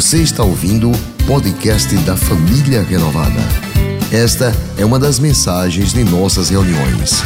Você 0.00 0.22
está 0.22 0.42
ouvindo 0.42 0.90
o 0.90 1.26
podcast 1.26 1.94
da 2.06 2.16
Família 2.16 2.82
Renovada. 2.82 3.38
Esta 4.10 4.50
é 4.78 4.82
uma 4.82 4.98
das 4.98 5.18
mensagens 5.18 5.92
de 5.92 6.02
nossas 6.04 6.48
reuniões. 6.48 7.20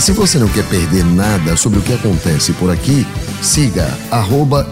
Se 0.00 0.12
você 0.12 0.38
não 0.38 0.48
quer 0.48 0.66
perder 0.66 1.04
nada 1.04 1.58
sobre 1.58 1.78
o 1.78 1.82
que 1.82 1.92
acontece 1.92 2.54
por 2.54 2.70
aqui, 2.70 3.04
siga 3.42 3.86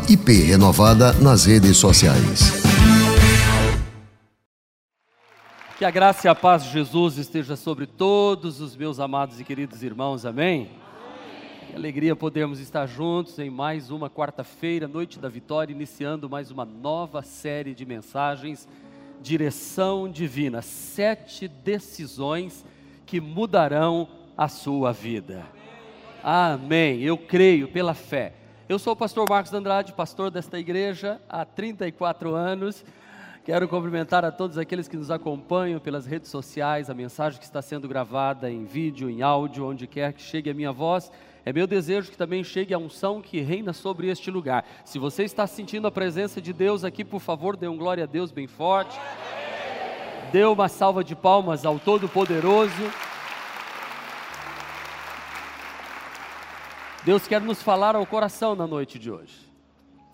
@iprenovada 0.09 1.13
nas 1.21 1.45
redes 1.45 1.77
sociais. 1.77 2.51
Que 5.77 5.85
a 5.85 5.91
graça 5.91 6.29
e 6.29 6.31
a 6.31 6.35
paz 6.35 6.65
de 6.65 6.73
Jesus 6.73 7.19
esteja 7.19 7.57
sobre 7.57 7.85
todos 7.85 8.59
os 8.59 8.75
meus 8.75 8.99
amados 8.99 9.39
e 9.39 9.45
queridos 9.45 9.83
irmãos, 9.83 10.25
amém? 10.25 10.71
Que 11.73 11.77
alegria 11.77 12.15
podermos 12.15 12.61
estar 12.61 12.85
juntos 12.85 13.39
em 13.39 13.49
mais 13.49 13.91
uma 13.91 14.11
quarta-feira, 14.11 14.87
noite 14.87 15.19
da 15.19 15.31
vitória, 15.31 15.73
iniciando 15.73 16.29
mais 16.29 16.51
uma 16.51 16.67
nova 16.67 17.23
série 17.23 17.75
de 17.75 17.87
mensagens, 17.87 18.69
Direção 19.23 20.07
Divina, 20.07 20.61
sete 20.61 21.49
decisões 21.49 22.63
que 23.07 23.23
mudarão 23.23 24.07
a 24.37 24.49
sua 24.49 24.93
vida. 24.93 25.47
Amém. 26.23 27.01
Eu 27.01 27.17
creio 27.17 27.67
pela 27.69 27.95
fé. 27.95 28.35
Eu 28.69 28.79
sou 28.79 28.93
o 28.93 28.97
pastor 28.97 29.27
Marcos 29.27 29.55
Andrade, 29.55 29.95
pastor 29.95 30.31
desta 30.31 30.59
igreja 30.59 31.23
há 31.27 31.43
34 31.43 32.35
anos. 32.35 32.85
Quero 33.47 33.67
cumprimentar 33.67 34.27
a 34.27 34.31
todos 34.31 34.59
aqueles 34.59 34.89
que 34.89 34.97
nos 34.99 35.11
acompanham 35.11 35.81
pelas 35.81 36.05
redes 36.05 36.31
sociais, 36.31 36.91
a 36.91 36.95
mensagem 36.95 37.39
que 37.39 37.47
está 37.47 37.63
sendo 37.63 37.89
gravada 37.89 38.51
em 38.51 38.67
vídeo, 38.67 39.09
em 39.09 39.23
áudio, 39.23 39.67
onde 39.67 39.87
quer 39.87 40.13
que 40.13 40.21
chegue 40.21 40.51
a 40.51 40.55
minha 40.55 40.71
voz. 40.71 41.11
É 41.45 41.53
meu 41.53 41.67
desejo 41.67 42.11
que 42.11 42.17
também 42.17 42.45
chegue 42.45 42.73
a 42.73 42.79
unção 42.79 43.21
que 43.21 43.41
reina 43.41 43.73
sobre 43.73 44.09
este 44.09 44.31
lugar. 44.31 44.65
Se 44.85 44.99
você 44.99 45.25
está 45.25 45.45
sentindo 45.45 45.89
a 45.89 45.91
presença 45.91 46.41
de 46.41 46.53
Deus 46.53 46.85
aqui, 46.85 47.05
por 47.05 47.21
favor, 47.21 47.57
dê 47.57 47.67
um 47.67 47.77
glória 47.77 48.05
a 48.05 48.07
Deus 48.07 48.31
bem 48.31 48.47
forte. 48.47 48.97
Dê 50.31 50.45
uma 50.45 50.69
salva 50.69 51.03
de 51.03 51.17
palmas 51.17 51.67
ao 51.67 51.81
Todo-Poderoso. 51.81 52.73
Deus 57.05 57.27
quer 57.27 57.41
nos 57.41 57.61
falar 57.61 57.97
ao 57.97 58.07
coração 58.07 58.55
na 58.55 58.67
noite 58.67 58.97
de 58.97 59.11
hoje. 59.11 59.51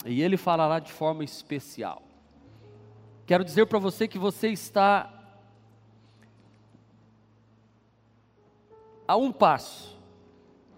E 0.06 0.22
Ele 0.22 0.38
falará 0.38 0.78
de 0.78 0.90
forma 0.90 1.22
especial. 1.22 2.02
Quero 3.26 3.44
dizer 3.44 3.66
para 3.66 3.78
você 3.78 4.08
que 4.08 4.18
você 4.18 4.48
está 4.48 5.12
a 9.06 9.14
um 9.14 9.30
passo 9.30 9.97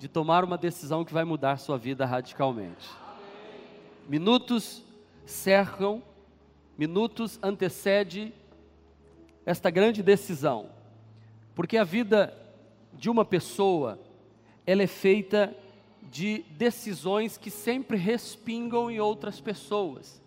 de 0.01 0.09
tomar 0.09 0.43
uma 0.45 0.57
decisão 0.57 1.05
que 1.05 1.13
vai 1.13 1.25
mudar 1.25 1.59
sua 1.59 1.77
vida 1.77 2.07
radicalmente. 2.07 2.89
Minutos 4.09 4.83
cercam, 5.27 6.03
minutos 6.79 7.39
antecede 7.43 8.33
esta 9.45 9.69
grande 9.69 10.03
decisão, 10.03 10.71
porque 11.55 11.77
a 11.77 11.85
vida 11.85 12.35
de 12.95 13.11
uma 13.11 13.27
pessoa 13.27 14.01
ela 14.67 14.83
é 14.83 14.87
feita 14.87 15.55
de 16.11 16.47
decisões 16.53 17.37
que 17.37 17.51
sempre 17.51 17.99
respingam 17.99 18.91
em 18.91 18.99
outras 18.99 19.39
pessoas. 19.39 20.19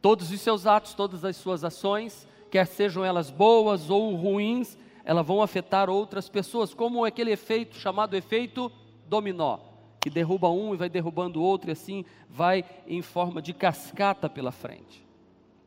Todos 0.00 0.30
os 0.30 0.40
seus 0.40 0.64
atos, 0.64 0.94
todas 0.94 1.24
as 1.24 1.36
suas 1.36 1.64
ações, 1.64 2.28
quer 2.52 2.68
sejam 2.68 3.04
elas 3.04 3.30
boas 3.30 3.90
ou 3.90 4.14
ruins, 4.14 4.78
elas 5.04 5.26
vão 5.26 5.42
afetar 5.42 5.90
outras 5.90 6.28
pessoas, 6.28 6.72
como 6.74 7.04
aquele 7.04 7.32
efeito 7.32 7.76
chamado 7.76 8.16
efeito 8.16 8.70
dominó, 9.08 9.58
que 10.00 10.08
derruba 10.08 10.48
um 10.48 10.74
e 10.74 10.76
vai 10.76 10.88
derrubando 10.88 11.40
o 11.40 11.42
outro, 11.42 11.70
e 11.70 11.72
assim 11.72 12.04
vai 12.28 12.64
em 12.86 13.02
forma 13.02 13.42
de 13.42 13.52
cascata 13.52 14.28
pela 14.28 14.52
frente. 14.52 15.06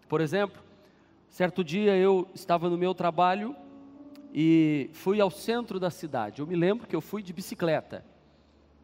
Por 0.08 0.22
exemplo, 0.22 0.62
certo 1.30 1.64
dia 1.64 1.96
eu 1.96 2.28
estava 2.34 2.70
no 2.70 2.78
meu 2.78 2.94
trabalho 2.94 3.56
e 4.34 4.90
fui 4.94 5.20
ao 5.20 5.30
centro 5.30 5.80
da 5.80 5.90
cidade. 5.90 6.42
Eu 6.42 6.48
me 6.48 6.56
lembro 6.56 6.88
que 6.88 6.96
eu 6.96 7.02
fui 7.02 7.22
de 7.22 7.34
bicicleta. 7.34 8.06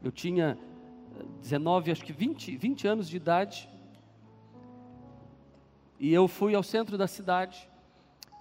Eu 0.03 0.11
tinha 0.11 0.57
19, 1.41 1.91
acho 1.91 2.03
que 2.03 2.13
20, 2.13 2.55
20 2.57 2.87
anos 2.87 3.09
de 3.09 3.17
idade. 3.17 3.69
E 5.99 6.13
eu 6.13 6.27
fui 6.27 6.55
ao 6.55 6.63
centro 6.63 6.97
da 6.97 7.07
cidade 7.07 7.69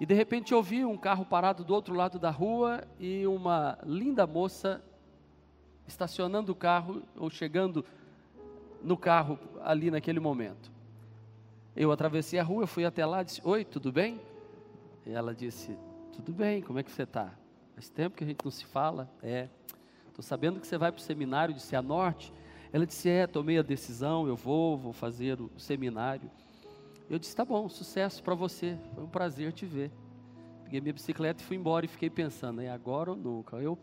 e 0.01 0.07
de 0.07 0.15
repente 0.15 0.53
eu 0.53 0.63
vi 0.63 0.83
um 0.83 0.97
carro 0.97 1.27
parado 1.27 1.63
do 1.63 1.75
outro 1.75 1.95
lado 1.95 2.19
da 2.19 2.31
rua 2.31 2.83
e 2.99 3.27
uma 3.27 3.79
linda 3.85 4.27
moça 4.27 4.83
estacionando 5.87 6.53
o 6.53 6.55
carro 6.55 7.03
ou 7.15 7.29
chegando 7.29 7.85
no 8.83 8.97
carro 8.97 9.39
ali 9.63 9.91
naquele 9.91 10.19
momento. 10.19 10.73
Eu 11.77 11.93
atravessei 11.93 12.39
a 12.39 12.43
rua, 12.43 12.67
fui 12.67 12.87
até 12.87 13.05
lá, 13.05 13.23
disse: 13.23 13.43
"Oi, 13.45 13.63
tudo 13.63 13.93
bem?" 13.93 14.19
E 15.05 15.13
ela 15.13 15.35
disse: 15.35 15.77
"Tudo 16.15 16.33
bem, 16.33 16.63
como 16.63 16.79
é 16.79 16.83
que 16.83 16.91
você 16.91 17.03
está?" 17.03 17.35
Faz 17.75 17.91
tempo 17.91 18.17
que 18.17 18.25
a 18.25 18.27
gente 18.27 18.45
não 18.45 18.51
se 18.51 18.65
fala. 18.65 19.07
É. 19.23 19.49
Estou 20.09 20.23
sabendo 20.23 20.61
que 20.61 20.67
você 20.67 20.77
vai 20.77 20.91
para 20.91 20.99
o 20.99 21.03
seminário 21.03 21.55
de 21.55 21.61
Cianorte. 21.61 22.33
Ela 22.73 22.87
disse: 22.87 23.09
É, 23.09 23.27
tomei 23.27 23.59
a 23.59 23.63
decisão, 23.63 24.27
eu 24.27 24.37
vou, 24.37 24.77
vou 24.77 24.93
fazer 24.93 25.41
o 25.41 25.51
seminário. 25.59 26.31
Eu 27.11 27.19
disse: 27.19 27.35
tá 27.35 27.45
bom, 27.45 27.69
sucesso 27.69 28.23
para 28.23 28.37
você. 28.37 28.79
Foi 28.95 29.03
um 29.03 29.09
prazer 29.09 29.53
te 29.53 29.67
ver. 29.67 29.91
Peguei 30.63 30.81
minha 30.81 30.93
bicicleta 30.93 31.43
e 31.43 31.45
fui 31.45 31.57
embora 31.57 31.85
e 31.85 31.89
fiquei 31.89 32.09
pensando: 32.09 32.61
é 32.61 32.71
agora 32.71 33.11
ou 33.11 33.17
nunca? 33.17 33.57
Eu, 33.57 33.77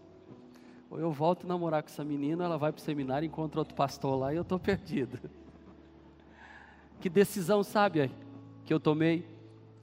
ou 0.90 0.98
eu 0.98 1.12
volto 1.12 1.44
a 1.44 1.48
namorar 1.48 1.84
com 1.84 1.90
essa 1.90 2.06
menina, 2.06 2.46
ela 2.46 2.58
vai 2.58 2.72
para 2.72 2.80
o 2.80 2.82
seminário, 2.82 3.28
encontra 3.28 3.60
outro 3.60 3.76
pastor 3.76 4.18
lá 4.18 4.34
e 4.34 4.38
eu 4.38 4.44
estou 4.44 4.58
perdido. 4.58 5.20
Que 7.02 7.10
decisão 7.10 7.62
sábia 7.64 8.10
que 8.64 8.74
eu 8.74 8.80
tomei 8.80 9.28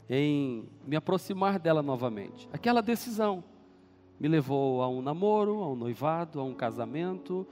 em 0.08 0.66
me 0.86 0.96
aproximar 0.96 1.58
dela 1.58 1.82
novamente. 1.82 2.48
Aquela 2.50 2.80
decisão 2.80 3.44
me 4.18 4.26
levou 4.26 4.82
a 4.82 4.88
um 4.88 5.02
namoro, 5.02 5.62
a 5.62 5.70
um 5.70 5.76
noivado, 5.76 6.40
a 6.40 6.44
um 6.44 6.54
casamento, 6.54 7.46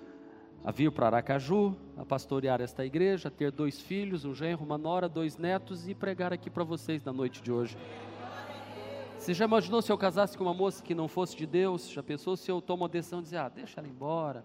a 0.65 0.71
vir 0.71 0.93
para 0.93 1.07
Aracaju, 1.07 1.77
a 1.97 2.05
pastorear 2.05 2.61
esta 2.61 2.85
igreja, 2.85 3.29
a 3.29 3.31
ter 3.31 3.51
dois 3.51 3.81
filhos, 3.81 4.25
um 4.25 4.35
genro, 4.35 4.65
uma 4.65 4.79
nora, 4.79 5.09
dois 5.09 5.37
netos 5.37 5.89
e 5.89 5.95
pregar 5.95 6.33
aqui 6.33 6.49
para 6.49 6.63
vocês 6.63 7.03
na 7.03 7.13
noite 7.13 7.43
de 7.43 7.51
hoje. 7.51 7.77
Você 9.19 9.35
já 9.35 9.45
imaginou 9.45 9.81
se 9.83 9.91
eu 9.91 9.99
casasse 9.99 10.37
com 10.37 10.45
uma 10.45 10.55
moça 10.55 10.83
que 10.83 10.95
não 10.95 11.09
fosse 11.09 11.37
de 11.37 11.47
Deus? 11.47 11.89
Já 11.89 12.03
pensou 12.03 12.37
se 12.37 12.51
eu 12.51 12.61
tomo 12.61 12.85
a 12.85 12.89
decisão 12.89 13.21
de 13.21 13.27
dizer, 13.27 13.39
ah, 13.39 13.49
deixa 13.49 13.81
ela 13.81 13.89
embora? 13.89 14.45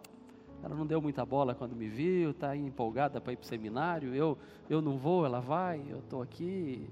Ela 0.63 0.75
não 0.75 0.85
deu 0.85 1.01
muita 1.01 1.25
bola 1.25 1.53
quando 1.53 1.75
me 1.75 1.87
viu, 1.87 2.31
está 2.31 2.55
empolgada 2.55 3.21
para 3.21 3.33
ir 3.33 3.37
para 3.37 3.45
o 3.45 3.47
seminário, 3.47 4.13
eu, 4.13 4.37
eu 4.69 4.81
não 4.81 4.97
vou, 4.97 5.25
ela 5.25 5.39
vai, 5.39 5.83
eu 5.87 5.99
estou 5.99 6.21
aqui. 6.21 6.89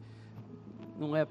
Não 0.97 1.15
é 1.15 1.27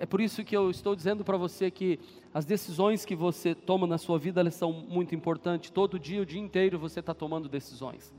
é 0.00 0.06
por 0.06 0.18
isso 0.18 0.42
que 0.42 0.56
eu 0.56 0.70
estou 0.70 0.96
dizendo 0.96 1.22
para 1.22 1.36
você 1.36 1.70
que 1.70 2.00
as 2.32 2.46
decisões 2.46 3.04
que 3.04 3.14
você 3.14 3.54
toma 3.54 3.86
na 3.86 3.98
sua 3.98 4.18
vida 4.18 4.40
elas 4.40 4.54
são 4.54 4.72
muito 4.72 5.14
importantes. 5.14 5.68
Todo 5.70 5.98
dia, 5.98 6.22
o 6.22 6.24
dia 6.24 6.40
inteiro, 6.40 6.78
você 6.78 7.00
está 7.00 7.12
tomando 7.12 7.50
decisões. 7.50 8.14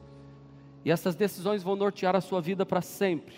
E 0.86 0.91
essas 0.91 1.16
decisões 1.16 1.64
vão 1.64 1.75
nortear 1.75 2.16
a 2.16 2.22
sua 2.22 2.40
vida 2.40 2.64
para 2.68 2.81
sempre. 2.81 3.34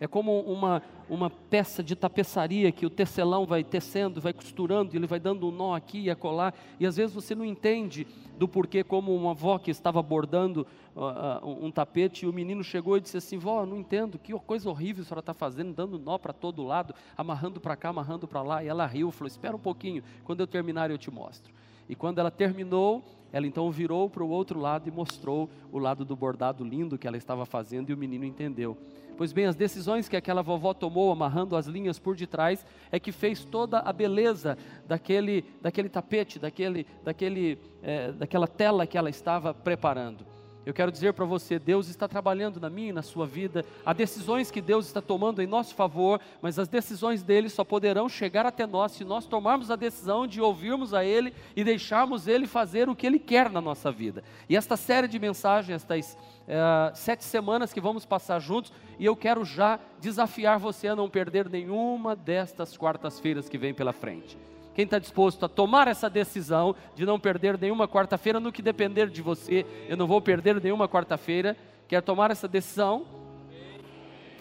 É 0.00 0.06
como 0.06 0.40
uma, 0.40 0.82
uma 1.08 1.30
peça 1.30 1.82
de 1.82 1.94
tapeçaria 1.94 2.70
que 2.72 2.86
o 2.86 2.90
tecelão 2.90 3.46
vai 3.46 3.62
tecendo, 3.62 4.20
vai 4.20 4.32
costurando, 4.32 4.96
ele 4.96 5.06
vai 5.06 5.20
dando 5.20 5.48
um 5.48 5.50
nó 5.50 5.74
aqui 5.74 6.02
e 6.02 6.10
acolá, 6.10 6.52
e 6.78 6.86
às 6.86 6.96
vezes 6.96 7.14
você 7.14 7.34
não 7.34 7.44
entende 7.44 8.06
do 8.38 8.48
porquê, 8.48 8.82
como 8.82 9.14
uma 9.14 9.30
avó 9.30 9.58
que 9.58 9.70
estava 9.70 10.02
bordando 10.02 10.66
uh, 10.94 11.46
uh, 11.46 11.64
um 11.64 11.70
tapete, 11.70 12.24
e 12.24 12.28
o 12.28 12.32
menino 12.32 12.64
chegou 12.64 12.96
e 12.96 13.00
disse 13.00 13.16
assim: 13.16 13.38
Vó, 13.38 13.64
não 13.64 13.78
entendo, 13.78 14.18
que 14.18 14.32
coisa 14.40 14.68
horrível 14.68 15.02
a 15.02 15.06
senhora 15.06 15.20
está 15.20 15.34
fazendo, 15.34 15.72
dando 15.72 15.98
nó 15.98 16.18
para 16.18 16.32
todo 16.32 16.62
lado, 16.62 16.94
amarrando 17.16 17.60
para 17.60 17.76
cá, 17.76 17.90
amarrando 17.90 18.26
para 18.26 18.42
lá, 18.42 18.64
e 18.64 18.68
ela 18.68 18.86
riu, 18.86 19.10
falou: 19.10 19.28
Espera 19.28 19.54
um 19.54 19.60
pouquinho, 19.60 20.02
quando 20.24 20.40
eu 20.40 20.46
terminar 20.46 20.90
eu 20.90 20.98
te 20.98 21.10
mostro. 21.10 21.52
E 21.88 21.94
quando 21.94 22.18
ela 22.18 22.30
terminou, 22.30 23.04
ela 23.32 23.46
então 23.46 23.70
virou 23.70 24.08
para 24.08 24.22
o 24.22 24.28
outro 24.28 24.58
lado 24.58 24.88
e 24.88 24.92
mostrou 24.92 25.50
o 25.72 25.78
lado 25.78 26.04
do 26.04 26.16
bordado 26.16 26.64
lindo 26.64 26.96
que 26.96 27.06
ela 27.06 27.16
estava 27.16 27.44
fazendo, 27.44 27.90
e 27.90 27.94
o 27.94 27.96
menino 27.96 28.24
entendeu. 28.24 28.76
Pois 29.16 29.32
bem, 29.32 29.46
as 29.46 29.54
decisões 29.54 30.08
que 30.08 30.16
aquela 30.16 30.42
vovó 30.42 30.74
tomou, 30.74 31.12
amarrando 31.12 31.56
as 31.56 31.66
linhas 31.66 31.98
por 31.98 32.16
detrás, 32.16 32.66
é 32.90 32.98
que 32.98 33.12
fez 33.12 33.44
toda 33.44 33.78
a 33.78 33.92
beleza 33.92 34.58
daquele, 34.86 35.44
daquele 35.62 35.88
tapete, 35.88 36.38
daquele, 36.38 36.86
daquele, 37.04 37.58
é, 37.82 38.12
daquela 38.12 38.48
tela 38.48 38.86
que 38.86 38.98
ela 38.98 39.10
estava 39.10 39.54
preparando. 39.54 40.33
Eu 40.66 40.72
quero 40.72 40.90
dizer 40.90 41.12
para 41.12 41.24
você, 41.24 41.58
Deus 41.58 41.88
está 41.88 42.08
trabalhando 42.08 42.58
na 42.58 42.70
minha 42.70 42.88
e 42.88 42.92
na 42.92 43.02
sua 43.02 43.26
vida, 43.26 43.64
há 43.84 43.92
decisões 43.92 44.50
que 44.50 44.62
Deus 44.62 44.86
está 44.86 45.02
tomando 45.02 45.42
em 45.42 45.46
nosso 45.46 45.74
favor, 45.74 46.20
mas 46.40 46.58
as 46.58 46.68
decisões 46.68 47.22
dele 47.22 47.50
só 47.50 47.62
poderão 47.64 48.08
chegar 48.08 48.46
até 48.46 48.66
nós 48.66 48.92
se 48.92 49.04
nós 49.04 49.26
tomarmos 49.26 49.70
a 49.70 49.76
decisão 49.76 50.26
de 50.26 50.40
ouvirmos 50.40 50.94
a 50.94 51.04
Ele 51.04 51.34
e 51.54 51.62
deixarmos 51.62 52.26
Ele 52.26 52.46
fazer 52.46 52.88
o 52.88 52.96
que 52.96 53.06
Ele 53.06 53.18
quer 53.18 53.50
na 53.50 53.60
nossa 53.60 53.92
vida. 53.92 54.24
E 54.48 54.56
esta 54.56 54.76
série 54.76 55.06
de 55.06 55.18
mensagens, 55.18 55.82
estas 55.82 56.16
é, 56.48 56.92
sete 56.94 57.24
semanas 57.24 57.72
que 57.72 57.80
vamos 57.80 58.06
passar 58.06 58.38
juntos, 58.38 58.72
e 58.98 59.04
eu 59.04 59.14
quero 59.14 59.44
já 59.44 59.78
desafiar 60.00 60.58
você 60.58 60.88
a 60.88 60.96
não 60.96 61.10
perder 61.10 61.48
nenhuma 61.48 62.16
destas 62.16 62.76
quartas-feiras 62.76 63.48
que 63.48 63.58
vem 63.58 63.74
pela 63.74 63.92
frente. 63.92 64.38
Quem 64.74 64.84
está 64.84 64.98
disposto 64.98 65.44
a 65.44 65.48
tomar 65.48 65.86
essa 65.86 66.10
decisão 66.10 66.74
de 66.96 67.06
não 67.06 67.18
perder 67.18 67.56
nenhuma 67.58 67.86
quarta-feira, 67.86 68.40
no 68.40 68.50
que 68.50 68.60
depender 68.60 69.08
de 69.08 69.22
você, 69.22 69.64
eu 69.88 69.96
não 69.96 70.06
vou 70.06 70.20
perder 70.20 70.60
nenhuma 70.60 70.88
quarta-feira, 70.88 71.56
quer 71.86 72.02
tomar 72.02 72.32
essa 72.32 72.48
decisão? 72.48 73.06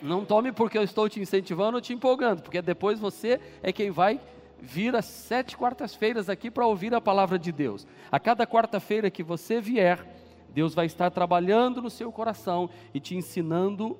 Não 0.01 0.25
tome 0.25 0.51
porque 0.51 0.77
eu 0.77 0.83
estou 0.83 1.07
te 1.07 1.19
incentivando 1.19 1.77
ou 1.77 1.81
te 1.81 1.93
empolgando, 1.93 2.41
porque 2.41 2.61
depois 2.61 2.99
você 2.99 3.39
é 3.61 3.71
quem 3.71 3.91
vai 3.91 4.19
vir 4.59 4.95
às 4.95 5.05
sete 5.05 5.55
quartas-feiras 5.55 6.29
aqui 6.29 6.49
para 6.49 6.65
ouvir 6.65 6.93
a 6.95 7.01
palavra 7.01 7.37
de 7.37 7.51
Deus. 7.51 7.85
A 8.11 8.19
cada 8.19 8.47
quarta-feira 8.47 9.11
que 9.11 9.21
você 9.21 9.61
vier, 9.61 10.05
Deus 10.49 10.73
vai 10.73 10.87
estar 10.87 11.11
trabalhando 11.11 11.81
no 11.81 11.89
seu 11.89 12.11
coração 12.11 12.69
e 12.93 12.99
te 12.99 13.15
ensinando 13.15 13.97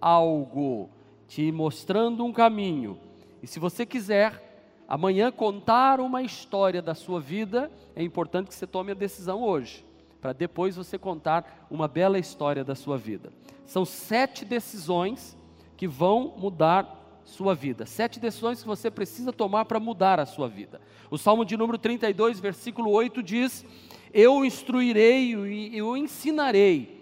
algo, 0.00 0.90
te 1.26 1.50
mostrando 1.50 2.24
um 2.24 2.32
caminho. 2.32 2.98
E 3.42 3.46
se 3.46 3.58
você 3.58 3.84
quiser 3.84 4.51
amanhã 4.92 5.32
contar 5.32 6.00
uma 6.00 6.22
história 6.22 6.82
da 6.82 6.94
sua 6.94 7.18
vida, 7.18 7.72
é 7.96 8.02
importante 8.02 8.48
que 8.48 8.54
você 8.54 8.66
tome 8.66 8.92
a 8.92 8.94
decisão 8.94 9.42
hoje, 9.42 9.82
para 10.20 10.34
depois 10.34 10.76
você 10.76 10.98
contar 10.98 11.66
uma 11.70 11.88
bela 11.88 12.18
história 12.18 12.62
da 12.62 12.74
sua 12.74 12.98
vida. 12.98 13.32
São 13.64 13.86
sete 13.86 14.44
decisões 14.44 15.34
que 15.78 15.88
vão 15.88 16.34
mudar 16.36 17.22
sua 17.24 17.54
vida. 17.54 17.86
Sete 17.86 18.20
decisões 18.20 18.60
que 18.60 18.68
você 18.68 18.90
precisa 18.90 19.32
tomar 19.32 19.64
para 19.64 19.80
mudar 19.80 20.20
a 20.20 20.26
sua 20.26 20.46
vida. 20.46 20.78
O 21.10 21.16
Salmo 21.16 21.42
de 21.42 21.56
número 21.56 21.78
32, 21.78 22.38
versículo 22.38 22.90
8 22.90 23.22
diz: 23.22 23.64
Eu 24.12 24.44
instruirei 24.44 25.34
e 25.34 25.78
eu 25.78 25.96
ensinarei 25.96 27.00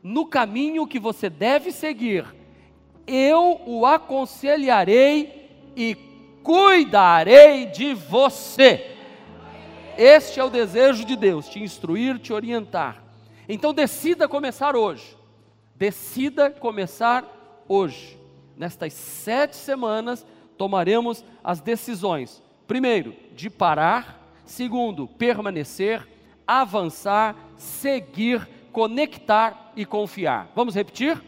no 0.00 0.26
caminho 0.26 0.86
que 0.86 1.00
você 1.00 1.28
deve 1.28 1.72
seguir. 1.72 2.24
Eu 3.04 3.60
o 3.66 3.84
aconselharei 3.84 5.72
e 5.76 6.06
cuidarei 6.46 7.66
de 7.66 7.92
você. 7.92 8.96
Este 9.98 10.38
é 10.38 10.44
o 10.44 10.48
desejo 10.48 11.04
de 11.04 11.16
Deus, 11.16 11.48
te 11.48 11.60
instruir, 11.60 12.20
te 12.20 12.32
orientar. 12.32 13.02
Então 13.48 13.74
decida 13.74 14.28
começar 14.28 14.76
hoje. 14.76 15.16
Decida 15.74 16.48
começar 16.48 17.24
hoje, 17.68 18.16
nestas 18.56 18.92
sete 18.92 19.56
semanas, 19.56 20.24
tomaremos 20.56 21.24
as 21.42 21.60
decisões: 21.60 22.40
primeiro, 22.66 23.14
de 23.34 23.50
parar, 23.50 24.22
segundo, 24.44 25.08
permanecer, 25.08 26.06
avançar, 26.46 27.34
seguir, 27.56 28.48
conectar 28.70 29.72
e 29.74 29.84
confiar. 29.84 30.48
Vamos 30.54 30.76
repetir? 30.76 31.20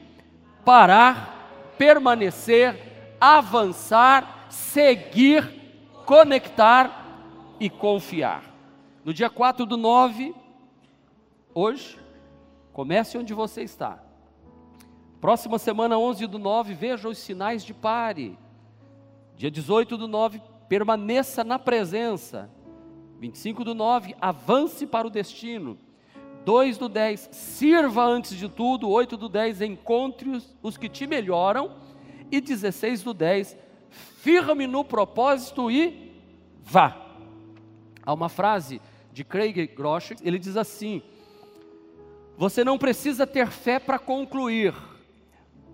Parar, 0.65 1.75
permanecer, 1.77 3.17
avançar, 3.21 4.38
seguir, 4.49 5.45
conectar 6.05 7.57
e 7.61 7.69
confiar. 7.69 8.45
No 9.05 9.13
dia 9.13 9.31
4 9.31 9.65
do 9.65 9.77
9, 9.77 10.35
hoje, 11.55 11.99
comece 12.73 13.17
onde 13.19 13.35
você 13.35 13.63
está. 13.63 14.03
Próxima 15.21 15.59
semana, 15.59 15.99
11 15.99 16.27
do 16.27 16.39
9, 16.39 16.75
veja 16.75 17.09
os 17.09 17.19
sinais 17.19 17.65
de 17.65 17.75
pare. 17.75 18.39
Dia 19.37 19.51
18 19.51 19.97
do 19.97 20.07
9, 20.07 20.41
permaneça 20.69 21.43
na 21.43 21.59
presença. 21.59 22.51
25 23.19 23.65
do 23.65 23.75
9, 23.75 24.15
avance 24.21 24.87
para 24.87 25.07
o 25.07 25.11
destino. 25.11 25.77
2 26.45 26.79
do 26.79 26.89
10, 26.89 27.31
sirva 27.33 28.05
antes 28.05 28.37
de 28.37 28.49
tudo. 28.49 28.89
8 28.89 29.17
do 29.17 29.29
10, 29.29 29.63
encontre 29.63 30.31
os, 30.31 30.57
os 30.63 30.77
que 30.77 30.89
te 30.89 31.07
melhoram. 31.07 31.73
E 32.31 32.41
16 32.41 33.03
do 33.03 33.13
10, 33.13 33.57
firme 33.91 34.67
no 34.67 34.85
propósito 34.85 35.71
e 35.71 36.13
vá. 36.63 36.97
Há 38.05 38.13
uma 38.13 38.29
frase 38.29 38.81
de 39.13 39.25
Craig 39.25 39.67
Groeschel, 39.69 40.17
ele 40.23 40.39
diz 40.39 40.57
assim: 40.57 41.03
Você 42.37 42.65
não 42.65 42.79
precisa 42.79 43.27
ter 43.27 43.49
fé 43.49 43.79
para 43.79 43.99
concluir 43.99 44.75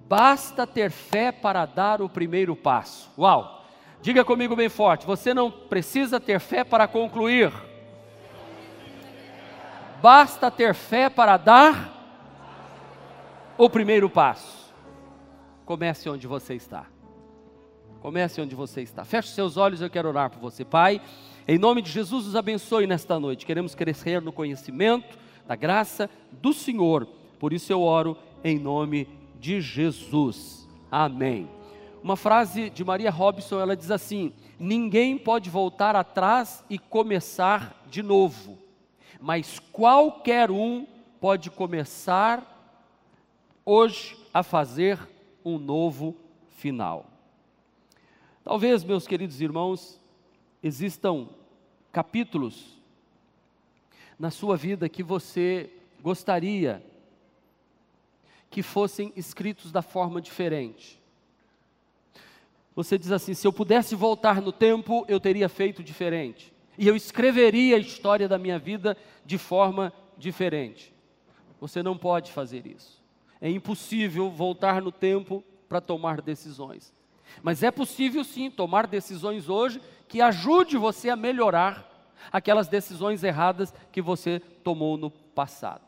Basta 0.06 0.66
ter 0.66 0.90
fé 0.90 1.32
para 1.32 1.64
dar 1.64 2.02
o 2.02 2.08
primeiro 2.08 2.54
passo. 2.54 3.10
Uau! 3.18 3.64
Diga 4.02 4.24
comigo 4.24 4.54
bem 4.54 4.68
forte: 4.68 5.06
você 5.06 5.32
não 5.32 5.50
precisa 5.50 6.20
ter 6.20 6.38
fé 6.38 6.62
para 6.62 6.86
concluir. 6.86 7.52
Basta 10.02 10.50
ter 10.50 10.74
fé 10.74 11.08
para 11.08 11.38
dar 11.38 11.90
o 13.56 13.70
primeiro 13.70 14.10
passo. 14.10 14.74
Comece 15.64 16.10
onde 16.10 16.26
você 16.26 16.54
está. 16.54 16.84
Comece 18.04 18.38
onde 18.38 18.54
você 18.54 18.82
está. 18.82 19.02
Feche 19.02 19.30
seus 19.30 19.56
olhos, 19.56 19.80
eu 19.80 19.88
quero 19.88 20.10
orar 20.10 20.28
por 20.28 20.38
você, 20.38 20.62
Pai. 20.62 21.00
Em 21.48 21.56
nome 21.56 21.80
de 21.80 21.90
Jesus, 21.90 22.26
os 22.26 22.36
abençoe 22.36 22.86
nesta 22.86 23.18
noite. 23.18 23.46
Queremos 23.46 23.74
crescer 23.74 24.20
no 24.20 24.30
conhecimento 24.30 25.16
da 25.46 25.56
graça 25.56 26.10
do 26.30 26.52
Senhor. 26.52 27.08
Por 27.38 27.54
isso 27.54 27.72
eu 27.72 27.80
oro 27.80 28.14
em 28.44 28.58
nome 28.58 29.08
de 29.40 29.58
Jesus. 29.58 30.68
Amém. 30.92 31.48
Uma 32.02 32.14
frase 32.14 32.68
de 32.68 32.84
Maria 32.84 33.10
Robson, 33.10 33.58
ela 33.58 33.74
diz 33.74 33.90
assim: 33.90 34.34
Ninguém 34.58 35.16
pode 35.16 35.48
voltar 35.48 35.96
atrás 35.96 36.62
e 36.68 36.78
começar 36.78 37.86
de 37.88 38.02
novo, 38.02 38.58
mas 39.18 39.58
qualquer 39.72 40.50
um 40.50 40.86
pode 41.18 41.50
começar 41.50 42.76
hoje 43.64 44.14
a 44.34 44.42
fazer 44.42 44.98
um 45.42 45.58
novo 45.58 46.14
final. 46.50 47.13
Talvez, 48.44 48.84
meus 48.84 49.06
queridos 49.06 49.40
irmãos, 49.40 49.98
existam 50.62 51.30
capítulos 51.90 52.78
na 54.18 54.30
sua 54.30 54.54
vida 54.54 54.86
que 54.86 55.02
você 55.02 55.70
gostaria 56.02 56.84
que 58.50 58.62
fossem 58.62 59.12
escritos 59.16 59.72
da 59.72 59.80
forma 59.80 60.20
diferente. 60.20 61.00
Você 62.76 62.98
diz 62.98 63.10
assim: 63.10 63.32
se 63.32 63.46
eu 63.46 63.52
pudesse 63.52 63.94
voltar 63.94 64.42
no 64.42 64.52
tempo, 64.52 65.06
eu 65.08 65.18
teria 65.18 65.48
feito 65.48 65.82
diferente. 65.82 66.52
E 66.76 66.86
eu 66.86 66.94
escreveria 66.94 67.76
a 67.76 67.80
história 67.80 68.28
da 68.28 68.36
minha 68.36 68.58
vida 68.58 68.94
de 69.24 69.38
forma 69.38 69.90
diferente. 70.18 70.92
Você 71.60 71.82
não 71.82 71.96
pode 71.96 72.30
fazer 72.30 72.66
isso. 72.66 73.02
É 73.40 73.48
impossível 73.48 74.30
voltar 74.30 74.82
no 74.82 74.92
tempo 74.92 75.42
para 75.66 75.80
tomar 75.80 76.20
decisões. 76.20 76.92
Mas 77.42 77.62
é 77.62 77.70
possível 77.70 78.24
sim 78.24 78.50
tomar 78.50 78.86
decisões 78.86 79.48
hoje 79.48 79.80
que 80.08 80.20
ajude 80.20 80.76
você 80.76 81.10
a 81.10 81.16
melhorar 81.16 81.90
aquelas 82.32 82.68
decisões 82.68 83.22
erradas 83.22 83.72
que 83.92 84.00
você 84.00 84.40
tomou 84.62 84.96
no 84.96 85.10
passado. 85.10 85.82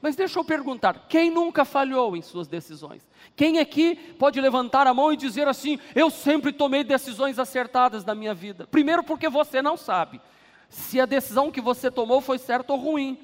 Mas 0.00 0.16
deixa 0.16 0.38
eu 0.38 0.44
perguntar: 0.44 1.06
quem 1.08 1.30
nunca 1.30 1.64
falhou 1.64 2.16
em 2.16 2.22
suas 2.22 2.46
decisões? 2.46 3.08
Quem 3.34 3.58
aqui 3.58 3.96
pode 4.18 4.40
levantar 4.40 4.86
a 4.86 4.94
mão 4.94 5.12
e 5.12 5.16
dizer 5.16 5.48
assim: 5.48 5.78
eu 5.94 6.10
sempre 6.10 6.52
tomei 6.52 6.84
decisões 6.84 7.38
acertadas 7.38 8.04
na 8.04 8.14
minha 8.14 8.34
vida? 8.34 8.66
Primeiro, 8.66 9.02
porque 9.02 9.28
você 9.28 9.62
não 9.62 9.76
sabe 9.76 10.20
se 10.68 11.00
a 11.00 11.06
decisão 11.06 11.50
que 11.50 11.60
você 11.60 11.90
tomou 11.90 12.20
foi 12.20 12.38
certa 12.38 12.72
ou 12.72 12.78
ruim. 12.78 13.18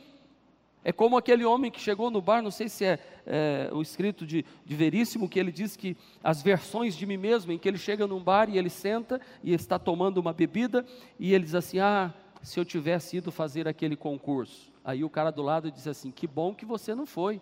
É 0.85 0.93
como 0.93 1.17
aquele 1.17 1.47
homem 1.47 1.71
que 1.71 1.81
chegou 1.81 2.11
no 2.11 2.21
bar, 2.21 2.43
não 2.43 2.51
sei 2.51 2.69
se 2.69 2.85
é, 2.85 2.99
é 3.25 3.71
o 3.73 3.81
escrito 3.81 4.27
de, 4.27 4.45
de, 4.67 4.77
Veríssimo, 4.77 5.27
que 5.27 5.39
ele 5.39 5.51
diz 5.51 5.77
que 5.77 5.97
as 6.23 6.43
versões 6.43 6.95
de 6.95 7.07
mim 7.07 7.17
mesmo, 7.17 7.53
em 7.53 7.59
que 7.59 7.67
ele 7.67 7.79
chega 7.79 8.07
num 8.07 8.23
bar 8.23 8.51
e 8.51 8.59
ele 8.59 8.69
senta 8.69 9.19
e 9.43 9.55
está 9.55 9.79
tomando 9.79 10.19
uma 10.19 10.35
bebida, 10.35 10.85
e 11.19 11.33
ele 11.33 11.45
diz 11.45 11.55
assim: 11.55 11.79
Ah, 11.79 12.13
se 12.43 12.61
eu 12.61 12.65
tivesse 12.67 13.17
ido 13.17 13.33
fazer 13.33 13.67
aquele 13.67 13.97
concurso. 13.97 14.71
Aí 14.85 15.03
o 15.03 15.09
cara 15.09 15.31
do 15.31 15.43
lado 15.43 15.71
disse 15.71 15.89
assim: 15.89 16.11
Que 16.11 16.27
bom 16.27 16.55
que 16.55 16.67
você 16.67 16.95
não 16.95 17.07
foi. 17.07 17.41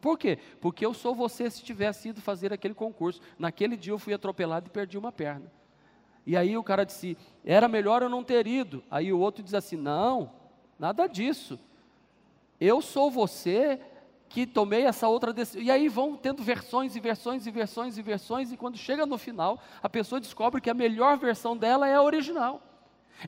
Por 0.00 0.18
quê? 0.18 0.38
Porque 0.60 0.84
eu 0.84 0.92
sou 0.92 1.14
você 1.14 1.48
se 1.50 1.62
tivesse 1.62 2.10
ido 2.10 2.20
fazer 2.20 2.52
aquele 2.52 2.74
concurso. 2.74 3.20
Naquele 3.38 3.76
dia 3.76 3.92
eu 3.92 3.98
fui 3.98 4.12
atropelado 4.12 4.66
e 4.66 4.70
perdi 4.70 4.98
uma 4.98 5.12
perna. 5.12 5.50
E 6.26 6.36
aí 6.36 6.54
o 6.54 6.62
cara 6.62 6.84
disse: 6.84 7.16
Era 7.42 7.66
melhor 7.66 8.02
eu 8.02 8.10
não 8.10 8.22
ter 8.22 8.46
ido. 8.46 8.84
Aí 8.90 9.10
o 9.10 9.18
outro 9.18 9.42
diz 9.42 9.54
assim: 9.54 9.76
Não, 9.76 10.32
nada 10.78 11.06
disso. 11.06 11.58
Eu 12.60 12.80
sou 12.80 13.10
você 13.10 13.80
que 14.28 14.46
tomei 14.46 14.84
essa 14.84 15.06
outra 15.06 15.32
decisão. 15.32 15.62
E 15.62 15.70
aí 15.70 15.88
vão 15.88 16.16
tendo 16.16 16.42
versões 16.42 16.96
e 16.96 17.00
versões 17.00 17.46
e 17.46 17.50
versões 17.50 17.96
e 17.96 18.02
versões, 18.02 18.52
e 18.52 18.56
quando 18.56 18.76
chega 18.76 19.06
no 19.06 19.16
final, 19.16 19.60
a 19.82 19.88
pessoa 19.88 20.20
descobre 20.20 20.60
que 20.60 20.68
a 20.68 20.74
melhor 20.74 21.16
versão 21.16 21.56
dela 21.56 21.88
é 21.88 21.94
a 21.94 22.02
original. 22.02 22.60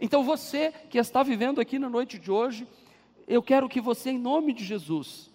Então 0.00 0.25
você 0.25 0.73
que 0.90 0.99
está 0.99 1.23
vivendo 1.23 1.61
aqui 1.61 1.78
na 1.78 1.88
noite 1.88 2.18
de 2.18 2.30
hoje, 2.30 2.66
eu 3.28 3.42
quero 3.42 3.68
que 3.68 3.80
você, 3.80 4.11
em 4.11 4.18
nome 4.18 4.52
de 4.52 4.64
Jesus, 4.64 5.30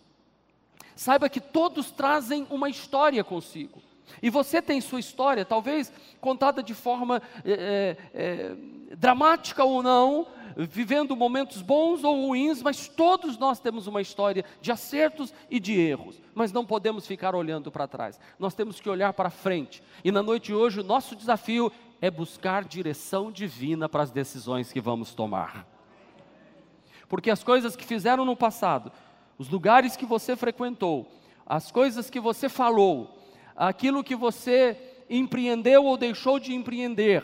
saiba 0.93 1.29
que 1.29 1.39
todos 1.39 1.89
trazem 1.89 2.45
uma 2.49 2.69
história 2.69 3.23
consigo. 3.23 3.81
E 4.21 4.29
você 4.29 4.61
tem 4.61 4.81
sua 4.81 4.99
história, 4.99 5.45
talvez 5.45 5.91
contada 6.19 6.61
de 6.61 6.73
forma 6.73 7.21
é, 7.45 7.95
é, 8.13 8.55
dramática 8.97 9.63
ou 9.63 9.81
não, 9.81 10.27
vivendo 10.57 11.15
momentos 11.15 11.61
bons 11.61 12.03
ou 12.03 12.27
ruins, 12.27 12.61
mas 12.61 12.87
todos 12.87 13.37
nós 13.37 13.59
temos 13.59 13.87
uma 13.87 14.01
história 14.01 14.45
de 14.61 14.71
acertos 14.71 15.33
e 15.49 15.59
de 15.59 15.79
erros. 15.79 16.21
Mas 16.33 16.51
não 16.51 16.65
podemos 16.65 17.05
ficar 17.05 17.35
olhando 17.35 17.71
para 17.71 17.87
trás, 17.87 18.19
nós 18.39 18.53
temos 18.53 18.79
que 18.79 18.89
olhar 18.89 19.13
para 19.13 19.29
frente. 19.29 19.83
E 20.03 20.11
na 20.11 20.23
noite 20.23 20.47
de 20.47 20.55
hoje, 20.55 20.79
o 20.79 20.83
nosso 20.83 21.15
desafio 21.15 21.71
é 22.01 22.09
buscar 22.09 22.63
direção 22.63 23.31
divina 23.31 23.87
para 23.87 24.03
as 24.03 24.11
decisões 24.11 24.71
que 24.71 24.81
vamos 24.81 25.13
tomar 25.13 25.67
porque 27.11 27.29
as 27.29 27.43
coisas 27.43 27.75
que 27.75 27.83
fizeram 27.83 28.23
no 28.23 28.37
passado, 28.37 28.89
os 29.37 29.49
lugares 29.49 29.97
que 29.97 30.05
você 30.05 30.33
frequentou, 30.33 31.11
as 31.45 31.69
coisas 31.69 32.09
que 32.09 32.21
você 32.21 32.47
falou, 32.47 33.19
aquilo 33.53 34.01
que 34.01 34.15
você 34.15 34.77
empreendeu 35.09 35.83
ou 35.83 35.97
deixou 35.97 36.39
de 36.39 36.53
empreender, 36.53 37.21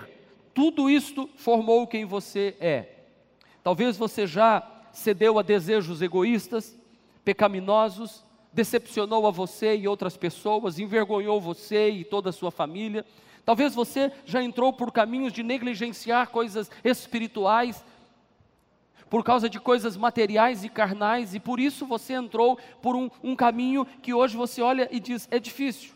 tudo 0.53 0.89
isto 0.89 1.29
formou 1.37 1.87
quem 1.87 2.03
você 2.03 2.53
é. 2.59 2.96
Talvez 3.67 3.97
você 3.97 4.25
já 4.25 4.65
cedeu 4.93 5.37
a 5.37 5.41
desejos 5.41 6.01
egoístas, 6.01 6.79
pecaminosos, 7.25 8.23
decepcionou 8.53 9.27
a 9.27 9.29
você 9.29 9.75
e 9.75 9.89
outras 9.89 10.15
pessoas, 10.15 10.79
envergonhou 10.79 11.41
você 11.41 11.89
e 11.89 12.05
toda 12.05 12.29
a 12.29 12.31
sua 12.31 12.49
família. 12.49 13.05
Talvez 13.43 13.75
você 13.75 14.09
já 14.23 14.41
entrou 14.41 14.71
por 14.71 14.89
caminhos 14.89 15.33
de 15.33 15.43
negligenciar 15.43 16.29
coisas 16.29 16.71
espirituais, 16.81 17.83
por 19.09 19.21
causa 19.21 19.49
de 19.49 19.59
coisas 19.59 19.97
materiais 19.97 20.63
e 20.63 20.69
carnais, 20.69 21.35
e 21.35 21.39
por 21.41 21.59
isso 21.59 21.85
você 21.85 22.13
entrou 22.13 22.57
por 22.81 22.95
um, 22.95 23.09
um 23.21 23.35
caminho 23.35 23.85
que 24.01 24.13
hoje 24.13 24.37
você 24.37 24.61
olha 24.61 24.87
e 24.89 24.97
diz: 24.97 25.27
é 25.29 25.39
difícil. 25.39 25.91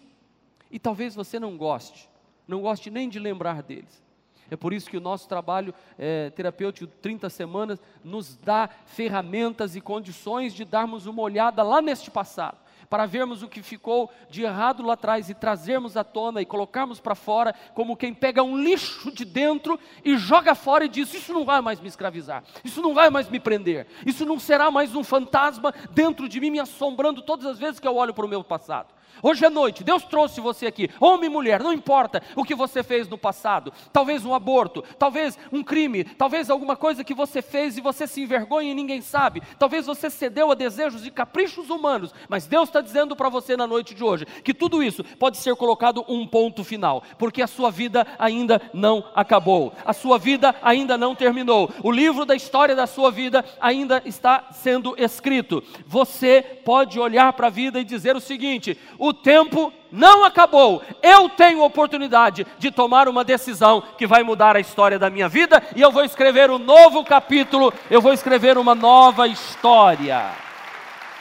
E 0.70 0.78
talvez 0.78 1.16
você 1.16 1.40
não 1.40 1.56
goste, 1.56 2.10
não 2.46 2.64
goste 2.64 2.92
nem 2.92 3.08
de 3.08 3.18
lembrar 3.18 3.64
deles. 3.64 4.04
É 4.52 4.58
por 4.58 4.74
isso 4.74 4.90
que 4.90 4.98
o 4.98 5.02
nosso 5.02 5.30
trabalho 5.30 5.74
é, 5.98 6.30
terapêutico 6.30 6.92
30 7.02 7.30
semanas 7.30 7.80
nos 8.04 8.36
dá 8.36 8.70
ferramentas 8.86 9.78
e 9.78 9.82
condições 9.82 10.54
de 10.54 10.66
darmos 10.66 11.06
uma 11.06 11.22
olhada 11.22 11.64
lá 11.64 11.82
neste 11.82 12.12
passado 12.12 12.58
para 12.92 13.06
vermos 13.06 13.42
o 13.42 13.48
que 13.48 13.64
ficou 13.64 14.12
de 14.30 14.44
errado 14.44 14.84
lá 14.84 14.96
atrás 14.96 15.30
e 15.30 15.34
trazermos 15.34 15.96
à 15.96 16.04
tona 16.04 16.42
e 16.42 16.46
colocarmos 16.46 17.00
para 17.00 17.16
fora, 17.16 17.56
como 17.74 17.96
quem 17.96 18.14
pega 18.14 18.44
um 18.44 18.62
lixo 18.62 19.10
de 19.14 19.24
dentro 19.24 19.80
e 20.04 20.18
joga 20.18 20.54
fora 20.54 20.84
e 20.84 20.90
diz: 20.90 21.14
Isso 21.14 21.32
não 21.32 21.46
vai 21.46 21.62
mais 21.62 21.80
me 21.80 21.88
escravizar, 21.88 22.44
isso 22.66 22.82
não 22.82 22.94
vai 22.94 23.10
mais 23.10 23.30
me 23.30 23.40
prender, 23.40 23.88
isso 24.06 24.26
não 24.26 24.38
será 24.38 24.70
mais 24.70 24.94
um 24.94 25.06
fantasma 25.06 25.74
dentro 25.92 26.28
de 26.28 26.42
mim 26.42 26.52
me 26.52 26.60
assombrando 26.60 27.22
todas 27.22 27.46
as 27.46 27.58
vezes 27.58 27.80
que 27.80 27.88
eu 27.88 27.96
olho 27.96 28.14
para 28.14 28.26
o 28.26 28.30
meu 28.30 28.44
passado. 28.44 28.94
Hoje 29.24 29.46
à 29.46 29.50
noite, 29.50 29.84
Deus 29.84 30.04
trouxe 30.04 30.42
você 30.42 30.68
aqui, 30.68 30.90
homem 31.00 31.30
e 31.30 31.34
mulher, 31.34 31.62
não 31.62 31.74
importa 31.74 32.22
o 32.36 32.44
que 32.44 32.56
você 32.56 32.82
fez 32.84 33.08
no 33.08 33.18
passado, 33.18 33.72
talvez 33.94 34.26
um 34.26 34.34
aborto, 34.34 34.84
talvez 34.98 35.38
um 35.52 35.64
crime, 35.64 36.04
talvez 36.04 36.50
alguma 36.50 36.76
coisa 36.76 37.04
que 37.04 37.14
você 37.14 37.42
fez 37.42 37.78
e 37.78 37.82
você 37.82 38.08
se 38.08 38.22
envergonha 38.22 38.72
e 38.72 38.76
ninguém 38.76 39.02
sabe, 39.02 39.42
talvez 39.60 39.86
você 39.86 40.10
cedeu 40.10 40.52
a 40.52 40.56
desejos 40.56 41.06
e 41.06 41.12
caprichos 41.12 41.70
humanos, 41.70 42.14
mas 42.28 42.48
Deus 42.48 42.70
está 42.70 42.82
dizendo 42.82 43.16
para 43.16 43.30
você 43.30 43.56
na 43.56 43.68
noite 43.68 43.94
de 43.94 44.04
hoje 44.04 44.26
que 44.44 44.54
tudo 44.54 44.82
isso 44.82 45.04
pode 45.20 45.38
ser 45.38 45.56
colocado 45.56 46.04
um 46.08 46.26
ponto 46.26 46.64
final, 46.64 47.04
porque 47.18 47.42
a 47.42 47.48
sua 47.48 47.70
vida 47.70 48.06
ainda 48.18 48.62
não 48.74 49.04
acabou, 49.16 49.74
a 49.86 49.94
sua 49.94 50.18
vida 50.18 50.56
ainda 50.62 50.98
não 50.98 51.16
terminou, 51.16 51.70
o 51.84 51.92
livro 51.92 52.26
da 52.26 52.36
história 52.36 52.76
da 52.76 52.88
sua 52.88 53.12
vida 53.12 53.46
ainda 53.60 54.02
está 54.06 54.48
sendo 54.52 54.96
escrito. 54.98 55.64
Você 55.86 56.42
pode 56.42 57.00
olhar 57.00 57.34
para 57.34 57.48
a 57.48 57.52
vida 57.52 57.80
e 57.80 57.84
dizer 57.84 58.16
o 58.16 58.22
seguinte: 58.22 58.78
o 59.02 59.12
tempo 59.12 59.74
não 59.92 60.24
acabou. 60.24 60.84
Eu 61.02 61.28
tenho 61.28 61.64
oportunidade 61.64 62.46
de 62.60 62.70
tomar 62.70 63.10
uma 63.10 63.24
decisão 63.24 63.82
que 63.98 64.06
vai 64.06 64.22
mudar 64.22 64.56
a 64.56 64.60
história 64.60 65.00
da 65.00 65.10
minha 65.10 65.28
vida 65.28 65.60
e 65.76 65.82
eu 65.82 65.92
vou 65.92 66.06
escrever 66.06 66.52
um 66.52 66.60
novo 66.60 67.04
capítulo, 67.04 67.74
eu 67.90 68.00
vou 68.00 68.14
escrever 68.14 68.60
uma 68.60 68.76
nova 68.76 69.28
história. 69.28 70.32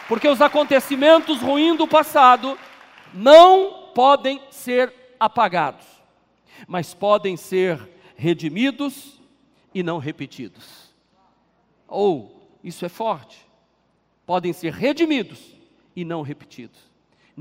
Porque 0.07 0.29
os 0.29 0.43
acontecimentos 0.43 1.41
ruins 1.41 1.79
do 1.79 1.89
passado 1.89 2.59
não 3.15 3.93
podem 3.95 4.43
ser 4.51 4.93
apagados, 5.19 5.87
mas 6.69 6.93
podem 6.93 7.35
ser 7.35 7.81
redimidos 8.15 9.19
e 9.75 9.83
não 9.83 9.97
repetidos. 9.97 10.95
Ou, 11.89 12.47
isso 12.63 12.85
é 12.85 12.91
forte, 12.91 13.39
podem 14.27 14.53
ser 14.53 14.75
redimidos 14.75 15.57
e 15.97 16.05
não 16.05 16.21
repetidos 16.21 16.90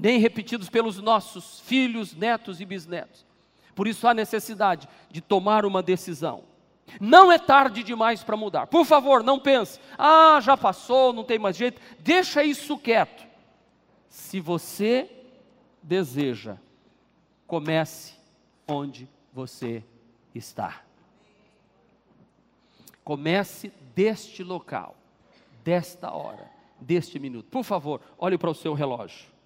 nem 0.02 0.20
repetidos 0.20 0.70
pelos 0.70 1.00
nossos 1.00 1.60
filhos, 1.62 2.16
netos 2.16 2.62
e 2.62 2.66
bisnetos. 2.66 3.26
Por 3.76 3.88
isso 3.88 4.08
há 4.08 4.14
necessidade 4.14 4.88
de 5.10 5.22
tomar 5.22 5.66
uma 5.66 5.82
decisão. 5.82 6.44
Não 7.00 7.32
é 7.32 7.38
tarde 7.38 7.84
demais 7.84 8.24
para 8.24 8.36
mudar. 8.36 8.68
Por 8.68 8.86
favor, 8.86 9.24
não 9.24 9.40
pense, 9.40 9.80
ah, 9.98 10.40
já 10.42 10.58
passou, 10.58 11.14
não 11.14 11.24
tem 11.24 11.38
mais 11.38 11.56
jeito. 11.56 11.80
Deixa 12.00 12.44
isso 12.44 12.78
quieto. 12.78 13.28
Se 14.08 14.40
você 14.40 15.10
deseja, 15.84 16.58
comece 17.46 18.14
onde 18.68 19.08
você 19.32 19.84
está. 20.34 20.82
Comece 23.04 23.72
deste 23.94 24.44
local, 24.44 24.96
desta 25.64 26.12
hora, 26.12 26.50
deste 26.80 27.20
minuto. 27.20 27.48
Por 27.50 27.64
favor, 27.64 28.02
olhe 28.18 28.38
para 28.38 28.50
o 28.50 28.56
seu 28.56 28.74
relógio. 28.74 29.39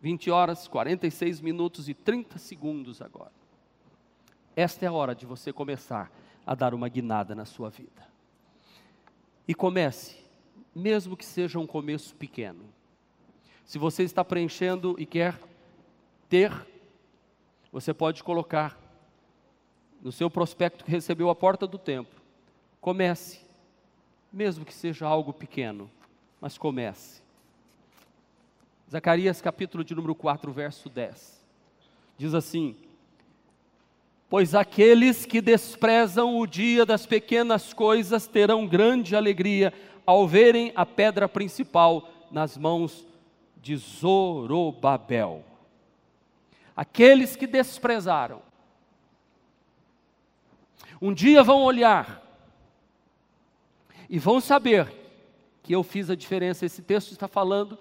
20 0.00 0.30
horas, 0.30 0.68
46 0.68 1.40
minutos 1.40 1.88
e 1.88 1.94
30 1.94 2.38
segundos 2.38 3.02
agora. 3.02 3.32
Esta 4.54 4.84
é 4.84 4.88
a 4.88 4.92
hora 4.92 5.14
de 5.14 5.26
você 5.26 5.52
começar 5.52 6.10
a 6.46 6.54
dar 6.54 6.74
uma 6.74 6.88
guinada 6.88 7.34
na 7.34 7.44
sua 7.44 7.70
vida. 7.70 8.06
E 9.46 9.54
comece, 9.54 10.16
mesmo 10.74 11.16
que 11.16 11.24
seja 11.24 11.58
um 11.58 11.66
começo 11.66 12.14
pequeno. 12.14 12.64
Se 13.64 13.78
você 13.78 14.02
está 14.02 14.24
preenchendo 14.24 14.94
e 14.98 15.06
quer 15.06 15.38
ter, 16.28 16.52
você 17.70 17.92
pode 17.92 18.22
colocar 18.24 18.78
no 20.00 20.12
seu 20.12 20.30
prospecto 20.30 20.84
que 20.84 20.90
recebeu 20.90 21.28
a 21.28 21.34
porta 21.34 21.66
do 21.66 21.78
templo. 21.78 22.20
Comece, 22.80 23.40
mesmo 24.32 24.64
que 24.64 24.72
seja 24.72 25.06
algo 25.06 25.32
pequeno, 25.32 25.90
mas 26.40 26.56
comece. 26.56 27.22
Zacarias 28.90 29.42
capítulo 29.42 29.84
de 29.84 29.94
número 29.94 30.14
4, 30.14 30.50
verso 30.50 30.88
10. 30.88 31.44
Diz 32.16 32.32
assim: 32.32 32.74
Pois 34.30 34.54
aqueles 34.54 35.26
que 35.26 35.42
desprezam 35.42 36.38
o 36.38 36.46
dia 36.46 36.86
das 36.86 37.04
pequenas 37.04 37.74
coisas 37.74 38.26
terão 38.26 38.66
grande 38.66 39.14
alegria 39.14 39.74
ao 40.06 40.26
verem 40.26 40.72
a 40.74 40.86
pedra 40.86 41.28
principal 41.28 42.08
nas 42.30 42.56
mãos 42.56 43.06
de 43.60 43.76
Zorobabel. 43.76 45.44
Aqueles 46.74 47.36
que 47.36 47.46
desprezaram, 47.46 48.40
um 51.00 51.12
dia 51.12 51.42
vão 51.42 51.62
olhar 51.62 52.22
e 54.08 54.18
vão 54.18 54.40
saber 54.40 54.90
que 55.62 55.74
eu 55.74 55.82
fiz 55.82 56.08
a 56.08 56.14
diferença. 56.14 56.64
Esse 56.64 56.80
texto 56.80 57.12
está 57.12 57.28
falando 57.28 57.78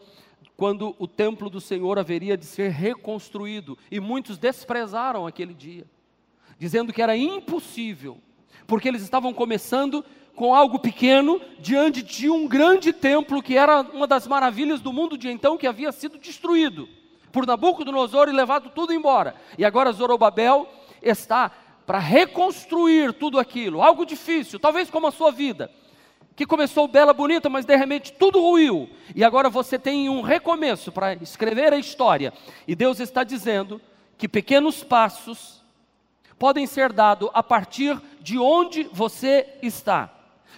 quando 0.57 0.95
o 0.97 1.07
templo 1.07 1.51
do 1.51 1.61
Senhor 1.61 1.99
haveria 1.99 2.35
de 2.35 2.43
ser 2.43 2.71
reconstruído, 2.71 3.77
e 3.91 3.99
muitos 3.99 4.39
desprezaram 4.39 5.27
aquele 5.27 5.53
dia, 5.53 5.85
dizendo 6.57 6.91
que 6.91 7.01
era 7.01 7.15
impossível, 7.15 8.17
porque 8.65 8.87
eles 8.87 9.03
estavam 9.03 9.31
começando 9.31 10.03
com 10.35 10.53
algo 10.53 10.79
pequeno 10.79 11.39
diante 11.59 12.01
de 12.01 12.29
um 12.29 12.47
grande 12.47 12.91
templo 12.91 13.41
que 13.41 13.55
era 13.55 13.81
uma 13.81 14.07
das 14.07 14.27
maravilhas 14.27 14.81
do 14.81 14.91
mundo 14.91 15.17
de 15.17 15.29
então 15.29 15.57
que 15.57 15.67
havia 15.67 15.91
sido 15.91 16.17
destruído 16.17 16.89
por 17.31 17.45
Nabucodonosor 17.45 18.27
e 18.27 18.31
levado 18.31 18.69
tudo 18.69 18.93
embora. 18.93 19.35
E 19.57 19.65
agora 19.65 19.91
Zorobabel 19.91 20.67
está 21.01 21.51
para 21.85 21.99
reconstruir 21.99 23.13
tudo 23.13 23.39
aquilo, 23.39 23.81
algo 23.81 24.05
difícil, 24.05 24.59
talvez 24.59 24.89
como 24.89 25.07
a 25.07 25.11
sua 25.11 25.31
vida 25.31 25.71
que 26.38 26.46
começou 26.46 26.88
bela, 26.88 27.13
bonita, 27.13 27.50
mas 27.50 27.65
de 27.65 27.75
repente 27.75 28.13
tudo 28.13 28.39
ruiu. 28.39 28.88
E 29.15 29.24
agora 29.24 29.50
você 29.50 29.79
tem 29.79 30.08
um 30.08 30.22
recomeço 30.22 30.91
para 30.91 31.15
escrever 31.15 31.74
a 31.74 31.79
história. 31.79 32.32
E 32.67 32.75
Deus 32.75 33.00
está 33.00 33.24
dizendo 33.24 33.82
que 34.20 34.27
pequenos 34.27 34.84
passos 34.84 35.63
podem 36.38 36.67
ser 36.67 36.94
dados 36.94 37.32
a 37.34 37.41
partir 37.41 38.00
de 38.22 38.38
onde 38.38 38.84
você 38.84 39.48
está. 39.63 40.13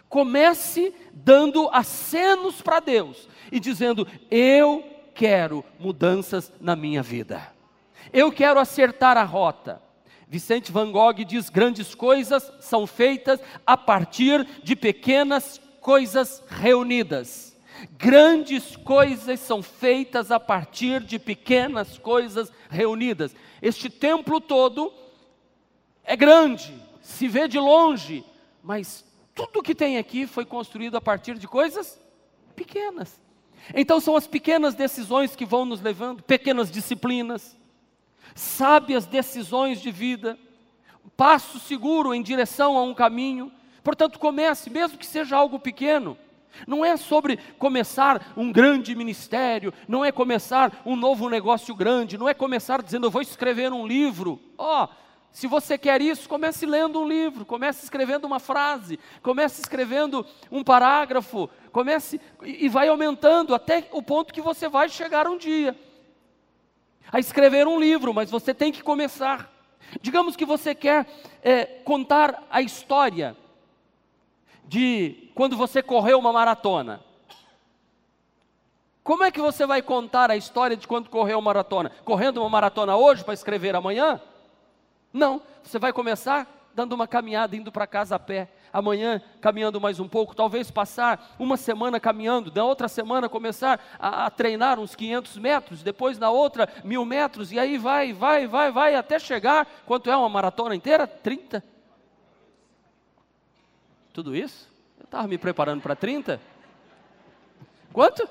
Comece 0.10 0.94
dando 1.14 1.70
acenos 1.72 2.62
para 2.62 2.82
Deus 2.82 3.30
e 3.50 3.58
dizendo: 3.58 4.06
Eu 4.30 4.84
quero 5.16 5.64
mudanças 5.80 6.52
na 6.60 6.76
minha 6.76 7.02
vida. 7.02 7.54
Eu 8.12 8.34
quero 8.34 8.60
acertar 8.60 9.16
a 9.16 9.24
rota. 9.24 9.82
Vicente 10.28 10.74
Van 10.74 10.92
Gogh 10.92 11.24
diz: 11.26 11.50
grandes 11.50 11.96
coisas 11.96 12.52
são 12.60 12.86
feitas 12.86 13.40
a 13.66 13.78
partir 13.78 14.46
de 14.62 14.76
pequenas 14.76 15.62
coisas 15.82 16.44
reunidas. 16.48 17.58
Grandes 17.98 18.76
coisas 18.76 19.40
são 19.40 19.64
feitas 19.64 20.32
a 20.32 20.40
partir 20.40 21.02
de 21.02 21.18
pequenas 21.18 21.98
coisas 21.98 22.52
reunidas. 22.70 23.34
Este 23.62 23.90
templo 23.90 24.42
todo 24.42 24.94
é 26.04 26.16
grande, 26.16 26.74
se 27.02 27.28
vê 27.28 27.48
de 27.48 27.58
longe, 27.58 28.24
mas 28.62 29.06
tudo 29.34 29.64
que 29.64 29.76
tem 29.76 29.98
aqui 29.98 30.28
foi 30.28 30.46
construído 30.46 30.98
a 30.98 31.02
partir 31.02 31.38
de 31.38 31.48
coisas 31.48 32.00
pequenas. 32.56 33.22
Então 33.74 34.00
são 34.00 34.16
as 34.16 34.28
pequenas 34.28 34.76
decisões 34.76 35.36
que 35.36 35.46
vão 35.46 35.66
nos 35.66 35.82
levando, 35.82 36.24
pequenas 36.24 36.70
disciplinas, 36.72 37.56
sábias 38.36 39.06
decisões 39.06 39.82
de 39.82 39.92
vida, 39.92 40.38
passo 41.16 41.60
seguro 41.60 42.14
em 42.14 42.22
direção 42.22 42.78
a 42.78 42.84
um 42.84 42.94
caminho, 42.94 43.52
Portanto, 43.84 44.20
comece, 44.20 44.70
mesmo 44.70 44.98
que 44.98 45.06
seja 45.06 45.36
algo 45.36 45.60
pequeno, 45.60 46.18
Não 46.68 46.84
é 46.84 46.98
sobre 46.98 47.38
começar 47.58 48.34
um 48.36 48.52
grande 48.52 48.96
ministério, 48.96 49.74
não 49.88 50.04
é 50.04 50.12
começar 50.12 50.82
um 50.86 50.96
novo 50.96 51.30
negócio 51.30 51.74
grande, 51.76 52.18
não 52.18 52.28
é 52.28 52.34
começar 52.34 52.82
dizendo 52.82 53.08
eu 53.08 53.12
vou 53.12 53.22
escrever 53.22 53.72
um 53.72 53.86
livro. 53.86 54.40
Ó, 54.58 54.84
oh, 54.84 54.88
se 55.32 55.48
você 55.48 55.78
quer 55.78 56.02
isso, 56.02 56.28
comece 56.28 56.66
lendo 56.66 57.00
um 57.00 57.08
livro, 57.08 57.46
comece 57.46 57.84
escrevendo 57.84 58.26
uma 58.26 58.40
frase, 58.40 59.00
comece 59.22 59.62
escrevendo 59.62 60.26
um 60.52 60.64
parágrafo, 60.64 61.50
comece 61.72 62.20
e 62.44 62.68
vai 62.68 62.88
aumentando 62.88 63.54
até 63.54 63.88
o 63.92 64.02
ponto 64.02 64.34
que 64.34 64.42
você 64.42 64.68
vai 64.68 64.90
chegar 64.90 65.28
um 65.28 65.38
dia 65.38 65.76
a 67.12 67.20
escrever 67.20 67.68
um 67.68 67.80
livro, 67.80 68.14
mas 68.14 68.30
você 68.30 68.54
tem 68.54 68.72
que 68.72 68.84
começar. 68.84 69.52
Digamos 70.02 70.36
que 70.36 70.46
você 70.46 70.76
quer 70.76 71.08
é, 71.42 71.66
contar 71.66 72.44
a 72.50 72.62
história 72.62 73.36
de 74.70 75.32
quando 75.34 75.58
você 75.58 75.82
correu 75.82 76.20
uma 76.20 76.32
maratona. 76.32 77.02
Como 79.04 79.24
é 79.24 79.32
que 79.32 79.42
você 79.42 79.66
vai 79.66 79.82
contar 79.82 80.30
a 80.30 80.38
história 80.38 80.78
de 80.78 80.88
quando 80.88 81.10
correu 81.10 81.40
uma 81.40 81.46
maratona? 81.46 81.92
Correndo 82.06 82.38
uma 82.38 82.50
maratona 82.50 82.96
hoje 82.96 83.24
para 83.24 83.34
escrever 83.34 83.76
amanhã? 83.76 84.22
Não, 85.12 85.42
você 85.64 85.80
vai 85.80 85.92
começar 85.92 86.48
dando 86.76 86.94
uma 86.94 87.08
caminhada, 87.08 87.56
indo 87.56 87.72
para 87.72 87.88
casa 87.88 88.16
a 88.16 88.20
pé. 88.20 88.48
Amanhã 88.72 89.20
caminhando 89.42 89.82
mais 89.82 90.00
um 90.00 90.08
pouco, 90.08 90.36
talvez 90.36 90.70
passar 90.70 91.36
uma 91.40 91.58
semana 91.58 92.00
caminhando, 92.00 92.52
na 92.54 92.64
outra 92.64 92.88
semana 92.88 93.28
começar 93.28 93.80
a, 93.98 94.28
a 94.28 94.30
treinar 94.30 94.80
uns 94.80 94.94
500 94.94 95.38
metros, 95.40 95.82
depois 95.82 96.20
na 96.20 96.30
outra 96.30 96.70
mil 96.84 97.04
metros, 97.04 97.52
e 97.52 97.58
aí 97.58 97.80
vai, 97.80 98.14
vai, 98.14 98.46
vai, 98.46 98.72
vai, 98.72 98.94
até 98.94 99.18
chegar, 99.18 99.68
quanto 99.88 100.12
é 100.12 100.16
uma 100.16 100.30
maratona 100.30 100.76
inteira? 100.76 101.08
30? 101.08 101.64
Tudo 104.20 104.36
isso? 104.36 104.70
Eu 104.98 105.06
estava 105.06 105.30
me 105.30 105.38
preparando 105.38 105.80
para 105.80 105.96
30? 105.96 106.42
Quanto? 107.94 108.28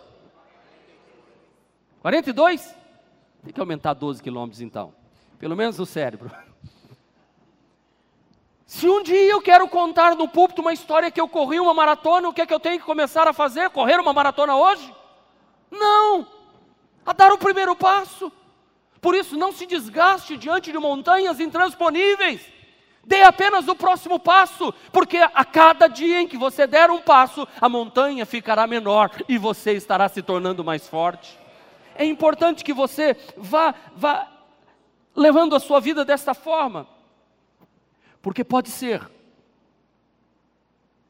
42? 2.03 2.75
Tem 3.43 3.55
que 3.55 3.59
aumentar 3.59 3.95
12 3.95 4.23
quilômetros 4.23 4.61
então. 4.61 4.93
Pelo 5.39 5.57
menos 5.57 5.79
no 5.79 5.87
cérebro. 5.87 6.31
Se 8.67 8.87
um 8.87 9.03
dia 9.03 9.31
eu 9.31 9.41
quero 9.41 9.67
contar 9.67 10.15
no 10.15 10.29
púlpito 10.29 10.61
uma 10.61 10.75
história 10.75 11.11
que 11.11 11.19
eu 11.19 11.27
corri 11.27 11.59
uma 11.59 11.73
maratona, 11.73 12.29
o 12.29 12.35
que 12.35 12.43
é 12.43 12.47
que 12.47 12.53
eu 12.53 12.61
tenho 12.61 12.79
que 12.79 12.85
começar 12.85 13.27
a 13.27 13.33
fazer? 13.33 13.71
Correr 13.71 13.99
uma 13.99 14.13
maratona 14.13 14.55
hoje? 14.57 14.95
Não! 15.71 16.27
A 17.07 17.15
dar 17.15 17.33
o 17.33 17.39
primeiro 17.39 17.75
passo. 17.75 18.31
Por 19.01 19.15
isso, 19.15 19.39
não 19.39 19.53
se 19.53 19.65
desgaste 19.65 20.37
diante 20.37 20.71
de 20.71 20.79
montanhas 20.79 21.41
intransponíveis. 21.41 22.58
Dê 23.09 23.23
apenas 23.23 23.67
o 23.67 23.75
próximo 23.75 24.21
passo, 24.21 24.71
porque 24.93 25.17
a 25.17 25.43
cada 25.43 25.89
dia 25.89 26.21
em 26.21 26.29
que 26.29 26.37
você 26.37 26.67
der 26.67 26.91
um 26.91 27.01
passo, 27.01 27.49
a 27.59 27.67
montanha 27.67 28.27
ficará 28.27 28.67
menor 28.67 29.11
e 29.27 29.39
você 29.39 29.73
estará 29.73 30.11
se 30.11 30.21
tornando 30.21 30.63
mais 30.63 30.87
forte. 30.87 31.39
É 31.95 32.05
importante 32.05 32.63
que 32.63 32.75
você 32.75 33.17
vá, 33.35 33.75
vá 33.97 34.31
levando 35.17 35.57
a 35.57 35.61
sua 35.61 35.81
vida 35.81 36.05
desta 36.05 36.35
forma. 36.35 36.87
Porque 38.21 38.45
pode 38.45 38.69
ser 38.69 39.11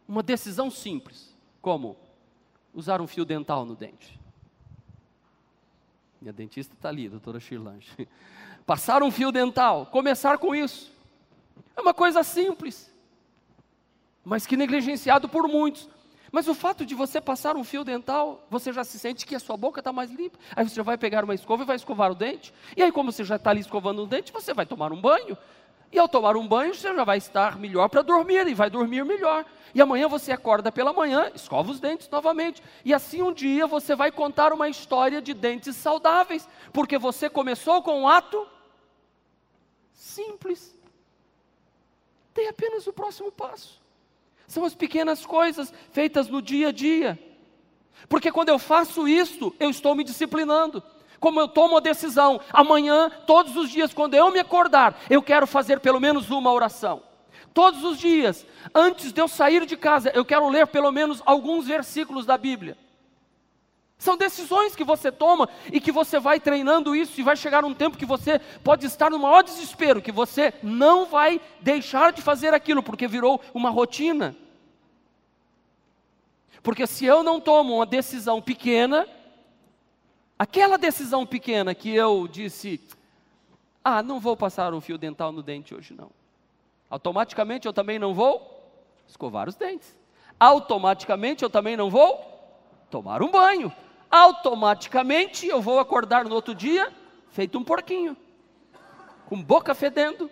uma 0.06 0.22
decisão 0.22 0.70
simples, 0.70 1.36
como 1.60 1.96
usar 2.72 3.00
um 3.00 3.08
fio 3.08 3.24
dental 3.24 3.64
no 3.64 3.74
dente. 3.74 4.20
Minha 6.22 6.32
dentista 6.32 6.74
está 6.76 6.90
ali, 6.90 7.08
doutora 7.08 7.40
Shirlange. 7.40 7.90
Passar 8.64 9.02
um 9.02 9.10
fio 9.10 9.32
dental, 9.32 9.86
começar 9.86 10.38
com 10.38 10.54
isso. 10.54 10.96
É 11.76 11.80
uma 11.80 11.94
coisa 11.94 12.22
simples, 12.22 12.90
mas 14.24 14.46
que 14.46 14.56
negligenciado 14.56 15.28
por 15.28 15.48
muitos. 15.48 15.88
Mas 16.30 16.46
o 16.46 16.54
fato 16.54 16.84
de 16.84 16.94
você 16.94 17.20
passar 17.20 17.56
um 17.56 17.64
fio 17.64 17.84
dental, 17.84 18.46
você 18.50 18.72
já 18.72 18.84
se 18.84 18.98
sente 18.98 19.24
que 19.24 19.34
a 19.34 19.40
sua 19.40 19.56
boca 19.56 19.80
está 19.80 19.92
mais 19.92 20.10
limpa. 20.10 20.38
Aí 20.54 20.68
você 20.68 20.82
vai 20.82 20.98
pegar 20.98 21.24
uma 21.24 21.34
escova 21.34 21.62
e 21.62 21.66
vai 21.66 21.76
escovar 21.76 22.10
o 22.12 22.14
dente. 22.14 22.52
E 22.76 22.82
aí, 22.82 22.92
como 22.92 23.10
você 23.10 23.24
já 23.24 23.36
está 23.36 23.50
ali 23.50 23.60
escovando 23.60 24.02
o 24.02 24.06
dente, 24.06 24.30
você 24.30 24.52
vai 24.52 24.66
tomar 24.66 24.92
um 24.92 25.00
banho. 25.00 25.38
E 25.90 25.98
ao 25.98 26.06
tomar 26.06 26.36
um 26.36 26.46
banho, 26.46 26.74
você 26.74 26.94
já 26.94 27.04
vai 27.04 27.16
estar 27.16 27.58
melhor 27.58 27.88
para 27.88 28.02
dormir 28.02 28.46
e 28.46 28.54
vai 28.54 28.68
dormir 28.68 29.04
melhor. 29.04 29.46
E 29.74 29.80
amanhã 29.80 30.06
você 30.06 30.32
acorda 30.32 30.70
pela 30.70 30.92
manhã, 30.92 31.30
escova 31.34 31.70
os 31.70 31.80
dentes 31.80 32.08
novamente. 32.10 32.62
E 32.84 32.92
assim 32.92 33.22
um 33.22 33.32
dia 33.32 33.66
você 33.66 33.94
vai 33.94 34.12
contar 34.12 34.52
uma 34.52 34.68
história 34.68 35.22
de 35.22 35.32
dentes 35.32 35.76
saudáveis, 35.76 36.46
porque 36.72 36.98
você 36.98 37.30
começou 37.30 37.82
com 37.82 38.02
um 38.02 38.08
ato 38.08 38.46
simples. 39.94 40.77
Tem 42.38 42.46
apenas 42.46 42.86
o 42.86 42.92
próximo 42.92 43.32
passo. 43.32 43.82
São 44.46 44.64
as 44.64 44.72
pequenas 44.72 45.26
coisas 45.26 45.74
feitas 45.90 46.28
no 46.28 46.40
dia 46.40 46.68
a 46.68 46.72
dia. 46.72 47.18
Porque 48.08 48.30
quando 48.30 48.50
eu 48.50 48.60
faço 48.60 49.08
isto, 49.08 49.52
eu 49.58 49.68
estou 49.68 49.92
me 49.92 50.04
disciplinando 50.04 50.80
como 51.18 51.40
eu 51.40 51.48
tomo 51.48 51.76
a 51.76 51.80
decisão, 51.80 52.40
amanhã, 52.52 53.10
todos 53.26 53.56
os 53.56 53.68
dias, 53.68 53.92
quando 53.92 54.14
eu 54.14 54.30
me 54.30 54.38
acordar, 54.38 54.96
eu 55.10 55.20
quero 55.20 55.48
fazer 55.48 55.80
pelo 55.80 55.98
menos 55.98 56.30
uma 56.30 56.52
oração. 56.52 57.02
Todos 57.52 57.82
os 57.82 57.98
dias, 57.98 58.46
antes 58.72 59.12
de 59.12 59.20
eu 59.20 59.26
sair 59.26 59.66
de 59.66 59.76
casa, 59.76 60.12
eu 60.14 60.24
quero 60.24 60.48
ler 60.48 60.68
pelo 60.68 60.92
menos 60.92 61.20
alguns 61.26 61.66
versículos 61.66 62.24
da 62.24 62.38
Bíblia. 62.38 62.78
São 63.98 64.16
decisões 64.16 64.76
que 64.76 64.84
você 64.84 65.10
toma 65.10 65.48
e 65.72 65.80
que 65.80 65.90
você 65.90 66.20
vai 66.20 66.38
treinando 66.38 66.94
isso, 66.94 67.20
e 67.20 67.24
vai 67.24 67.36
chegar 67.36 67.64
um 67.64 67.74
tempo 67.74 67.98
que 67.98 68.06
você 68.06 68.38
pode 68.62 68.86
estar 68.86 69.10
no 69.10 69.18
maior 69.18 69.42
desespero, 69.42 70.00
que 70.00 70.12
você 70.12 70.54
não 70.62 71.06
vai 71.06 71.40
deixar 71.60 72.12
de 72.12 72.22
fazer 72.22 72.54
aquilo, 72.54 72.82
porque 72.82 73.08
virou 73.08 73.40
uma 73.52 73.70
rotina. 73.70 74.36
Porque 76.62 76.86
se 76.86 77.04
eu 77.04 77.22
não 77.22 77.40
tomo 77.40 77.74
uma 77.76 77.86
decisão 77.86 78.40
pequena, 78.40 79.06
Aquela 80.38 80.78
decisão 80.78 81.26
pequena 81.26 81.74
que 81.74 81.92
eu 81.92 82.28
disse, 82.28 82.80
ah, 83.82 84.02
não 84.04 84.20
vou 84.20 84.36
passar 84.36 84.72
um 84.72 84.80
fio 84.80 84.96
dental 84.96 85.32
no 85.32 85.42
dente 85.42 85.74
hoje 85.74 85.92
não. 85.92 86.10
Automaticamente 86.88 87.66
eu 87.66 87.72
também 87.72 87.98
não 87.98 88.14
vou 88.14 88.70
escovar 89.08 89.48
os 89.48 89.56
dentes. 89.56 89.96
Automaticamente 90.38 91.42
eu 91.42 91.50
também 91.50 91.76
não 91.76 91.90
vou 91.90 92.24
tomar 92.88 93.20
um 93.20 93.30
banho. 93.30 93.72
Automaticamente 94.10 95.46
eu 95.46 95.60
vou 95.60 95.78
acordar 95.78 96.24
no 96.24 96.34
outro 96.34 96.54
dia 96.54 96.92
feito 97.30 97.58
um 97.58 97.64
porquinho, 97.64 98.16
com 99.26 99.40
boca 99.42 99.74
fedendo, 99.74 100.30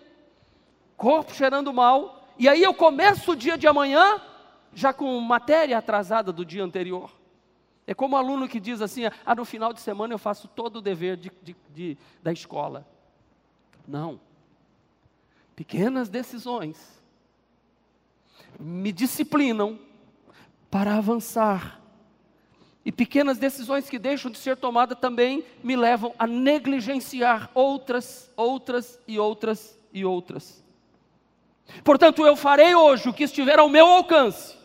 corpo 0.96 1.34
cheirando 1.34 1.72
mal, 1.72 2.28
e 2.38 2.48
aí 2.48 2.62
eu 2.62 2.74
começo 2.74 3.32
o 3.32 3.36
dia 3.36 3.56
de 3.56 3.66
amanhã 3.66 4.20
já 4.72 4.92
com 4.92 5.18
matéria 5.20 5.78
atrasada 5.78 6.32
do 6.32 6.44
dia 6.44 6.64
anterior. 6.64 7.10
É 7.86 7.94
como 7.94 8.16
aluno 8.16 8.48
que 8.48 8.58
diz 8.58 8.82
assim: 8.82 9.02
ah, 9.24 9.34
no 9.34 9.44
final 9.44 9.72
de 9.72 9.80
semana 9.80 10.12
eu 10.12 10.18
faço 10.18 10.48
todo 10.48 10.76
o 10.76 10.82
dever 10.82 11.16
de, 11.16 11.30
de, 11.42 11.56
de, 11.72 11.98
da 12.22 12.32
escola. 12.32 12.86
Não. 13.86 14.20
Pequenas 15.54 16.08
decisões 16.08 17.02
me 18.58 18.92
disciplinam 18.92 19.78
para 20.70 20.96
avançar. 20.96 21.80
E 22.86 22.92
pequenas 22.92 23.36
decisões 23.36 23.90
que 23.90 23.98
deixam 23.98 24.30
de 24.30 24.38
ser 24.38 24.56
tomadas 24.56 24.96
também 25.00 25.44
me 25.60 25.74
levam 25.74 26.14
a 26.16 26.24
negligenciar 26.24 27.50
outras, 27.52 28.30
outras 28.36 29.00
e 29.08 29.18
outras 29.18 29.76
e 29.92 30.04
outras. 30.04 30.64
Portanto, 31.82 32.24
eu 32.24 32.36
farei 32.36 32.76
hoje 32.76 33.08
o 33.08 33.12
que 33.12 33.24
estiver 33.24 33.58
ao 33.58 33.68
meu 33.68 33.86
alcance 33.86 34.56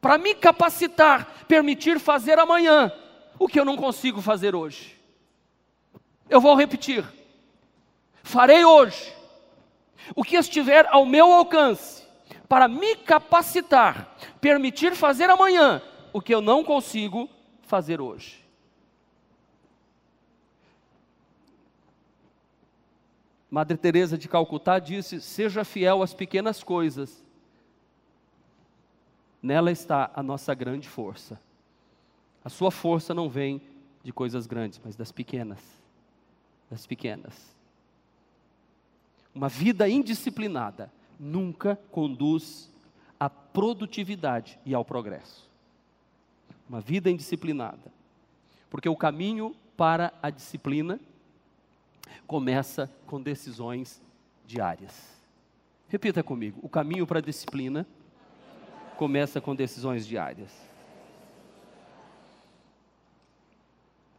para 0.00 0.16
me 0.16 0.36
capacitar, 0.36 1.44
permitir 1.48 1.98
fazer 1.98 2.38
amanhã 2.38 2.92
o 3.40 3.48
que 3.48 3.58
eu 3.58 3.64
não 3.64 3.76
consigo 3.76 4.22
fazer 4.22 4.54
hoje. 4.54 4.96
Eu 6.30 6.40
vou 6.40 6.54
repetir. 6.54 7.04
Farei 8.22 8.64
hoje 8.64 9.12
o 10.14 10.22
que 10.22 10.36
estiver 10.36 10.86
ao 10.92 11.04
meu 11.04 11.32
alcance 11.32 12.04
para 12.48 12.68
me 12.68 12.94
capacitar, 12.94 14.16
permitir 14.40 14.94
fazer 14.94 15.28
amanhã 15.28 15.82
o 16.16 16.20
que 16.22 16.34
eu 16.34 16.40
não 16.40 16.64
consigo 16.64 17.28
fazer 17.62 18.00
hoje. 18.00 18.42
Madre 23.50 23.76
Teresa 23.76 24.16
de 24.16 24.26
Calcutá 24.26 24.78
disse: 24.78 25.20
"Seja 25.20 25.62
fiel 25.62 26.02
às 26.02 26.14
pequenas 26.14 26.62
coisas, 26.62 27.22
Nela 29.42 29.70
está 29.70 30.10
a 30.12 30.24
nossa 30.24 30.52
grande 30.54 30.88
força. 30.88 31.40
A 32.44 32.48
sua 32.48 32.72
força 32.72 33.14
não 33.14 33.28
vem 33.28 33.62
de 34.02 34.12
coisas 34.12 34.44
grandes, 34.44 34.80
mas 34.84 34.96
das 34.96 35.12
pequenas. 35.12 35.60
Das 36.68 36.84
pequenas. 36.84 37.54
Uma 39.32 39.48
vida 39.48 39.88
indisciplinada 39.88 40.90
nunca 41.20 41.76
conduz 41.92 42.72
à 43.20 43.30
produtividade 43.30 44.58
e 44.64 44.74
ao 44.74 44.84
progresso 44.84 45.45
uma 46.68 46.80
vida 46.80 47.10
indisciplinada. 47.10 47.92
Porque 48.68 48.88
o 48.88 48.96
caminho 48.96 49.54
para 49.76 50.12
a 50.22 50.30
disciplina 50.30 50.98
começa 52.26 52.90
com 53.06 53.20
decisões 53.20 54.02
diárias. 54.46 55.16
Repita 55.88 56.22
comigo: 56.22 56.58
o 56.62 56.68
caminho 56.68 57.06
para 57.06 57.18
a 57.18 57.22
disciplina 57.22 57.86
começa 58.96 59.40
com 59.40 59.54
decisões 59.54 60.06
diárias. 60.06 60.52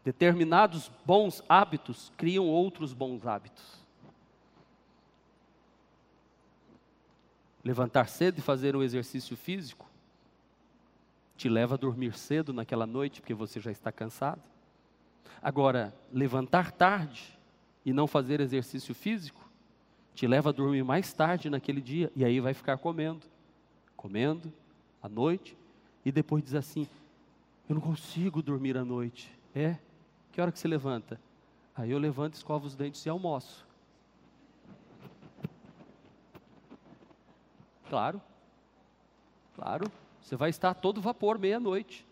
Determinados 0.03 0.89
bons 1.05 1.43
hábitos 1.49 2.13
criam 2.15 2.45
outros 2.45 2.93
bons 2.93 3.27
hábitos. 3.27 3.85
Levantar 7.61 8.07
cedo 8.07 8.39
e 8.39 8.41
fazer 8.41 8.73
um 8.73 8.81
exercício 8.81 9.35
físico 9.35 9.86
te 11.37 11.47
leva 11.47 11.75
a 11.75 11.77
dormir 11.77 12.17
cedo 12.17 12.51
naquela 12.51 12.87
noite 12.87 13.21
porque 13.21 13.33
você 13.33 13.59
já 13.59 13.71
está 13.71 13.91
cansado. 13.91 14.41
Agora, 15.41 15.93
levantar 16.11 16.71
tarde 16.71 17.37
e 17.85 17.93
não 17.93 18.07
fazer 18.07 18.41
exercício 18.41 18.93
físico 18.95 19.47
te 20.15 20.25
leva 20.25 20.49
a 20.49 20.51
dormir 20.51 20.83
mais 20.83 21.13
tarde 21.13 21.47
naquele 21.47 21.79
dia 21.79 22.11
e 22.15 22.25
aí 22.25 22.39
vai 22.39 22.53
ficar 22.53 22.79
comendo, 22.79 23.25
comendo 23.95 24.51
à 25.01 25.07
noite 25.07 25.55
e 26.03 26.11
depois 26.11 26.43
diz 26.43 26.55
assim: 26.55 26.87
Eu 27.69 27.75
não 27.75 27.81
consigo 27.81 28.41
dormir 28.41 28.75
à 28.75 28.83
noite. 28.83 29.31
É? 29.53 29.77
Que 30.31 30.41
hora 30.41 30.51
que 30.51 30.57
você 30.57 30.67
levanta? 30.67 31.19
Aí 31.75 31.91
eu 31.91 31.99
levanto, 31.99 32.33
escovo 32.33 32.65
os 32.65 32.75
dentes 32.75 33.05
e 33.05 33.09
almoço. 33.09 33.65
Claro, 37.89 38.19
claro, 39.55 39.89
você 40.27 40.35
vai 40.35 40.49
estar 40.49 40.73
todo 40.73 40.99
vapor 40.99 41.39
meia-noite. 41.39 42.05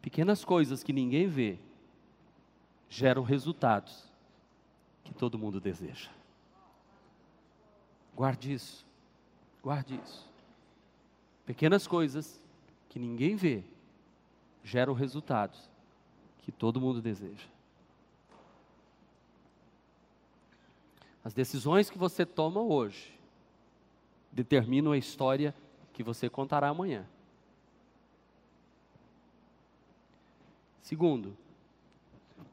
Pequenas 0.00 0.44
coisas 0.44 0.84
que 0.84 0.92
ninguém 0.92 1.26
vê 1.26 1.58
geram 2.88 3.24
resultados 3.24 4.08
que 5.02 5.12
todo 5.12 5.36
mundo 5.36 5.60
deseja. 5.60 6.08
Guarde 8.14 8.52
isso, 8.52 8.86
guarde 9.60 10.00
isso. 10.04 10.30
Pequenas 11.44 11.84
coisas 11.84 12.40
que 12.88 13.00
ninguém 13.00 13.34
vê 13.34 13.64
geram 14.62 14.92
resultados 14.92 15.68
que 16.42 16.52
todo 16.52 16.80
mundo 16.80 17.02
deseja. 17.02 17.48
As 21.24 21.34
decisões 21.34 21.90
que 21.90 21.98
você 21.98 22.24
toma 22.24 22.60
hoje 22.60 23.20
determinam 24.32 24.92
a 24.92 24.98
história 24.98 25.54
que 25.92 26.02
você 26.02 26.28
contará 26.28 26.68
amanhã. 26.68 27.06
Segundo, 30.82 31.36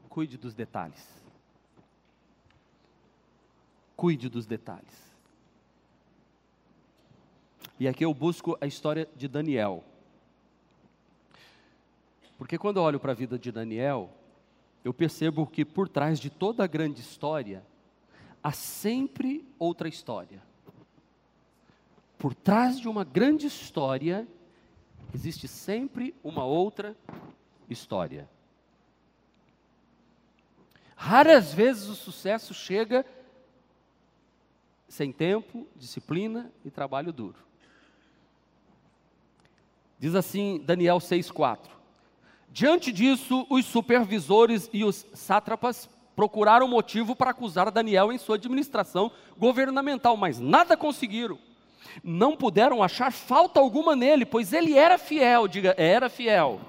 cuide 0.08 0.36
dos 0.36 0.54
detalhes. 0.54 1.08
Cuide 3.96 4.28
dos 4.28 4.46
detalhes. 4.46 5.10
E 7.78 7.88
aqui 7.88 8.04
eu 8.04 8.12
busco 8.12 8.58
a 8.60 8.66
história 8.66 9.08
de 9.16 9.26
Daniel. 9.26 9.82
Porque 12.36 12.58
quando 12.58 12.76
eu 12.76 12.82
olho 12.82 13.00
para 13.00 13.12
a 13.12 13.14
vida 13.14 13.38
de 13.38 13.50
Daniel, 13.50 14.10
eu 14.84 14.94
percebo 14.94 15.46
que 15.46 15.64
por 15.64 15.88
trás 15.88 16.18
de 16.18 16.30
toda 16.30 16.64
a 16.64 16.66
grande 16.66 17.00
história, 17.00 17.64
há 18.42 18.52
sempre 18.52 19.46
outra 19.58 19.88
história. 19.88 20.42
Por 22.20 22.34
trás 22.34 22.78
de 22.78 22.86
uma 22.86 23.02
grande 23.02 23.46
história, 23.46 24.28
existe 25.14 25.48
sempre 25.48 26.14
uma 26.22 26.44
outra 26.44 26.94
história. 27.66 28.28
Raras 30.94 31.54
vezes 31.54 31.88
o 31.88 31.94
sucesso 31.94 32.52
chega 32.52 33.06
sem 34.86 35.10
tempo, 35.10 35.66
disciplina 35.74 36.52
e 36.62 36.70
trabalho 36.70 37.10
duro. 37.10 37.38
Diz 39.98 40.14
assim 40.14 40.62
Daniel 40.62 40.98
6,4: 40.98 41.70
Diante 42.50 42.92
disso, 42.92 43.46
os 43.48 43.64
supervisores 43.64 44.68
e 44.74 44.84
os 44.84 45.06
sátrapas 45.14 45.88
procuraram 46.14 46.68
motivo 46.68 47.16
para 47.16 47.30
acusar 47.30 47.70
Daniel 47.70 48.12
em 48.12 48.18
sua 48.18 48.36
administração 48.36 49.10
governamental, 49.38 50.18
mas 50.18 50.38
nada 50.38 50.76
conseguiram. 50.76 51.38
Não 52.02 52.36
puderam 52.36 52.82
achar 52.82 53.12
falta 53.12 53.60
alguma 53.60 53.96
nele, 53.96 54.24
pois 54.24 54.52
ele 54.52 54.76
era 54.76 54.98
fiel, 54.98 55.48
diga, 55.48 55.74
era 55.76 56.08
fiel. 56.08 56.60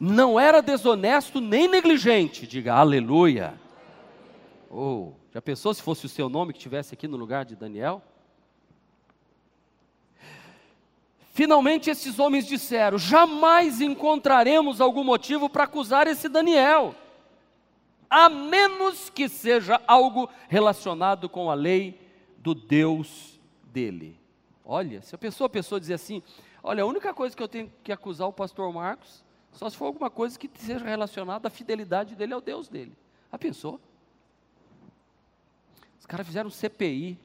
Não 0.00 0.38
era 0.38 0.62
desonesto 0.62 1.40
nem 1.40 1.68
negligente, 1.68 2.46
diga 2.46 2.74
aleluia. 2.74 3.54
Oh, 4.70 5.12
já 5.32 5.40
pensou 5.42 5.74
se 5.74 5.82
fosse 5.82 6.06
o 6.06 6.08
seu 6.08 6.28
nome 6.28 6.52
que 6.52 6.58
estivesse 6.58 6.94
aqui 6.94 7.06
no 7.06 7.16
lugar 7.16 7.44
de 7.44 7.54
Daniel? 7.54 8.02
Finalmente 11.32 11.90
esses 11.90 12.18
homens 12.18 12.46
disseram: 12.46 12.98
jamais 12.98 13.80
encontraremos 13.80 14.80
algum 14.80 15.04
motivo 15.04 15.48
para 15.48 15.64
acusar 15.64 16.06
esse 16.06 16.28
Daniel, 16.28 16.94
a 18.08 18.28
menos 18.28 19.08
que 19.08 19.28
seja 19.28 19.80
algo 19.86 20.28
relacionado 20.48 21.28
com 21.28 21.50
a 21.50 21.54
lei 21.54 22.01
do 22.42 22.54
Deus 22.54 23.40
dele. 23.72 24.18
Olha, 24.64 25.00
se 25.02 25.14
a 25.14 25.18
pessoa, 25.18 25.46
a 25.46 25.50
pessoa 25.50 25.80
dizer 25.80 25.94
assim: 25.94 26.22
olha, 26.62 26.82
a 26.82 26.86
única 26.86 27.14
coisa 27.14 27.36
que 27.36 27.42
eu 27.42 27.48
tenho 27.48 27.72
que 27.82 27.92
acusar 27.92 28.28
o 28.28 28.32
pastor 28.32 28.72
Marcos, 28.72 29.24
só 29.52 29.70
se 29.70 29.76
for 29.76 29.86
alguma 29.86 30.10
coisa 30.10 30.38
que 30.38 30.50
seja 30.54 30.84
relacionada 30.84 31.48
à 31.48 31.50
fidelidade 31.50 32.14
dele 32.14 32.34
ao 32.34 32.40
Deus 32.40 32.68
dele. 32.68 32.92
A 33.30 33.38
pensou? 33.38 33.80
Os 35.98 36.06
caras 36.06 36.26
fizeram 36.26 36.50
CPI, 36.50 37.16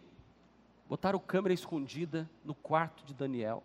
botaram 0.87 1.19
câmera 1.19 1.53
escondida 1.53 2.29
no 2.45 2.53
quarto 2.53 3.03
de 3.03 3.13
Daniel. 3.13 3.63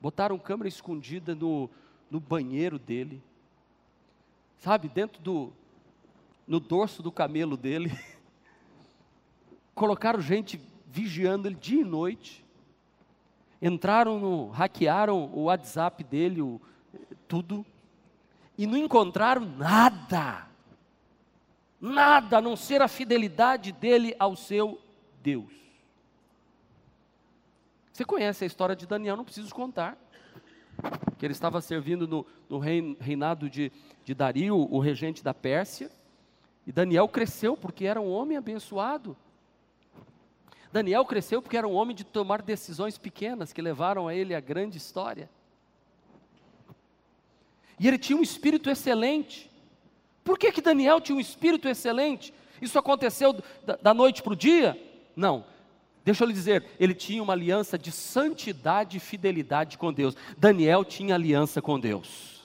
Botaram 0.00 0.38
câmera 0.38 0.68
escondida 0.68 1.34
no, 1.34 1.68
no 2.10 2.20
banheiro 2.20 2.78
dele. 2.78 3.22
Sabe, 4.58 4.88
dentro 4.88 5.20
do. 5.20 5.52
no 6.46 6.60
dorso 6.60 7.02
do 7.02 7.10
camelo 7.10 7.56
dele. 7.56 7.90
Colocaram 9.80 10.20
gente 10.20 10.60
vigiando 10.88 11.48
ele 11.48 11.56
dia 11.56 11.80
e 11.80 11.84
noite. 11.84 12.44
Entraram 13.62 14.20
no. 14.20 14.50
hackearam 14.50 15.30
o 15.32 15.44
WhatsApp 15.44 16.04
dele, 16.04 16.42
o, 16.42 16.60
tudo. 17.26 17.64
E 18.58 18.66
não 18.66 18.76
encontraram 18.76 19.40
nada. 19.40 20.46
Nada 21.80 22.36
a 22.36 22.40
não 22.42 22.56
ser 22.56 22.82
a 22.82 22.88
fidelidade 22.88 23.72
dele 23.72 24.14
ao 24.18 24.36
seu 24.36 24.78
Deus. 25.22 25.50
Você 27.90 28.04
conhece 28.04 28.44
a 28.44 28.46
história 28.46 28.76
de 28.76 28.86
Daniel, 28.86 29.16
não 29.16 29.24
preciso 29.24 29.54
contar. 29.54 29.96
Que 31.16 31.24
ele 31.24 31.32
estava 31.32 31.58
servindo 31.62 32.06
no, 32.06 32.26
no 32.50 32.58
reinado 32.58 33.48
de, 33.48 33.72
de 34.04 34.12
Dario, 34.12 34.58
o 34.58 34.78
regente 34.78 35.24
da 35.24 35.32
Pérsia. 35.32 35.90
E 36.66 36.70
Daniel 36.70 37.08
cresceu 37.08 37.56
porque 37.56 37.86
era 37.86 37.98
um 37.98 38.10
homem 38.10 38.36
abençoado. 38.36 39.16
Daniel 40.72 41.04
cresceu 41.04 41.42
porque 41.42 41.56
era 41.56 41.66
um 41.66 41.74
homem 41.74 41.94
de 41.94 42.04
tomar 42.04 42.42
decisões 42.42 42.96
pequenas 42.96 43.52
que 43.52 43.60
levaram 43.60 44.06
a 44.06 44.14
ele 44.14 44.34
a 44.34 44.40
grande 44.40 44.78
história. 44.78 45.28
E 47.78 47.88
ele 47.88 47.98
tinha 47.98 48.18
um 48.18 48.22
espírito 48.22 48.70
excelente. 48.70 49.50
Por 50.22 50.38
que, 50.38 50.52
que 50.52 50.60
Daniel 50.60 51.00
tinha 51.00 51.16
um 51.16 51.20
espírito 51.20 51.66
excelente? 51.66 52.32
Isso 52.60 52.78
aconteceu 52.78 53.42
da, 53.64 53.76
da 53.76 53.94
noite 53.94 54.22
para 54.22 54.32
o 54.32 54.36
dia? 54.36 54.80
Não. 55.16 55.44
Deixa 56.04 56.24
eu 56.24 56.28
lhe 56.28 56.34
dizer, 56.34 56.64
ele 56.78 56.94
tinha 56.94 57.22
uma 57.22 57.32
aliança 57.32 57.78
de 57.78 57.90
santidade 57.90 58.96
e 58.96 59.00
fidelidade 59.00 59.76
com 59.76 59.92
Deus. 59.92 60.16
Daniel 60.36 60.84
tinha 60.84 61.14
aliança 61.14 61.60
com 61.60 61.78
Deus. 61.78 62.39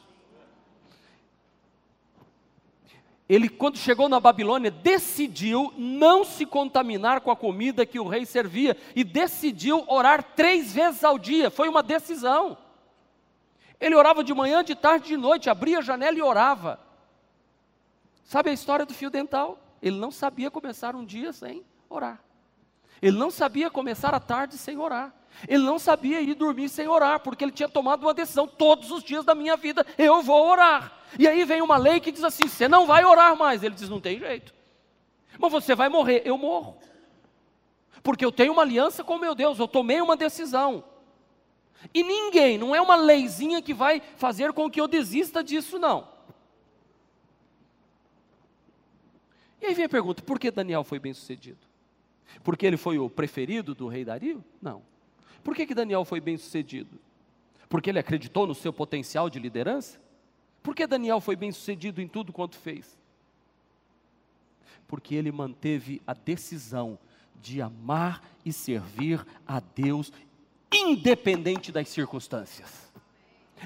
Ele, 3.28 3.50
quando 3.50 3.78
chegou 3.78 4.08
na 4.08 4.20
Babilônia, 4.20 4.70
decidiu 4.70 5.74
não 5.76 6.24
se 6.24 6.46
contaminar 6.46 7.22
com 7.22 7.32
a 7.32 7.36
comida 7.36 7.86
que 7.86 8.00
o 8.00 8.08
rei 8.08 8.26
servia 8.26 8.78
e 8.96 9.04
decidiu 9.04 9.84
orar 9.88 10.22
três 10.36 10.72
vezes 10.72 11.04
ao 11.04 11.18
dia. 11.18 11.50
Foi 11.50 11.68
uma 11.68 11.82
decisão. 11.82 12.56
Ele 13.80 13.96
orava 13.96 14.24
de 14.24 14.34
manhã, 14.34 14.64
de 14.64 14.76
tarde, 14.76 15.08
de 15.08 15.18
noite, 15.18 15.50
abria 15.50 15.80
a 15.80 15.82
janela 15.82 16.18
e 16.18 16.22
orava. 16.22 16.80
Sabe 18.24 18.52
a 18.52 18.54
história 18.54 18.86
do 18.86 18.94
fio 18.94 19.10
dental? 19.10 19.60
Ele 19.82 19.98
não 19.98 20.12
sabia 20.12 20.52
começar 20.52 20.96
um 20.96 21.04
dia 21.04 21.34
sem 21.34 21.64
orar. 21.90 22.20
Ele 23.02 23.18
não 23.18 23.32
sabia 23.32 23.70
começar 23.70 24.14
a 24.14 24.20
tarde 24.20 24.58
sem 24.58 24.78
orar. 24.78 25.14
Ele 25.48 25.64
não 25.64 25.78
sabia 25.78 26.22
ir 26.22 26.34
dormir 26.34 26.70
sem 26.70 26.88
orar, 26.88 27.20
porque 27.20 27.44
ele 27.44 27.52
tinha 27.52 27.68
tomado 27.68 28.04
uma 28.04 28.14
decisão: 28.14 28.48
todos 28.48 28.90
os 28.92 29.04
dias 29.04 29.26
da 29.26 29.36
minha 29.36 29.58
vida 29.58 29.86
eu 29.98 30.22
vou 30.22 30.48
orar. 30.48 30.95
E 31.18 31.28
aí 31.28 31.46
vem 31.46 31.62
uma 31.62 31.78
lei 31.78 32.00
que 32.00 32.12
diz 32.12 32.24
assim: 32.24 32.48
você 32.48 32.68
não 32.68 32.86
vai 32.86 33.04
orar 33.06 33.38
mais. 33.38 33.64
Ele 33.64 33.76
diz: 33.76 33.90
não 33.90 34.02
tem 34.02 34.20
jeito. 34.20 34.54
Mas 35.38 35.52
você 35.52 35.76
vai 35.76 35.90
morrer. 35.90 36.22
Eu 36.26 36.38
morro. 36.38 36.78
Porque 38.04 38.24
eu 38.24 38.32
tenho 38.32 38.54
uma 38.54 38.62
aliança 38.62 39.04
com 39.04 39.18
meu 39.18 39.34
Deus, 39.34 39.58
eu 39.58 39.68
tomei 39.68 40.00
uma 40.00 40.16
decisão. 40.16 40.84
E 41.94 42.04
ninguém, 42.04 42.58
não 42.58 42.76
é 42.76 42.82
uma 42.82 42.96
leizinha 42.96 43.62
que 43.62 43.74
vai 43.74 44.02
fazer 44.18 44.54
com 44.54 44.70
que 44.70 44.80
eu 44.80 44.88
desista 44.88 45.44
disso, 45.44 45.80
não. 45.80 46.08
E 49.62 49.66
aí 49.66 49.74
vem 49.74 49.86
a 49.86 49.90
pergunta: 49.90 50.22
por 50.22 50.40
que 50.40 50.52
Daniel 50.52 50.84
foi 50.84 51.00
bem 51.00 51.14
sucedido? 51.14 51.60
Porque 52.44 52.66
ele 52.66 52.78
foi 52.78 53.00
o 53.00 53.10
preferido 53.10 53.74
do 53.74 53.88
rei 53.88 54.06
Dario? 54.06 54.44
Não. 54.62 54.84
Por 55.44 55.56
que, 55.56 55.66
que 55.66 55.76
Daniel 55.76 56.04
foi 56.06 56.20
bem 56.20 56.38
sucedido? 56.38 57.00
Porque 57.70 57.90
ele 57.90 58.00
acreditou 58.00 58.46
no 58.46 58.56
seu 58.56 58.74
potencial 58.74 59.30
de 59.30 59.40
liderança? 59.40 60.00
Por 60.66 60.74
que 60.74 60.88
Daniel 60.88 61.22
foi 61.22 61.36
bem 61.36 61.52
sucedido 61.52 62.02
em 62.02 62.08
tudo 62.08 62.34
quanto 62.34 62.58
fez? 62.58 62.98
Porque 64.88 65.14
ele 65.14 65.32
manteve 65.32 66.02
a 66.08 66.14
decisão 66.16 66.98
de 67.40 67.62
amar 67.62 68.24
e 68.44 68.52
servir 68.52 69.24
a 69.48 69.60
Deus, 69.60 70.12
independente 70.74 71.72
das 71.72 71.88
circunstâncias. 71.90 72.92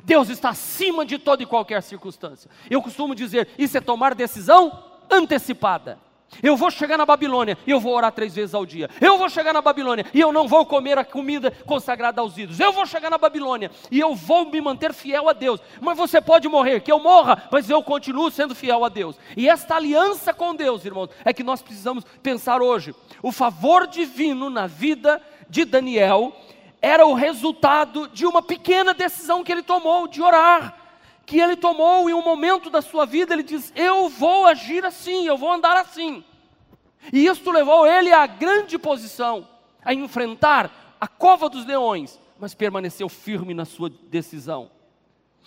Deus 0.04 0.28
está 0.28 0.50
acima 0.50 1.06
de 1.06 1.18
toda 1.18 1.42
e 1.42 1.46
qualquer 1.46 1.82
circunstância. 1.82 2.52
Eu 2.70 2.82
costumo 2.82 3.16
dizer: 3.16 3.48
isso 3.58 3.78
é 3.78 3.82
tomar 3.82 4.14
decisão 4.14 4.84
antecipada. 5.10 5.98
Eu 6.42 6.56
vou 6.56 6.72
chegar 6.72 6.98
na 6.98 7.06
Babilônia 7.06 7.58
e 7.66 7.72
eu 7.72 7.80
vou 7.80 7.96
orar 7.96 8.12
três 8.12 8.34
vezes 8.36 8.54
ao 8.54 8.66
dia. 8.66 8.90
Eu 9.02 9.18
vou 9.18 9.30
chegar 9.30 9.54
na 9.54 9.62
Babilônia 9.62 10.06
e 10.14 10.20
eu 10.20 10.32
não 10.32 10.48
vou 10.48 10.66
comer 10.66 10.98
a 10.98 11.04
comida 11.04 11.52
consagrada 11.66 12.22
aos 12.22 12.38
ídolos. 12.38 12.60
Eu 12.60 12.72
vou 12.72 12.86
chegar 12.86 13.10
na 13.10 13.18
Babilônia 13.18 13.72
e 13.92 14.00
eu 14.00 14.16
vou 14.16 14.46
me 14.46 14.62
manter 14.62 14.94
fiel 14.94 15.28
a 15.28 15.34
Deus. 15.34 15.60
Mas 15.82 15.98
você 15.98 16.22
pode 16.22 16.48
morrer, 16.48 16.82
que 16.82 16.92
eu 16.92 17.00
morra, 17.00 17.44
mas 17.52 17.70
eu 17.70 17.84
continuo 17.84 18.32
sendo 18.32 18.56
fiel 18.56 18.86
a 18.86 18.90
Deus. 18.90 19.16
E 19.36 19.50
esta 19.50 19.76
aliança 19.76 20.34
com 20.34 20.56
Deus, 20.56 20.86
irmãos, 20.86 21.10
é 21.26 21.34
que 21.34 21.44
nós 21.44 21.62
precisamos 21.62 22.06
pensar 22.22 22.62
hoje. 22.62 22.96
O 23.22 23.32
favor 23.32 23.88
divino 23.88 24.50
na 24.50 24.68
vida 24.68 25.22
de 25.50 25.66
Daniel 25.66 26.34
era 26.82 27.06
o 27.06 27.14
resultado 27.14 28.08
de 28.08 28.26
uma 28.26 28.42
pequena 28.42 28.94
decisão 28.94 29.44
que 29.44 29.52
ele 29.52 29.64
tomou 29.64 30.08
de 30.08 30.22
orar 30.22 30.79
que 31.30 31.40
ele 31.40 31.56
tomou 31.56 32.10
em 32.10 32.14
um 32.16 32.24
momento 32.24 32.72
da 32.72 32.82
sua 32.82 33.06
vida, 33.06 33.36
ele 33.36 33.44
diz: 33.44 33.72
Eu 33.76 34.10
vou 34.10 34.48
agir 34.48 34.84
assim, 34.84 35.28
eu 35.28 35.38
vou 35.38 35.52
andar 35.52 35.78
assim. 35.78 36.24
E 37.14 37.28
isso 37.28 37.52
levou 37.52 37.86
ele 37.86 38.12
à 38.12 38.26
grande 38.26 38.80
posição, 38.80 39.48
a 39.86 39.94
enfrentar 39.94 40.98
a 41.00 41.08
cova 41.08 41.48
dos 41.48 41.68
leões, 41.68 42.20
mas 42.40 42.56
permaneceu 42.56 43.08
firme 43.08 43.54
na 43.54 43.64
sua 43.64 43.92
decisão. 43.92 44.72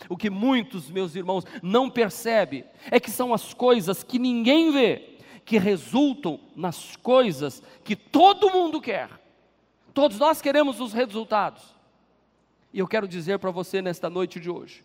O 0.09 0.17
que 0.17 0.31
muitos, 0.31 0.89
meus 0.89 1.17
irmãos, 1.17 1.45
não 1.61 1.91
percebem 1.91 2.65
é 2.89 3.01
que 3.01 3.11
são 3.11 3.35
as 3.35 3.53
coisas 3.53 4.05
que 4.05 4.21
ninguém 4.21 4.71
vê, 4.71 5.17
que 5.45 5.59
resultam 5.59 6.39
nas 6.55 6.95
coisas 6.95 7.61
que 7.83 7.97
todo 7.97 8.51
mundo 8.51 8.81
quer. 8.81 9.11
Todos 9.93 10.17
nós 10.17 10.41
queremos 10.41 10.79
os 10.79 10.93
resultados. 10.93 11.75
E 12.73 12.79
eu 12.79 12.87
quero 12.87 13.09
dizer 13.09 13.41
para 13.41 13.51
você 13.51 13.83
nesta 13.83 14.09
noite 14.09 14.39
de 14.39 14.49
hoje, 14.49 14.85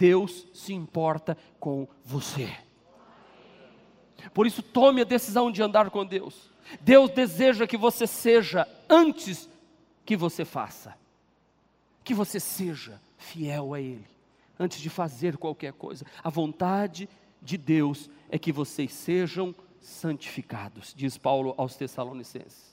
Deus 0.00 0.46
se 0.54 0.72
importa 0.72 1.36
com 1.60 1.86
você. 2.02 2.50
Por 4.32 4.46
isso, 4.46 4.62
tome 4.62 5.02
a 5.02 5.04
decisão 5.04 5.52
de 5.52 5.62
andar 5.62 5.90
com 5.90 6.06
Deus. 6.06 6.50
Deus 6.80 7.10
deseja 7.10 7.66
que 7.66 7.76
você 7.76 8.06
seja 8.06 8.66
antes 8.88 9.46
que 10.06 10.16
você 10.16 10.42
faça. 10.42 10.96
Que 12.02 12.14
você 12.14 12.40
seja 12.40 12.98
fiel 13.18 13.74
a 13.74 13.80
Ele, 13.80 14.06
antes 14.58 14.80
de 14.80 14.88
fazer 14.88 15.36
qualquer 15.36 15.74
coisa. 15.74 16.06
A 16.24 16.30
vontade 16.30 17.06
de 17.42 17.58
Deus 17.58 18.08
é 18.30 18.38
que 18.38 18.52
vocês 18.52 18.94
sejam 18.94 19.54
santificados, 19.82 20.94
diz 20.96 21.18
Paulo 21.18 21.54
aos 21.58 21.76
Tessalonicenses. 21.76 22.70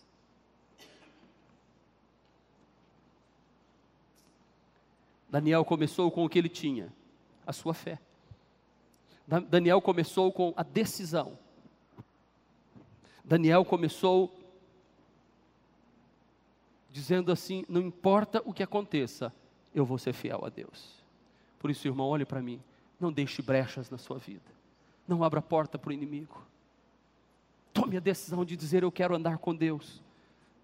Daniel 5.30 5.66
começou 5.66 6.10
com 6.10 6.24
o 6.24 6.30
que 6.30 6.40
ele 6.40 6.48
tinha, 6.48 6.92
a 7.47 7.53
sua 7.53 7.73
fé. 7.73 7.97
Daniel 9.49 9.81
começou 9.81 10.31
com 10.31 10.53
a 10.55 10.63
decisão. 10.63 11.39
Daniel 13.23 13.65
começou 13.65 14.38
dizendo 16.91 17.31
assim: 17.31 17.65
não 17.67 17.81
importa 17.81 18.41
o 18.45 18.53
que 18.53 18.63
aconteça, 18.63 19.33
eu 19.73 19.86
vou 19.86 19.97
ser 19.97 20.13
fiel 20.13 20.45
a 20.45 20.49
Deus. 20.49 21.03
Por 21.60 21.71
isso, 21.71 21.88
irmão, 21.88 22.07
olhe 22.07 22.25
para 22.25 22.41
mim, 22.41 22.62
não 22.99 23.12
deixe 23.12 23.41
brechas 23.41 23.89
na 23.89 23.97
sua 23.97 24.17
vida, 24.17 24.51
não 25.07 25.23
abra 25.23 25.41
porta 25.41 25.77
para 25.77 25.89
o 25.89 25.93
inimigo. 25.93 26.45
Tome 27.73 27.97
a 27.97 28.01
decisão 28.01 28.43
de 28.43 28.55
dizer: 28.55 28.83
eu 28.83 28.91
quero 28.91 29.15
andar 29.15 29.38
com 29.38 29.55
Deus. 29.55 30.01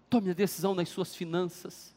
Tome 0.08 0.30
a 0.30 0.34
decisão 0.34 0.74
nas 0.74 0.88
suas 0.88 1.14
finanças 1.14 1.93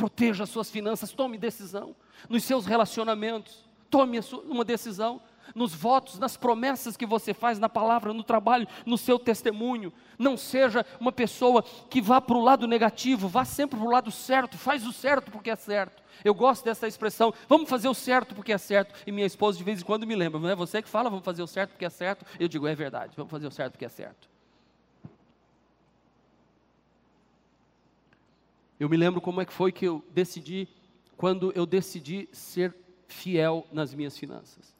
proteja 0.00 0.44
as 0.44 0.50
suas 0.50 0.70
finanças, 0.70 1.12
tome 1.12 1.36
decisão. 1.36 1.94
Nos 2.26 2.44
seus 2.44 2.64
relacionamentos, 2.64 3.68
tome 3.90 4.18
uma 4.48 4.64
decisão. 4.64 5.20
Nos 5.54 5.74
votos, 5.74 6.18
nas 6.18 6.36
promessas 6.36 6.96
que 6.96 7.04
você 7.04 7.34
faz, 7.34 7.58
na 7.58 7.68
palavra, 7.68 8.14
no 8.14 8.22
trabalho, 8.22 8.68
no 8.86 8.96
seu 8.96 9.18
testemunho. 9.18 9.92
Não 10.16 10.36
seja 10.36 10.86
uma 10.98 11.10
pessoa 11.10 11.62
que 11.62 12.00
vá 12.00 12.20
para 12.20 12.36
o 12.36 12.42
lado 12.42 12.68
negativo, 12.68 13.28
vá 13.28 13.44
sempre 13.44 13.76
para 13.76 13.86
o 13.86 13.90
lado 13.90 14.12
certo, 14.12 14.56
faz 14.56 14.86
o 14.86 14.92
certo 14.92 15.30
porque 15.30 15.50
é 15.50 15.56
certo. 15.56 16.02
Eu 16.24 16.34
gosto 16.34 16.64
dessa 16.64 16.86
expressão, 16.86 17.34
vamos 17.48 17.68
fazer 17.68 17.88
o 17.88 17.94
certo 17.94 18.34
porque 18.34 18.52
é 18.52 18.58
certo. 18.58 18.94
E 19.04 19.10
minha 19.10 19.26
esposa 19.26 19.58
de 19.58 19.64
vez 19.64 19.82
em 19.82 19.84
quando 19.84 20.06
me 20.06 20.14
lembra, 20.14 20.38
não 20.40 20.48
é 20.48 20.54
você 20.54 20.80
que 20.80 20.88
fala, 20.88 21.10
vamos 21.10 21.24
fazer 21.24 21.42
o 21.42 21.48
certo 21.48 21.70
porque 21.70 21.84
é 21.84 21.90
certo. 21.90 22.24
Eu 22.38 22.46
digo, 22.46 22.66
é 22.68 22.74
verdade, 22.74 23.12
vamos 23.16 23.30
fazer 23.30 23.48
o 23.48 23.50
certo 23.50 23.72
porque 23.72 23.86
é 23.86 23.88
certo. 23.88 24.29
Eu 28.80 28.88
me 28.88 28.96
lembro 28.96 29.20
como 29.20 29.42
é 29.42 29.44
que 29.44 29.52
foi 29.52 29.70
que 29.70 29.84
eu 29.84 30.02
decidi, 30.10 30.66
quando 31.14 31.52
eu 31.54 31.66
decidi 31.66 32.26
ser 32.32 32.74
fiel 33.06 33.66
nas 33.70 33.92
minhas 33.92 34.16
finanças. 34.16 34.74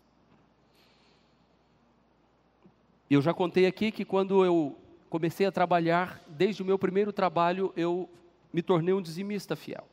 Eu 3.11 3.21
já 3.21 3.35
contei 3.35 3.67
aqui 3.67 3.93
que 3.93 4.07
quando 4.07 4.43
eu 4.43 4.75
comecei 5.11 5.45
a 5.45 5.53
trabalhar, 5.53 6.19
desde 6.27 6.63
o 6.63 6.65
meu 6.65 6.79
primeiro 6.79 7.13
trabalho, 7.13 7.75
eu 7.77 8.09
me 8.51 8.63
tornei 8.63 8.95
um 8.95 9.03
dizimista 9.03 9.55
fiel. 9.55 9.87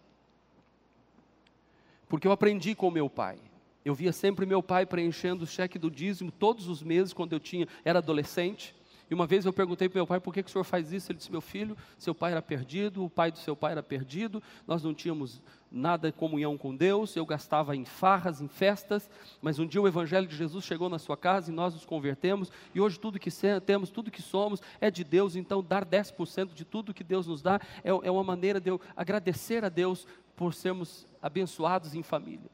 Porque 2.07 2.25
eu 2.25 2.31
aprendi 2.31 2.73
com 2.75 2.89
meu 2.89 3.09
pai. 3.09 3.37
Eu 3.83 3.93
via 3.93 4.13
sempre 4.13 4.45
meu 4.45 4.63
pai 4.63 4.85
preenchendo 4.85 5.43
o 5.43 5.47
cheque 5.47 5.77
do 5.77 5.91
dízimo 5.91 6.31
todos 6.31 6.69
os 6.69 6.81
meses 6.81 7.11
quando 7.11 7.33
eu 7.33 7.41
tinha 7.41 7.67
era 7.83 7.99
adolescente. 7.99 8.73
E 9.09 9.13
uma 9.13 9.25
vez 9.25 9.45
eu 9.45 9.53
perguntei 9.53 9.87
para 9.87 9.99
meu 9.99 10.07
pai 10.07 10.19
por 10.19 10.33
que, 10.33 10.43
que 10.43 10.49
o 10.49 10.51
senhor 10.51 10.63
faz 10.63 10.91
isso. 10.91 11.11
Ele 11.11 11.17
disse: 11.17 11.31
Meu 11.31 11.39
filho, 11.41 11.77
seu 11.97 12.13
pai 12.13 12.31
era 12.31 12.41
perdido, 12.41 13.05
o 13.05 13.09
pai 13.09 13.31
do 13.31 13.37
seu 13.37 13.55
pai 13.55 13.71
era 13.71 13.81
perdido, 13.81 14.43
nós 14.67 14.83
não 14.83 14.93
tínhamos 14.93 15.41
nada 15.71 16.11
de 16.11 16.17
comunhão 16.17 16.57
com 16.57 16.75
Deus, 16.75 17.15
eu 17.15 17.25
gastava 17.25 17.75
em 17.75 17.83
farras, 17.85 18.41
em 18.41 18.47
festas, 18.47 19.09
mas 19.41 19.59
um 19.59 19.67
dia 19.67 19.81
o 19.81 19.87
Evangelho 19.87 20.27
de 20.27 20.35
Jesus 20.35 20.63
chegou 20.63 20.87
na 20.87 20.97
sua 20.97 21.17
casa 21.17 21.51
e 21.51 21.53
nós 21.53 21.73
nos 21.73 21.85
convertemos, 21.85 22.49
e 22.73 22.79
hoje 22.79 22.97
tudo 22.97 23.19
que 23.19 23.29
temos, 23.65 23.89
tudo 23.89 24.09
que 24.09 24.21
somos 24.21 24.61
é 24.79 24.89
de 24.89 25.03
Deus, 25.03 25.35
então 25.35 25.61
dar 25.61 25.85
10% 25.85 26.53
de 26.53 26.63
tudo 26.63 26.93
que 26.93 27.03
Deus 27.03 27.27
nos 27.27 27.41
dá 27.41 27.59
é, 27.83 27.89
é 27.89 28.11
uma 28.11 28.23
maneira 28.23 28.61
de 28.61 28.69
eu 28.69 28.79
agradecer 28.95 29.65
a 29.65 29.69
Deus 29.69 30.07
por 30.37 30.53
sermos 30.53 31.05
abençoados 31.21 31.93
em 31.95 32.03
família. 32.03 32.49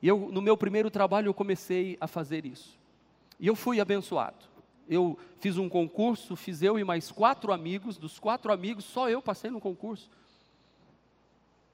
E 0.00 0.08
eu, 0.08 0.30
no 0.32 0.42
meu 0.42 0.56
primeiro 0.56 0.90
trabalho, 0.90 1.28
eu 1.28 1.34
comecei 1.34 1.96
a 2.00 2.08
fazer 2.08 2.44
isso. 2.44 2.76
E 3.38 3.46
eu 3.46 3.54
fui 3.54 3.80
abençoado 3.80 4.51
eu 4.88 5.18
fiz 5.38 5.56
um 5.56 5.68
concurso, 5.68 6.36
fiz 6.36 6.62
eu 6.62 6.78
e 6.78 6.84
mais 6.84 7.10
quatro 7.10 7.52
amigos, 7.52 7.96
dos 7.96 8.18
quatro 8.18 8.52
amigos, 8.52 8.84
só 8.84 9.08
eu 9.08 9.22
passei 9.22 9.50
no 9.50 9.60
concurso. 9.60 10.10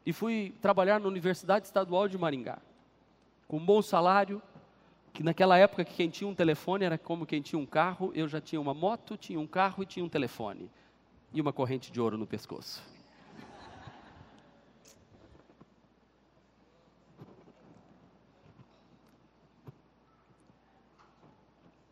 E 0.05 0.13
fui 0.13 0.55
trabalhar 0.63 1.01
na 1.01 1.09
Universidade 1.09 1.67
Estadual 1.67 2.09
de 2.09 2.17
Maringá, 2.17 2.59
com 3.47 3.59
um 3.59 3.65
bom 3.65 3.83
salário, 3.83 4.41
que 5.13 5.23
naquela 5.23 5.59
época 5.59 5.85
que 5.85 5.95
quem 5.95 6.09
tinha 6.09 6.29
um 6.29 6.35
telefone 6.35 6.85
era 6.85 6.97
como 6.97 7.27
quem 7.27 7.43
tinha 7.43 7.59
um 7.59 7.67
carro, 7.67 8.13
eu 8.15 8.29
já 8.29 8.41
tinha 8.41 8.61
uma 8.61 8.73
moto, 8.73 9.17
tinha 9.17 9.41
um 9.41 9.47
carro 9.47 9.83
e 9.83 9.87
tinha 9.87 10.05
um 10.05 10.09
telefone. 10.09 10.71
E 11.33 11.41
uma 11.41 11.53
corrente 11.53 11.93
de 11.93 12.01
ouro 12.01 12.17
no 12.17 12.27
pescoço. 12.27 12.83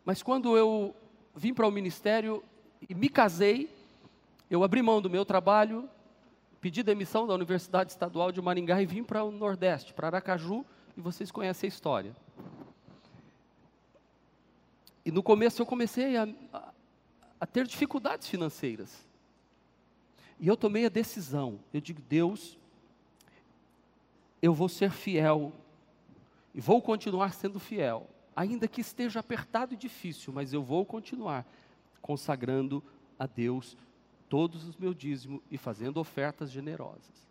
Mas 0.07 0.23
quando 0.23 0.57
eu 0.57 0.95
vim 1.37 1.53
para 1.53 1.69
o 1.69 1.71
ministério 1.71 2.43
e 2.89 2.95
me 2.95 3.11
casei, 3.11 3.71
eu 4.51 4.65
abri 4.65 4.81
mão 4.81 5.03
do 5.03 5.11
meu 5.11 5.25
trabalho, 5.25 5.89
pedi 6.61 6.83
demissão 6.83 7.27
da 7.27 7.35
Universidade 7.35 7.93
Estadual 7.93 8.33
de 8.33 8.41
Maringá 8.41 8.81
e 8.81 8.87
vim 8.87 9.05
para 9.05 9.23
o 9.23 9.31
Nordeste, 9.31 9.93
para 9.93 10.07
Aracaju, 10.07 10.65
e 10.97 11.01
vocês 11.01 11.31
conhecem 11.31 11.69
a 11.69 11.73
história. 11.73 12.17
E 15.05 15.11
no 15.11 15.23
começo 15.23 15.61
eu 15.61 15.67
comecei 15.67 16.17
a, 16.17 16.27
a, 16.53 16.73
a 17.43 17.47
ter 17.47 17.67
dificuldades 17.67 18.27
financeiras. 18.27 19.07
E 20.41 20.49
eu 20.49 20.57
tomei 20.57 20.87
a 20.87 20.89
decisão, 20.91 21.61
eu 21.73 21.81
digo, 21.81 22.01
Deus, 22.09 22.59
eu 24.41 24.55
vou 24.55 24.69
ser 24.69 24.91
fiel, 24.91 25.53
e 26.55 26.61
vou 26.61 26.81
continuar 26.81 27.35
sendo 27.35 27.61
fiel 27.61 28.09
ainda 28.37 28.69
que 28.69 28.83
esteja 28.83 29.19
apertado 29.19 29.75
e 29.75 29.77
difícil, 29.77 30.33
mas 30.33 30.53
eu 30.53 30.63
vou 30.63 30.85
continuar 30.85 31.45
consagrando 32.03 32.85
a 33.19 33.27
Deus 33.27 33.77
todos 34.29 34.65
os 34.65 34.77
meus 34.77 34.95
dízimos 34.95 35.43
e 35.51 35.57
fazendo 35.57 35.97
ofertas 35.97 36.51
generosas. 36.51 37.27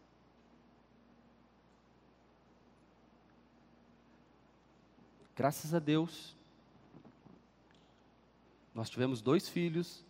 Graças 5.35 5.73
a 5.73 5.79
Deus, 5.79 6.35
nós 8.73 8.89
tivemos 8.89 9.21
dois 9.21 9.47
filhos, 9.47 10.03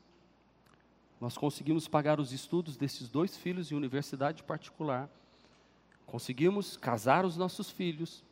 Nós 1.19 1.37
conseguimos 1.37 1.87
pagar 1.87 2.19
os 2.19 2.31
estudos 2.31 2.75
desses 2.75 3.09
dois 3.09 3.37
filhos 3.37 3.71
em 3.71 3.75
universidade 3.75 4.43
particular. 4.43 5.09
Conseguimos 6.05 6.75
casar 6.77 7.25
os 7.25 7.37
nossos 7.37 7.69
filhos. 7.69 8.23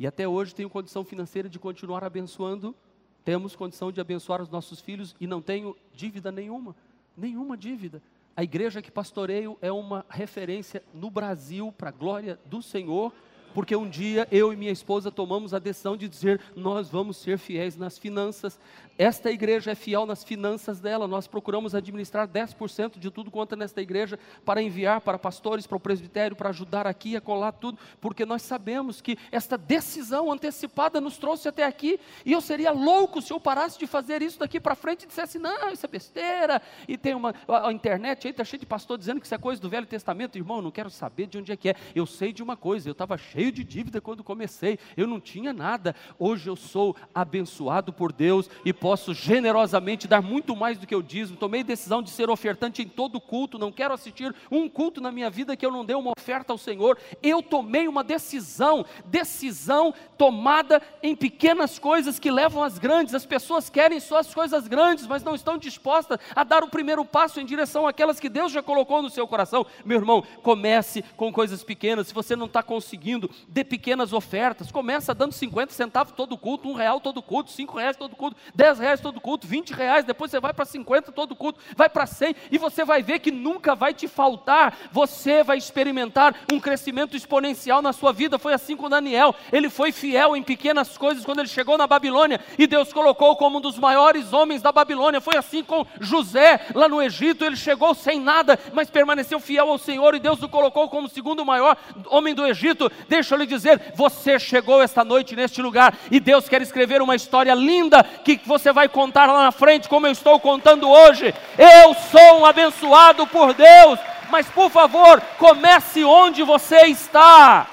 E 0.00 0.06
até 0.06 0.26
hoje 0.26 0.54
tenho 0.54 0.70
condição 0.70 1.04
financeira 1.04 1.46
de 1.46 1.58
continuar 1.58 2.02
abençoando. 2.02 2.74
Temos 3.22 3.54
condição 3.54 3.92
de 3.92 4.00
abençoar 4.00 4.40
os 4.40 4.48
nossos 4.48 4.80
filhos 4.80 5.14
e 5.20 5.26
não 5.26 5.42
tenho 5.42 5.76
dívida 5.92 6.32
nenhuma. 6.32 6.74
Nenhuma 7.14 7.54
dívida. 7.54 8.00
A 8.34 8.42
igreja 8.42 8.80
que 8.80 8.90
pastoreio 8.90 9.58
é 9.60 9.70
uma 9.70 10.06
referência 10.08 10.82
no 10.94 11.10
Brasil 11.10 11.70
para 11.76 11.90
a 11.90 11.92
glória 11.92 12.40
do 12.46 12.62
Senhor 12.62 13.12
porque 13.54 13.74
um 13.74 13.88
dia 13.88 14.26
eu 14.30 14.52
e 14.52 14.56
minha 14.56 14.72
esposa 14.72 15.10
tomamos 15.10 15.52
a 15.54 15.58
decisão 15.58 15.96
de 15.96 16.08
dizer: 16.08 16.40
nós 16.54 16.88
vamos 16.88 17.16
ser 17.16 17.38
fiéis 17.38 17.76
nas 17.76 17.98
finanças. 17.98 18.58
Esta 19.00 19.30
igreja 19.30 19.70
é 19.70 19.74
fiel 19.74 20.04
nas 20.04 20.22
finanças 20.22 20.78
dela. 20.78 21.08
Nós 21.08 21.26
procuramos 21.26 21.74
administrar 21.74 22.28
10% 22.28 22.98
de 22.98 23.10
tudo 23.10 23.30
quanto 23.30 23.54
é 23.54 23.56
nesta 23.56 23.80
igreja 23.80 24.18
para 24.44 24.60
enviar 24.60 25.00
para 25.00 25.18
pastores, 25.18 25.66
para 25.66 25.78
o 25.78 25.80
presbitério, 25.80 26.36
para 26.36 26.50
ajudar 26.50 26.86
aqui 26.86 27.16
a 27.16 27.20
colar 27.20 27.52
tudo, 27.52 27.78
porque 27.98 28.26
nós 28.26 28.42
sabemos 28.42 29.00
que 29.00 29.16
esta 29.32 29.56
decisão 29.56 30.30
antecipada 30.30 31.00
nos 31.00 31.16
trouxe 31.16 31.48
até 31.48 31.64
aqui. 31.64 31.98
E 32.26 32.32
eu 32.32 32.42
seria 32.42 32.72
louco 32.72 33.22
se 33.22 33.32
eu 33.32 33.40
parasse 33.40 33.78
de 33.78 33.86
fazer 33.86 34.20
isso 34.20 34.38
daqui 34.38 34.60
para 34.60 34.74
frente 34.74 35.04
e 35.04 35.06
dissesse: 35.06 35.38
não, 35.38 35.70
isso 35.70 35.86
é 35.86 35.88
besteira. 35.88 36.60
E 36.86 36.98
tem 36.98 37.14
uma. 37.14 37.34
A, 37.48 37.72
internet 37.72 38.26
aí 38.26 38.32
está 38.32 38.44
cheia 38.44 38.60
de 38.60 38.66
pastor 38.66 38.98
dizendo 38.98 39.18
que 39.18 39.24
isso 39.24 39.34
é 39.34 39.38
coisa 39.38 39.62
do 39.62 39.70
Velho 39.70 39.86
Testamento. 39.86 40.36
Irmão, 40.36 40.58
eu 40.58 40.62
não 40.62 40.70
quero 40.70 40.90
saber 40.90 41.26
de 41.26 41.38
onde 41.38 41.50
é 41.50 41.56
que 41.56 41.70
é. 41.70 41.74
Eu 41.94 42.04
sei 42.04 42.34
de 42.34 42.42
uma 42.42 42.54
coisa: 42.54 42.86
eu 42.86 42.92
estava 42.92 43.16
cheio 43.16 43.39
cheio 43.40 43.50
de 43.50 43.64
dívida 43.64 44.02
quando 44.02 44.22
comecei, 44.22 44.78
eu 44.94 45.06
não 45.06 45.18
tinha 45.18 45.50
nada. 45.50 45.96
Hoje 46.18 46.46
eu 46.46 46.54
sou 46.54 46.94
abençoado 47.14 47.90
por 47.90 48.12
Deus 48.12 48.50
e 48.66 48.72
posso 48.72 49.14
generosamente 49.14 50.06
dar 50.06 50.20
muito 50.20 50.54
mais 50.54 50.76
do 50.76 50.86
que 50.86 50.94
eu 50.94 51.00
dízimo. 51.00 51.38
Tomei 51.38 51.64
decisão 51.64 52.02
de 52.02 52.10
ser 52.10 52.28
ofertante 52.28 52.82
em 52.82 52.88
todo 52.88 53.18
culto, 53.18 53.58
não 53.58 53.72
quero 53.72 53.94
assistir 53.94 54.34
um 54.50 54.68
culto 54.68 55.00
na 55.00 55.10
minha 55.10 55.30
vida 55.30 55.56
que 55.56 55.64
eu 55.64 55.70
não 55.70 55.86
dê 55.86 55.94
uma 55.94 56.12
oferta 56.18 56.52
ao 56.52 56.58
Senhor. 56.58 56.98
Eu 57.22 57.42
tomei 57.42 57.88
uma 57.88 58.04
decisão, 58.04 58.84
decisão 59.06 59.94
tomada 60.18 60.82
em 61.02 61.16
pequenas 61.16 61.78
coisas 61.78 62.18
que 62.18 62.30
levam 62.30 62.62
às 62.62 62.76
grandes. 62.76 63.14
As 63.14 63.24
pessoas 63.24 63.70
querem 63.70 64.00
só 64.00 64.18
as 64.18 64.34
coisas 64.34 64.68
grandes, 64.68 65.06
mas 65.06 65.24
não 65.24 65.34
estão 65.34 65.56
dispostas 65.56 66.18
a 66.36 66.44
dar 66.44 66.62
o 66.62 66.68
primeiro 66.68 67.06
passo 67.06 67.40
em 67.40 67.46
direção 67.46 67.86
àquelas 67.86 68.20
que 68.20 68.28
Deus 68.28 68.52
já 68.52 68.62
colocou 68.62 69.00
no 69.00 69.08
seu 69.08 69.26
coração. 69.26 69.64
Meu 69.82 69.96
irmão, 69.96 70.22
comece 70.42 71.02
com 71.16 71.32
coisas 71.32 71.64
pequenas. 71.64 72.08
Se 72.08 72.12
você 72.12 72.36
não 72.36 72.44
está 72.44 72.62
conseguindo, 72.62 73.29
dê 73.48 73.64
pequenas 73.64 74.12
ofertas. 74.12 74.70
Começa 74.70 75.14
dando 75.14 75.32
50 75.32 75.72
centavos 75.72 76.12
todo 76.12 76.36
culto, 76.36 76.68
um 76.68 76.74
real 76.74 77.00
todo 77.00 77.22
culto, 77.22 77.50
cinco 77.50 77.78
reais 77.78 77.96
todo 77.96 78.16
culto, 78.16 78.36
dez 78.54 78.78
reais 78.78 79.00
todo 79.00 79.20
culto, 79.20 79.46
20 79.46 79.72
reais, 79.72 80.04
depois 80.04 80.30
você 80.30 80.40
vai 80.40 80.52
para 80.52 80.64
50 80.64 81.12
todo 81.12 81.34
culto, 81.34 81.60
vai 81.76 81.88
para 81.88 82.06
100 82.06 82.34
e 82.50 82.58
você 82.58 82.84
vai 82.84 83.02
ver 83.02 83.18
que 83.18 83.30
nunca 83.30 83.74
vai 83.74 83.94
te 83.94 84.08
faltar. 84.08 84.76
Você 84.92 85.42
vai 85.42 85.58
experimentar 85.58 86.34
um 86.52 86.60
crescimento 86.60 87.16
exponencial 87.16 87.82
na 87.82 87.92
sua 87.92 88.12
vida. 88.12 88.38
Foi 88.38 88.52
assim 88.52 88.76
com 88.76 88.88
Daniel. 88.88 89.34
Ele 89.52 89.68
foi 89.68 89.92
fiel 89.92 90.36
em 90.36 90.42
pequenas 90.42 90.96
coisas 90.96 91.24
quando 91.24 91.40
ele 91.40 91.48
chegou 91.48 91.76
na 91.78 91.86
Babilônia 91.86 92.40
e 92.58 92.66
Deus 92.66 92.92
colocou 92.92 93.36
como 93.36 93.58
um 93.58 93.60
dos 93.60 93.78
maiores 93.78 94.32
homens 94.32 94.62
da 94.62 94.72
Babilônia. 94.72 95.20
Foi 95.20 95.36
assim 95.36 95.62
com 95.62 95.86
José 96.00 96.66
lá 96.74 96.88
no 96.88 97.02
Egito. 97.02 97.44
Ele 97.44 97.56
chegou 97.56 97.94
sem 97.94 98.20
nada, 98.20 98.58
mas 98.72 98.90
permaneceu 98.90 99.40
fiel 99.40 99.70
ao 99.70 99.78
Senhor 99.78 100.14
e 100.14 100.20
Deus 100.20 100.42
o 100.42 100.48
colocou 100.48 100.88
como 100.88 101.06
o 101.06 101.10
segundo 101.10 101.44
maior 101.44 101.76
homem 102.08 102.34
do 102.34 102.46
Egito. 102.46 102.90
Deixa 103.20 103.34
eu 103.34 103.38
lhe 103.38 103.46
dizer, 103.46 103.92
você 103.94 104.38
chegou 104.38 104.82
esta 104.82 105.04
noite 105.04 105.36
neste 105.36 105.60
lugar 105.60 105.94
e 106.10 106.18
Deus 106.18 106.48
quer 106.48 106.62
escrever 106.62 107.02
uma 107.02 107.14
história 107.14 107.54
linda 107.54 108.02
que 108.02 108.40
você 108.46 108.72
vai 108.72 108.88
contar 108.88 109.26
lá 109.26 109.44
na 109.44 109.52
frente, 109.52 109.88
como 109.88 110.06
eu 110.06 110.12
estou 110.12 110.40
contando 110.40 110.88
hoje. 110.88 111.34
Eu 111.58 111.94
sou 112.10 112.40
um 112.40 112.46
abençoado 112.46 113.26
por 113.26 113.52
Deus, 113.52 113.98
mas 114.30 114.46
por 114.46 114.70
favor, 114.70 115.20
comece 115.38 116.02
onde 116.02 116.42
você 116.42 116.86
está. 116.86 117.68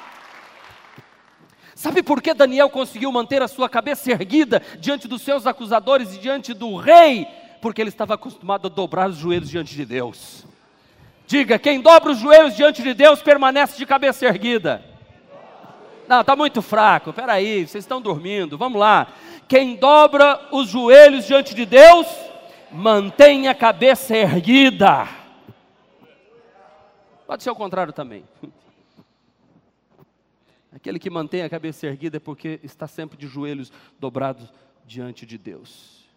Sabe 1.74 2.04
por 2.04 2.22
que 2.22 2.34
Daniel 2.34 2.70
conseguiu 2.70 3.12
manter 3.12 3.42
a 3.42 3.48
sua 3.48 3.70
cabeça 3.70 4.12
erguida 4.12 4.62
diante 4.80 5.08
dos 5.08 5.22
seus 5.22 5.48
acusadores 5.48 6.14
e 6.14 6.20
diante 6.20 6.54
do 6.54 6.76
rei? 6.76 7.26
Porque 7.62 7.82
ele 7.82 7.90
estava 7.90 8.16
acostumado 8.16 8.68
a 8.68 8.70
dobrar 8.70 9.10
os 9.10 9.16
joelhos 9.16 9.50
diante 9.50 9.74
de 9.74 9.86
Deus. 9.86 10.44
Diga: 11.26 11.58
quem 11.58 11.80
dobra 11.80 12.12
os 12.12 12.20
joelhos 12.20 12.56
diante 12.56 12.82
de 12.82 12.94
Deus 12.94 13.22
permanece 13.22 13.78
de 13.78 13.86
cabeça 13.86 14.26
erguida. 14.26 14.97
Não, 16.08 16.22
está 16.22 16.36
muito 16.36 16.62
fraco. 16.62 17.10
Espera 17.10 17.34
aí, 17.34 17.68
vocês 17.68 17.84
estão 17.84 18.02
dormindo. 18.02 18.58
Vamos 18.58 18.80
lá. 18.80 19.14
Quem 19.48 19.76
dobra 19.76 20.48
os 20.52 20.70
joelhos 20.70 21.26
diante 21.26 21.54
de 21.54 21.66
Deus, 21.66 22.08
mantém 22.72 23.50
a 23.50 23.56
cabeça 23.56 24.16
erguida. 24.16 25.08
Pode 27.26 27.44
ser 27.44 27.50
o 27.50 27.56
contrário 27.56 27.92
também. 27.92 28.24
Aquele 30.74 30.98
que 30.98 31.10
mantém 31.10 31.42
a 31.42 31.50
cabeça 31.50 31.88
erguida 31.88 32.18
é 32.18 32.20
porque 32.20 32.60
está 32.64 32.88
sempre 32.88 33.18
de 33.18 33.28
joelhos 33.28 33.72
dobrados 34.00 34.54
diante 34.86 35.26
de 35.26 35.38
Deus. 35.38 36.08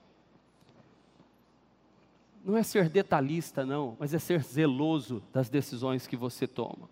Não 2.45 2.57
é 2.57 2.63
ser 2.63 2.89
detalhista, 2.89 3.67
não, 3.67 3.97
mas 3.99 4.15
é 4.15 4.19
ser 4.19 4.43
zeloso 4.43 5.23
das 5.33 5.49
decisões 5.49 6.07
que 6.07 6.17
você 6.17 6.47
toma 6.47 6.89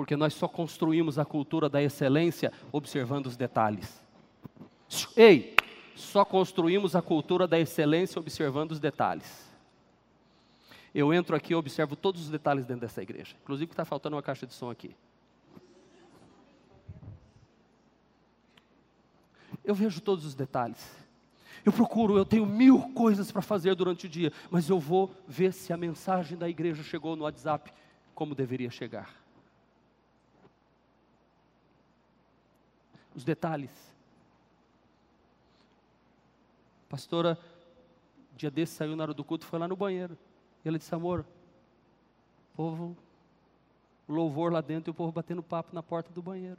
porque 0.00 0.16
nós 0.16 0.32
só 0.32 0.48
construímos 0.48 1.18
a 1.18 1.26
cultura 1.26 1.68
da 1.68 1.82
excelência 1.82 2.50
observando 2.72 3.26
os 3.26 3.36
detalhes. 3.36 4.00
Ei, 5.14 5.54
só 5.94 6.24
construímos 6.24 6.96
a 6.96 7.02
cultura 7.02 7.46
da 7.46 7.58
excelência 7.60 8.18
observando 8.18 8.72
os 8.72 8.80
detalhes. 8.80 9.46
Eu 10.94 11.12
entro 11.12 11.36
aqui 11.36 11.52
e 11.52 11.54
observo 11.54 11.96
todos 11.96 12.22
os 12.22 12.30
detalhes 12.30 12.64
dentro 12.64 12.80
dessa 12.80 13.02
igreja, 13.02 13.36
inclusive 13.42 13.70
está 13.70 13.84
faltando 13.84 14.16
uma 14.16 14.22
caixa 14.22 14.46
de 14.46 14.54
som 14.54 14.70
aqui. 14.70 14.96
Eu 19.62 19.74
vejo 19.74 20.00
todos 20.00 20.24
os 20.24 20.34
detalhes. 20.34 20.90
Eu 21.62 21.74
procuro, 21.74 22.16
eu 22.16 22.24
tenho 22.24 22.46
mil 22.46 22.88
coisas 22.94 23.30
para 23.30 23.42
fazer 23.42 23.74
durante 23.74 24.06
o 24.06 24.08
dia, 24.08 24.32
mas 24.50 24.66
eu 24.66 24.80
vou 24.80 25.14
ver 25.28 25.52
se 25.52 25.74
a 25.74 25.76
mensagem 25.76 26.38
da 26.38 26.48
igreja 26.48 26.82
chegou 26.82 27.14
no 27.16 27.24
WhatsApp 27.24 27.70
como 28.14 28.34
deveria 28.34 28.70
chegar. 28.70 29.19
Os 33.14 33.24
detalhes. 33.24 33.70
A 36.86 36.90
pastora, 36.90 37.38
dia 38.36 38.50
desse, 38.50 38.74
saiu 38.74 38.96
na 38.96 39.04
hora 39.04 39.14
do 39.14 39.24
culto, 39.24 39.46
foi 39.46 39.58
lá 39.58 39.68
no 39.68 39.76
banheiro. 39.76 40.16
E 40.64 40.68
ela 40.68 40.78
disse: 40.78 40.94
Amor, 40.94 41.24
povo, 42.54 42.96
louvor 44.08 44.52
lá 44.52 44.60
dentro 44.60 44.90
e 44.90 44.92
o 44.92 44.94
povo 44.94 45.12
batendo 45.12 45.42
papo 45.42 45.74
na 45.74 45.82
porta 45.82 46.10
do 46.12 46.22
banheiro. 46.22 46.58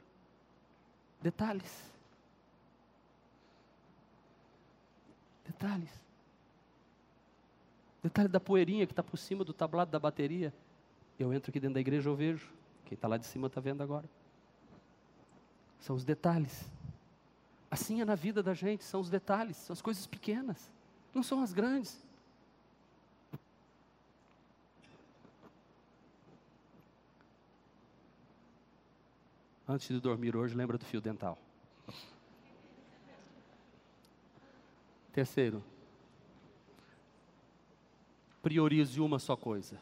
Detalhes. 1.20 1.92
Detalhes. 5.46 6.02
Detalhe 8.02 8.28
da 8.28 8.40
poeirinha 8.40 8.86
que 8.86 8.92
está 8.92 9.02
por 9.02 9.16
cima 9.16 9.44
do 9.44 9.52
tablado 9.52 9.90
da 9.90 9.98
bateria. 9.98 10.52
Eu 11.18 11.32
entro 11.32 11.50
aqui 11.50 11.60
dentro 11.60 11.74
da 11.74 11.80
igreja, 11.80 12.08
eu 12.08 12.16
vejo. 12.16 12.50
Quem 12.84 12.96
está 12.96 13.06
lá 13.06 13.16
de 13.16 13.26
cima 13.26 13.46
está 13.46 13.60
vendo 13.60 13.80
agora 13.80 14.08
são 15.82 15.96
os 15.96 16.04
detalhes. 16.04 16.64
Assim 17.70 18.00
é 18.00 18.04
na 18.04 18.14
vida 18.14 18.42
da 18.42 18.54
gente, 18.54 18.84
são 18.84 19.00
os 19.00 19.10
detalhes, 19.10 19.56
são 19.56 19.74
as 19.74 19.82
coisas 19.82 20.06
pequenas, 20.06 20.70
não 21.12 21.22
são 21.22 21.42
as 21.42 21.52
grandes. 21.52 22.00
Antes 29.68 29.88
de 29.88 30.00
dormir 30.00 30.36
hoje, 30.36 30.54
lembra 30.54 30.78
do 30.78 30.84
fio 30.84 31.00
dental. 31.00 31.36
Terceiro, 35.12 35.64
priorize 38.42 39.00
uma 39.00 39.18
só 39.18 39.36
coisa. 39.36 39.80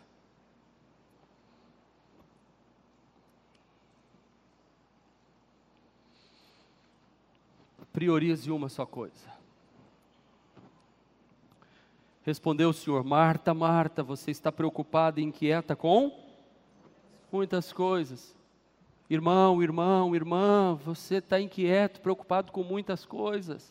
Priorize 8.01 8.51
uma 8.51 8.71
só 8.71 8.87
coisa. 8.87 9.29
Respondeu 12.23 12.71
o 12.71 12.73
Senhor: 12.73 13.05
Marta, 13.05 13.53
Marta, 13.53 14.03
você 14.03 14.31
está 14.31 14.51
preocupada 14.51 15.21
e 15.21 15.23
inquieta 15.23 15.77
com 15.77 16.11
muitas 17.31 17.75
coisas. 17.75 18.35
Irmão, 19.11 19.63
irmão, 19.63 20.15
irmã, 20.17 20.81
você 20.83 21.17
está 21.17 21.39
inquieto, 21.39 22.01
preocupado 22.01 22.51
com 22.53 22.63
muitas 22.63 23.05
coisas. 23.05 23.71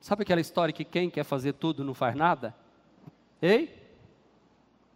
Sabe 0.00 0.22
aquela 0.22 0.40
história 0.40 0.72
que 0.72 0.82
quem 0.82 1.10
quer 1.10 1.24
fazer 1.24 1.52
tudo 1.52 1.84
não 1.84 1.92
faz 1.92 2.14
nada? 2.16 2.56
Ei? 3.42 3.78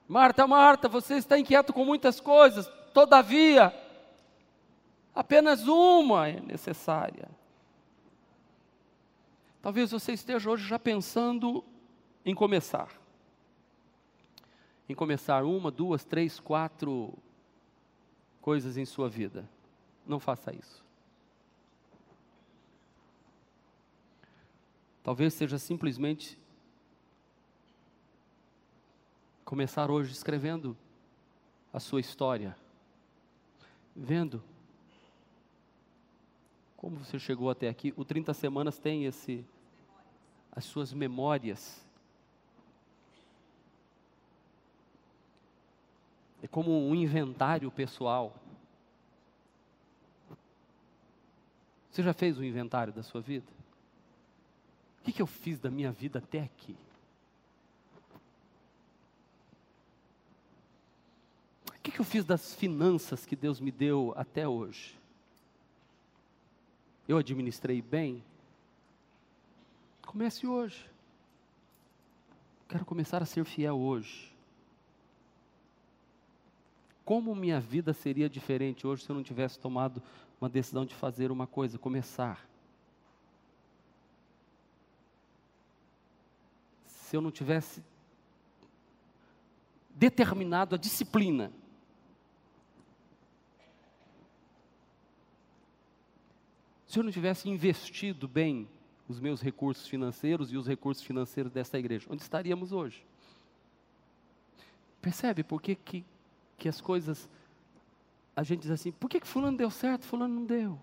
Marta, 0.08 0.46
Marta, 0.46 0.88
você 0.88 1.16
está 1.16 1.38
inquieto 1.38 1.74
com 1.74 1.84
muitas 1.84 2.20
coisas, 2.20 2.66
todavia, 2.94 3.68
Apenas 5.14 5.68
uma 5.68 6.28
é 6.28 6.40
necessária. 6.40 7.28
Talvez 9.62 9.92
você 9.92 10.12
esteja 10.12 10.50
hoje 10.50 10.66
já 10.66 10.78
pensando 10.78 11.64
em 12.24 12.34
começar. 12.34 12.90
Em 14.88 14.94
começar 14.94 15.44
uma, 15.44 15.70
duas, 15.70 16.04
três, 16.04 16.40
quatro 16.40 17.14
coisas 18.42 18.76
em 18.76 18.84
sua 18.84 19.08
vida. 19.08 19.48
Não 20.06 20.18
faça 20.18 20.54
isso. 20.54 20.84
Talvez 25.02 25.32
seja 25.34 25.58
simplesmente 25.58 26.38
começar 29.44 29.90
hoje 29.90 30.12
escrevendo 30.12 30.76
a 31.72 31.78
sua 31.78 32.00
história, 32.00 32.56
vendo 33.94 34.42
como 36.84 36.98
você 36.98 37.18
chegou 37.18 37.48
até 37.48 37.66
aqui. 37.66 37.94
O 37.96 38.04
30 38.04 38.34
Semanas 38.34 38.78
tem 38.78 39.06
esse, 39.06 39.42
as 40.52 40.66
suas 40.66 40.92
memórias. 40.92 41.82
É 46.42 46.46
como 46.46 46.86
um 46.86 46.94
inventário 46.94 47.70
pessoal. 47.70 48.36
Você 51.90 52.02
já 52.02 52.12
fez 52.12 52.36
o 52.36 52.42
um 52.42 52.44
inventário 52.44 52.92
da 52.92 53.02
sua 53.02 53.22
vida? 53.22 53.50
O 55.00 55.04
que, 55.04 55.12
que 55.12 55.22
eu 55.22 55.26
fiz 55.26 55.58
da 55.58 55.70
minha 55.70 55.90
vida 55.90 56.18
até 56.18 56.42
aqui? 56.42 56.76
O 61.66 61.80
que, 61.82 61.90
que 61.92 62.00
eu 62.00 62.04
fiz 62.04 62.26
das 62.26 62.54
finanças 62.54 63.24
que 63.24 63.34
Deus 63.34 63.58
me 63.58 63.70
deu 63.70 64.12
até 64.18 64.46
hoje? 64.46 65.02
Eu 67.06 67.18
administrei 67.18 67.82
bem? 67.82 68.24
Comece 70.06 70.46
hoje. 70.46 70.88
Quero 72.68 72.84
começar 72.84 73.22
a 73.22 73.26
ser 73.26 73.44
fiel 73.44 73.78
hoje. 73.78 74.32
Como 77.04 77.34
minha 77.34 77.60
vida 77.60 77.92
seria 77.92 78.28
diferente 78.28 78.86
hoje 78.86 79.04
se 79.04 79.10
eu 79.10 79.16
não 79.16 79.22
tivesse 79.22 79.58
tomado 79.58 80.02
uma 80.40 80.48
decisão 80.48 80.86
de 80.86 80.94
fazer 80.94 81.30
uma 81.30 81.46
coisa, 81.46 81.78
começar? 81.78 82.46
se 87.14 87.16
eu 87.16 87.20
não 87.20 87.30
tivesse 87.30 87.80
determinado 89.90 90.74
a 90.74 90.78
disciplina. 90.78 91.52
Se 96.94 97.00
eu 97.00 97.02
não 97.02 97.10
tivesse 97.10 97.48
investido 97.48 98.28
bem 98.28 98.68
os 99.08 99.18
meus 99.18 99.40
recursos 99.42 99.88
financeiros 99.88 100.52
e 100.52 100.56
os 100.56 100.64
recursos 100.64 101.02
financeiros 101.02 101.50
dessa 101.50 101.76
igreja, 101.76 102.06
onde 102.08 102.22
estaríamos 102.22 102.70
hoje? 102.70 103.04
Percebe 105.02 105.42
por 105.42 105.60
que, 105.60 105.74
que, 105.74 106.04
que 106.56 106.68
as 106.68 106.80
coisas. 106.80 107.28
A 108.36 108.44
gente 108.44 108.60
diz 108.60 108.70
assim: 108.70 108.92
por 108.92 109.10
que, 109.10 109.18
que 109.18 109.26
Fulano 109.26 109.56
deu 109.56 109.72
certo, 109.72 110.04
Fulano 110.04 110.36
não 110.36 110.46
deu? 110.46 110.80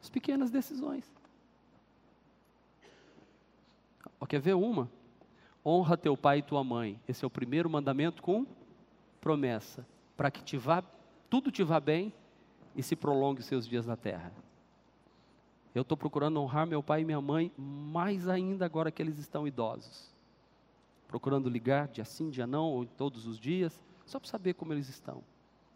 As 0.00 0.08
pequenas 0.08 0.50
decisões. 0.50 1.04
Quer 4.26 4.40
ver 4.40 4.54
uma? 4.54 4.90
honra 5.62 5.94
teu 5.94 6.16
pai 6.16 6.38
e 6.38 6.42
tua 6.42 6.64
mãe. 6.64 6.98
Esse 7.06 7.22
é 7.22 7.26
o 7.26 7.30
primeiro 7.30 7.68
mandamento 7.68 8.22
com 8.22 8.46
promessa, 9.20 9.86
para 10.16 10.30
que 10.30 10.42
te 10.42 10.56
vá, 10.56 10.82
tudo 11.28 11.52
te 11.52 11.62
vá 11.62 11.78
bem 11.78 12.14
e 12.74 12.82
se 12.82 12.96
prolongue 12.96 13.40
os 13.40 13.46
seus 13.46 13.68
dias 13.68 13.84
na 13.84 13.94
terra. 13.94 14.32
Eu 15.74 15.82
estou 15.82 15.96
procurando 15.96 16.40
honrar 16.40 16.66
meu 16.66 16.82
pai 16.82 17.02
e 17.02 17.04
minha 17.04 17.20
mãe, 17.20 17.52
mais 17.56 18.28
ainda 18.28 18.64
agora 18.64 18.90
que 18.90 19.00
eles 19.00 19.18
estão 19.18 19.46
idosos. 19.46 20.12
Procurando 21.06 21.48
ligar 21.48 21.88
dia 21.88 22.04
sim, 22.04 22.30
dia 22.30 22.46
não, 22.46 22.66
ou 22.66 22.84
todos 22.84 23.26
os 23.26 23.38
dias, 23.38 23.80
só 24.04 24.18
para 24.18 24.28
saber 24.28 24.54
como 24.54 24.72
eles 24.72 24.88
estão. 24.88 25.22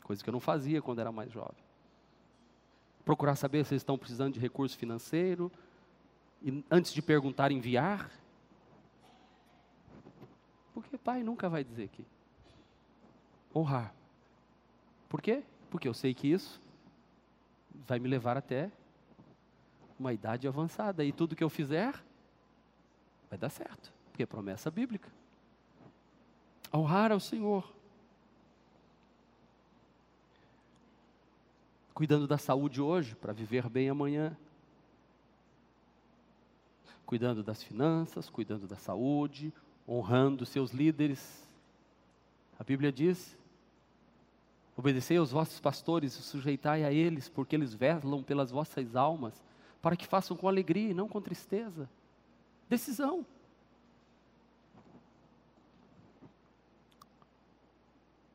Coisa 0.02 0.22
que 0.22 0.28
eu 0.28 0.32
não 0.32 0.40
fazia 0.40 0.82
quando 0.82 0.98
era 0.98 1.12
mais 1.12 1.32
jovem. 1.32 1.64
Procurar 3.04 3.36
saber 3.36 3.64
se 3.64 3.74
eles 3.74 3.82
estão 3.82 3.98
precisando 3.98 4.34
de 4.34 4.40
recurso 4.40 4.76
financeiro. 4.76 5.50
E 6.42 6.64
antes 6.70 6.92
de 6.92 7.00
perguntar, 7.00 7.52
enviar. 7.52 8.10
Porque 10.72 10.98
pai 10.98 11.22
nunca 11.22 11.48
vai 11.48 11.62
dizer 11.62 11.88
que. 11.88 12.04
Honrar. 13.54 13.94
Por 15.08 15.22
quê? 15.22 15.44
Porque 15.70 15.86
eu 15.86 15.94
sei 15.94 16.12
que 16.14 16.26
isso 16.28 16.60
vai 17.86 17.98
me 17.98 18.08
levar 18.08 18.36
até 18.36 18.70
uma 19.98 20.12
idade 20.12 20.46
avançada. 20.48 21.04
E 21.04 21.12
tudo 21.12 21.36
que 21.36 21.44
eu 21.44 21.50
fizer 21.50 21.94
vai 23.28 23.38
dar 23.38 23.50
certo. 23.50 23.92
Porque 24.10 24.22
é 24.22 24.26
promessa 24.26 24.70
bíblica. 24.70 25.10
Honrar 26.72 27.12
ao 27.12 27.20
Senhor. 27.20 27.72
Cuidando 31.92 32.26
da 32.26 32.36
saúde 32.36 32.80
hoje, 32.80 33.14
para 33.14 33.32
viver 33.32 33.68
bem 33.68 33.88
amanhã. 33.88 34.36
Cuidando 37.06 37.42
das 37.42 37.62
finanças, 37.62 38.28
cuidando 38.28 38.66
da 38.66 38.76
saúde, 38.76 39.52
honrando 39.88 40.44
seus 40.44 40.72
líderes. 40.72 41.46
A 42.58 42.64
Bíblia 42.64 42.90
diz: 42.90 43.36
obedecei 44.76 45.16
aos 45.16 45.30
vossos 45.30 45.60
pastores 45.60 46.16
e 46.16 46.22
sujeitai 46.22 46.84
a 46.84 46.92
eles, 46.92 47.28
porque 47.28 47.54
eles 47.54 47.74
velam 47.74 48.22
pelas 48.22 48.50
vossas 48.50 48.96
almas, 48.96 49.40
para 49.84 49.96
que 49.96 50.06
façam 50.06 50.34
com 50.34 50.48
alegria 50.48 50.92
e 50.92 50.94
não 50.94 51.06
com 51.06 51.20
tristeza. 51.20 51.90
Decisão. 52.70 53.26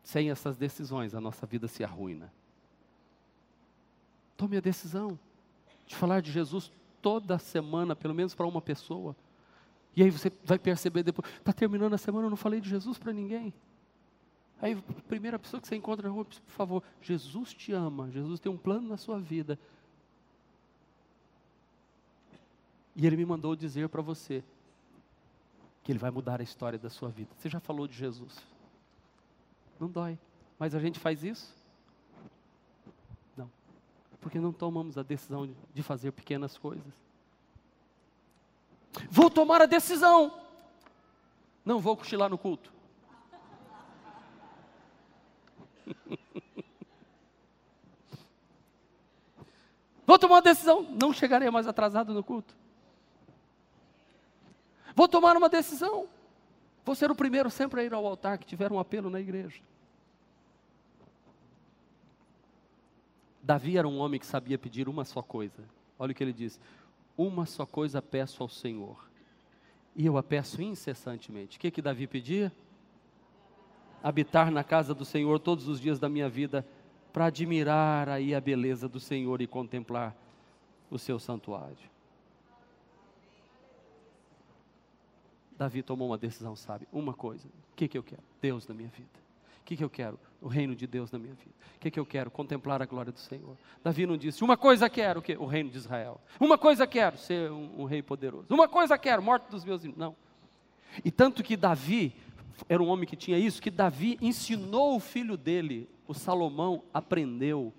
Sem 0.03 0.29
essas 0.29 0.55
decisões, 0.57 1.15
a 1.15 1.19
nossa 1.19 1.47
vida 1.47 1.67
se 1.67 1.83
arruina. 1.83 2.31
Tome 4.37 4.57
a 4.57 4.59
decisão 4.59 5.17
de 5.87 5.95
falar 5.95 6.21
de 6.21 6.31
Jesus 6.31 6.71
toda 7.01 7.39
semana, 7.39 7.95
pelo 7.95 8.13
menos 8.13 8.35
para 8.35 8.45
uma 8.45 8.61
pessoa. 8.61 9.15
E 9.95 10.03
aí 10.03 10.11
você 10.11 10.31
vai 10.43 10.59
perceber 10.59 11.01
depois, 11.01 11.27
está 11.35 11.51
terminando 11.51 11.95
a 11.95 11.97
semana, 11.97 12.27
eu 12.27 12.29
não 12.29 12.37
falei 12.37 12.61
de 12.61 12.69
Jesus 12.69 12.99
para 12.99 13.11
ninguém. 13.11 13.51
Aí, 14.61 14.73
a 14.73 15.01
primeira 15.07 15.39
pessoa 15.39 15.59
que 15.59 15.67
você 15.67 15.75
encontra 15.75 16.07
na 16.07 16.13
rua, 16.13 16.25
por 16.25 16.35
favor, 16.51 16.83
Jesus 17.01 17.55
te 17.55 17.71
ama, 17.71 18.11
Jesus 18.11 18.39
tem 18.39 18.51
um 18.51 18.57
plano 18.57 18.87
na 18.87 18.97
sua 18.97 19.19
vida. 19.19 19.57
E 22.99 23.07
Ele 23.07 23.15
me 23.15 23.25
mandou 23.25 23.55
dizer 23.55 23.87
para 23.87 24.01
você 24.01 24.43
que 25.81 25.89
Ele 25.89 25.97
vai 25.97 26.11
mudar 26.11 26.41
a 26.41 26.43
história 26.43 26.77
da 26.77 26.89
sua 26.89 27.07
vida. 27.07 27.31
Você 27.37 27.47
já 27.47 27.61
falou 27.61 27.87
de 27.87 27.95
Jesus? 27.95 28.37
Não 29.79 29.87
dói, 29.87 30.19
mas 30.59 30.75
a 30.75 30.79
gente 30.79 30.99
faz 30.99 31.23
isso? 31.23 31.55
Não, 33.37 33.49
porque 34.19 34.37
não 34.37 34.51
tomamos 34.51 34.97
a 34.97 35.03
decisão 35.03 35.49
de 35.73 35.81
fazer 35.81 36.11
pequenas 36.11 36.57
coisas. 36.57 36.93
Vou 39.09 39.29
tomar 39.29 39.61
a 39.61 39.65
decisão. 39.65 40.37
Não 41.63 41.79
vou 41.79 41.95
cochilar 41.95 42.29
no 42.29 42.37
culto. 42.37 42.69
Vou 50.05 50.19
tomar 50.19 50.35
uma 50.35 50.41
decisão. 50.41 50.81
Não 50.99 51.13
chegarei 51.13 51.49
mais 51.51 51.67
atrasado 51.67 52.13
no 52.15 52.23
culto. 52.23 52.59
Vou 54.99 55.07
tomar 55.07 55.37
uma 55.37 55.47
decisão. 55.47 56.09
Vou 56.83 56.93
ser 56.93 57.09
o 57.09 57.15
primeiro 57.15 57.49
sempre 57.49 57.79
a 57.79 57.83
ir 57.85 57.93
ao 57.93 58.05
altar 58.05 58.37
que 58.37 58.45
tiver 58.45 58.69
um 58.69 58.77
apelo 58.77 59.09
na 59.09 59.17
igreja. 59.17 59.61
Davi 63.41 63.77
era 63.77 63.87
um 63.87 63.97
homem 63.97 64.19
que 64.19 64.25
sabia 64.25 64.57
pedir 64.57 64.89
uma 64.89 65.05
só 65.05 65.21
coisa. 65.21 65.63
Olha 65.97 66.11
o 66.11 66.13
que 66.13 66.21
ele 66.21 66.33
diz: 66.33 66.59
uma 67.17 67.45
só 67.45 67.65
coisa 67.65 68.01
peço 68.01 68.43
ao 68.43 68.49
Senhor, 68.49 68.97
e 69.95 70.05
eu 70.05 70.17
a 70.17 70.21
peço 70.21 70.61
incessantemente. 70.61 71.55
O 71.57 71.61
que, 71.61 71.71
que 71.71 71.81
Davi 71.81 72.05
pedia? 72.05 72.51
Habitar 74.03 74.51
na 74.51 74.65
casa 74.65 74.93
do 74.93 75.05
Senhor 75.05 75.39
todos 75.39 75.69
os 75.69 75.79
dias 75.79 75.97
da 75.97 76.09
minha 76.09 76.27
vida, 76.27 76.67
para 77.13 77.27
admirar 77.27 78.09
aí 78.09 78.35
a 78.35 78.41
beleza 78.41 78.89
do 78.89 78.99
Senhor 78.99 79.41
e 79.41 79.47
contemplar 79.47 80.13
o 80.91 80.99
seu 80.99 81.17
santuário. 81.17 81.98
Davi 85.59 85.83
tomou 85.83 86.07
uma 86.09 86.17
decisão, 86.17 86.55
sabe? 86.55 86.87
Uma 86.91 87.13
coisa: 87.13 87.47
o 87.47 87.75
que, 87.75 87.87
que 87.87 87.97
eu 87.97 88.03
quero? 88.03 88.23
Deus 88.41 88.67
na 88.67 88.73
minha 88.73 88.89
vida 88.89 89.29
que, 89.69 89.77
que 89.77 89.83
eu 89.83 89.89
quero? 89.89 90.19
O 90.41 90.47
reino 90.47 90.75
de 90.75 90.87
Deus 90.87 91.11
na 91.11 91.19
minha 91.19 91.35
vida. 91.35 91.53
O 91.75 91.79
que, 91.79 91.91
que 91.91 91.99
eu 91.99 92.05
quero? 92.05 92.31
Contemplar 92.31 92.81
a 92.81 92.85
glória 92.85 93.11
do 93.11 93.19
Senhor. 93.19 93.55
Davi 93.83 94.07
não 94.07 94.17
disse, 94.17 94.43
uma 94.43 94.57
coisa 94.57 94.89
quero, 94.89 95.19
o, 95.19 95.21
quê? 95.21 95.37
o 95.37 95.45
reino 95.45 95.69
de 95.69 95.77
Israel. 95.77 96.19
Uma 96.39 96.57
coisa 96.57 96.87
quero, 96.87 97.19
ser 97.19 97.51
um, 97.51 97.81
um 97.81 97.85
rei 97.85 98.01
poderoso. 98.01 98.47
Uma 98.49 98.67
coisa 98.67 98.97
quero, 98.97 99.21
morte 99.21 99.47
dos 99.51 99.63
meus 99.63 99.83
irmãos. 99.83 99.99
Não. 99.99 100.15
E 101.05 101.11
tanto 101.11 101.43
que 101.43 101.55
Davi, 101.55 102.15
era 102.67 102.81
um 102.81 102.87
homem 102.87 103.05
que 103.05 103.15
tinha 103.15 103.37
isso, 103.37 103.61
que 103.61 103.69
Davi 103.69 104.17
ensinou 104.19 104.95
o 104.95 104.99
filho 104.99 105.37
dele, 105.37 105.87
o 106.07 106.15
Salomão, 106.15 106.83
aprendeu. 106.91 107.71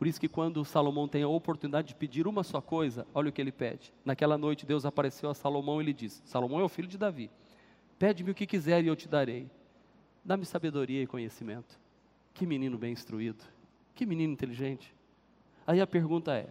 Por 0.00 0.06
isso 0.06 0.18
que 0.18 0.30
quando 0.30 0.64
Salomão 0.64 1.06
tem 1.06 1.22
a 1.22 1.28
oportunidade 1.28 1.88
de 1.88 1.94
pedir 1.94 2.26
uma 2.26 2.42
só 2.42 2.58
coisa, 2.58 3.06
olha 3.12 3.28
o 3.28 3.32
que 3.32 3.38
ele 3.38 3.52
pede. 3.52 3.92
Naquela 4.02 4.38
noite 4.38 4.64
Deus 4.64 4.86
apareceu 4.86 5.28
a 5.28 5.34
Salomão 5.34 5.78
e 5.78 5.84
lhe 5.84 5.92
disse: 5.92 6.22
Salomão 6.24 6.58
é 6.58 6.64
o 6.64 6.70
filho 6.70 6.88
de 6.88 6.96
Davi. 6.96 7.30
Pede-me 7.98 8.30
o 8.30 8.34
que 8.34 8.46
quiser 8.46 8.82
e 8.82 8.86
eu 8.86 8.96
te 8.96 9.06
darei. 9.06 9.50
Dá-me 10.24 10.46
sabedoria 10.46 11.02
e 11.02 11.06
conhecimento. 11.06 11.78
Que 12.32 12.46
menino 12.46 12.78
bem 12.78 12.94
instruído. 12.94 13.44
Que 13.94 14.06
menino 14.06 14.32
inteligente. 14.32 14.94
Aí 15.66 15.82
a 15.82 15.86
pergunta 15.86 16.34
é: 16.34 16.48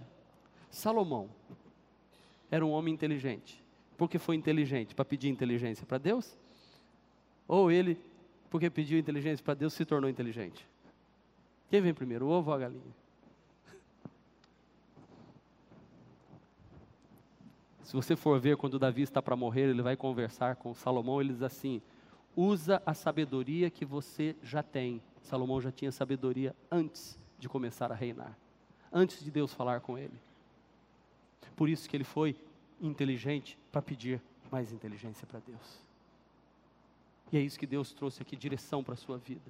Salomão 0.69 1.27
era 2.51 2.63
um 2.63 2.69
homem 2.69 2.93
inteligente. 2.93 3.63
Por 3.97 4.07
que 4.07 4.19
foi 4.19 4.35
inteligente? 4.35 4.93
Para 4.93 5.05
pedir 5.05 5.27
inteligência 5.27 5.87
para 5.87 5.97
Deus? 5.97 6.37
Ou 7.47 7.71
ele, 7.71 7.99
porque 8.47 8.69
pediu 8.69 8.99
inteligência 8.99 9.43
para 9.43 9.55
Deus, 9.55 9.73
se 9.73 9.85
tornou 9.85 10.07
inteligente? 10.07 10.67
Quem 11.67 11.81
vem 11.81 11.95
primeiro, 11.95 12.27
o 12.27 12.29
ovo 12.29 12.51
ou 12.51 12.55
a 12.55 12.59
galinha? 12.59 13.08
Se 17.89 17.95
você 17.95 18.15
for 18.15 18.39
ver 18.39 18.55
quando 18.55 18.77
Davi 18.77 19.01
está 19.01 19.19
para 19.19 19.35
morrer, 19.35 19.67
ele 19.67 19.81
vai 19.81 19.97
conversar 19.97 20.57
com 20.57 20.75
Salomão, 20.75 21.19
ele 21.19 21.33
diz 21.33 21.41
assim: 21.41 21.81
usa 22.35 22.79
a 22.85 22.93
sabedoria 22.93 23.67
que 23.71 23.83
você 23.83 24.35
já 24.43 24.61
tem. 24.61 25.01
Salomão 25.23 25.59
já 25.59 25.71
tinha 25.71 25.91
sabedoria 25.91 26.55
antes 26.69 27.17
de 27.39 27.49
começar 27.49 27.91
a 27.91 27.95
reinar, 27.95 28.37
antes 28.93 29.23
de 29.23 29.31
Deus 29.31 29.55
falar 29.55 29.79
com 29.79 29.97
ele. 29.97 30.13
Por 31.55 31.67
isso 31.67 31.89
que 31.89 31.97
ele 31.97 32.03
foi 32.03 32.35
inteligente 32.79 33.57
para 33.71 33.81
pedir 33.81 34.21
mais 34.51 34.71
inteligência 34.71 35.25
para 35.25 35.39
Deus. 35.39 35.79
E 37.31 37.37
é 37.37 37.41
isso 37.41 37.57
que 37.57 37.65
Deus 37.65 37.91
trouxe 37.91 38.21
aqui, 38.21 38.35
direção 38.35 38.83
para 38.83 38.93
a 38.93 38.97
sua 38.97 39.17
vida. 39.17 39.49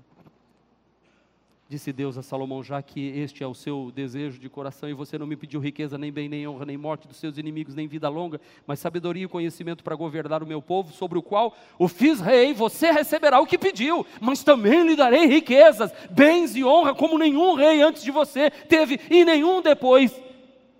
Disse 1.69 1.93
Deus 1.93 2.17
a 2.17 2.23
Salomão: 2.23 2.63
Já 2.63 2.81
que 2.81 2.99
este 2.99 3.43
é 3.43 3.47
o 3.47 3.53
seu 3.53 3.91
desejo 3.93 4.39
de 4.39 4.49
coração, 4.49 4.89
e 4.89 4.93
você 4.93 5.19
não 5.19 5.27
me 5.27 5.35
pediu 5.35 5.59
riqueza, 5.59 5.99
nem 5.99 6.11
bem, 6.11 6.27
nem 6.27 6.47
honra, 6.47 6.65
nem 6.65 6.75
morte 6.75 7.07
dos 7.07 7.17
seus 7.17 7.37
inimigos, 7.37 7.75
nem 7.75 7.87
vida 7.87 8.09
longa, 8.09 8.41
mas 8.65 8.79
sabedoria 8.79 9.25
e 9.25 9.27
conhecimento 9.27 9.83
para 9.83 9.95
governar 9.95 10.41
o 10.41 10.47
meu 10.47 10.63
povo, 10.63 10.91
sobre 10.91 11.19
o 11.19 11.21
qual 11.21 11.55
o 11.77 11.87
fiz 11.87 12.19
rei, 12.19 12.55
você 12.55 12.89
receberá 12.91 13.39
o 13.39 13.45
que 13.45 13.55
pediu, 13.55 14.03
mas 14.19 14.43
também 14.43 14.83
lhe 14.83 14.95
darei 14.95 15.27
riquezas, 15.27 15.93
bens 16.09 16.55
e 16.55 16.65
honra, 16.65 16.95
como 16.95 17.19
nenhum 17.19 17.53
rei 17.53 17.83
antes 17.83 18.01
de 18.01 18.09
você 18.09 18.49
teve, 18.49 18.99
e 19.07 19.23
nenhum 19.23 19.61
depois 19.61 20.19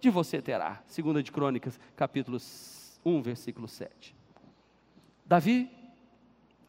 de 0.01 0.09
você 0.09 0.41
terá. 0.41 0.81
Segunda 0.87 1.21
de 1.21 1.31
Crônicas, 1.31 1.79
capítulo 1.95 2.39
1, 3.05 3.21
versículo 3.21 3.67
7. 3.67 4.15
Davi 5.23 5.69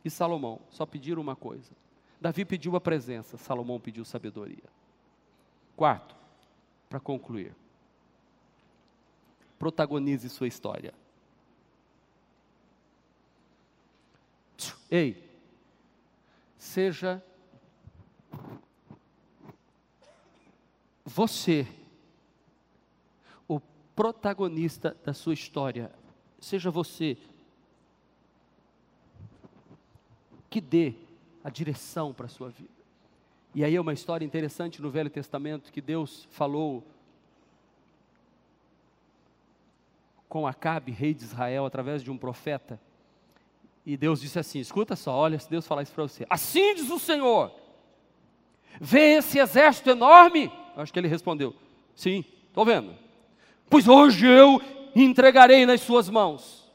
e 0.05 0.11
Salomão 0.11 0.61
só 0.69 0.85
pediram 0.85 1.23
uma 1.23 1.35
coisa 1.35 1.80
Davi 2.21 2.45
pediu 2.45 2.77
a 2.77 2.81
presença, 2.81 3.39
Salomão 3.39 3.81
pediu 3.81 4.05
sabedoria. 4.05 4.65
Quarto, 5.75 6.15
para 6.89 7.01
concluir, 7.01 7.55
protagonize 9.59 10.29
sua 10.29 10.47
história. 10.47 10.93
Ei, 14.91 15.31
seja 16.59 17.25
você 21.05 21.67
o 23.49 23.61
protagonista 23.95 24.97
da 25.05 25.15
sua 25.15 25.33
história. 25.33 25.91
Seja 26.39 26.71
você 26.71 27.17
que 30.51 30.61
dê 30.61 30.95
a 31.43 31.51
direção 31.51 32.13
para 32.13 32.27
a 32.27 32.29
sua 32.29 32.51
vida. 32.51 32.69
E 33.55 33.65
aí 33.65 33.75
é 33.75 33.81
uma 33.81 33.93
história 33.93 34.25
interessante 34.25 34.81
no 34.81 34.91
Velho 34.91 35.11
Testamento 35.11 35.73
que 35.73 35.81
Deus 35.81 36.27
falou 36.31 36.85
com 40.29 40.47
Acabe, 40.47 40.93
rei 40.93 41.13
de 41.13 41.25
Israel, 41.25 41.67
através 41.67 42.05
de 42.05 42.11
um 42.11 42.17
profeta. 42.17 42.81
E 43.85 43.97
Deus 43.97 44.21
disse 44.21 44.39
assim: 44.39 44.61
escuta 44.61 44.95
só, 44.95 45.13
olha, 45.13 45.39
se 45.39 45.51
Deus 45.51 45.67
falar 45.67 45.83
isso 45.83 45.93
para 45.93 46.05
você. 46.05 46.25
Assim 46.31 46.75
diz 46.75 46.91
o 46.91 46.99
Senhor: 46.99 47.53
vê 48.81 49.17
esse 49.17 49.39
exército 49.39 49.91
enorme? 49.91 50.53
Acho 50.77 50.93
que 50.93 50.99
ele 50.99 51.09
respondeu: 51.09 51.55
sim, 51.95 52.25
estou 52.47 52.65
vendo. 52.65 52.95
Pois 53.69 53.89
hoje 53.89 54.27
eu 54.27 54.63
entregarei 54.95 55.67
nas 55.67 55.81
suas 55.81 56.09
mãos. 56.09 56.71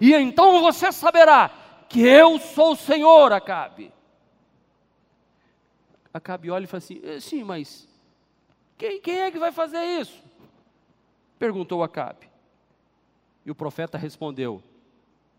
E 0.00 0.12
então 0.12 0.60
você 0.60 0.92
saberá 0.92 1.61
que 1.92 2.00
eu 2.00 2.38
sou 2.38 2.72
o 2.72 2.76
Senhor, 2.76 3.32
Acabe. 3.32 3.92
Acabe 6.12 6.50
olha 6.50 6.64
e 6.64 6.66
fala 6.66 6.78
assim: 6.78 7.00
eh, 7.04 7.20
sim, 7.20 7.44
mas 7.44 7.86
quem, 8.78 8.98
quem 9.00 9.20
é 9.20 9.30
que 9.30 9.38
vai 9.38 9.52
fazer 9.52 9.84
isso? 10.00 10.18
Perguntou 11.38 11.82
Acabe. 11.82 12.30
E 13.44 13.50
o 13.50 13.54
profeta 13.54 13.98
respondeu: 13.98 14.62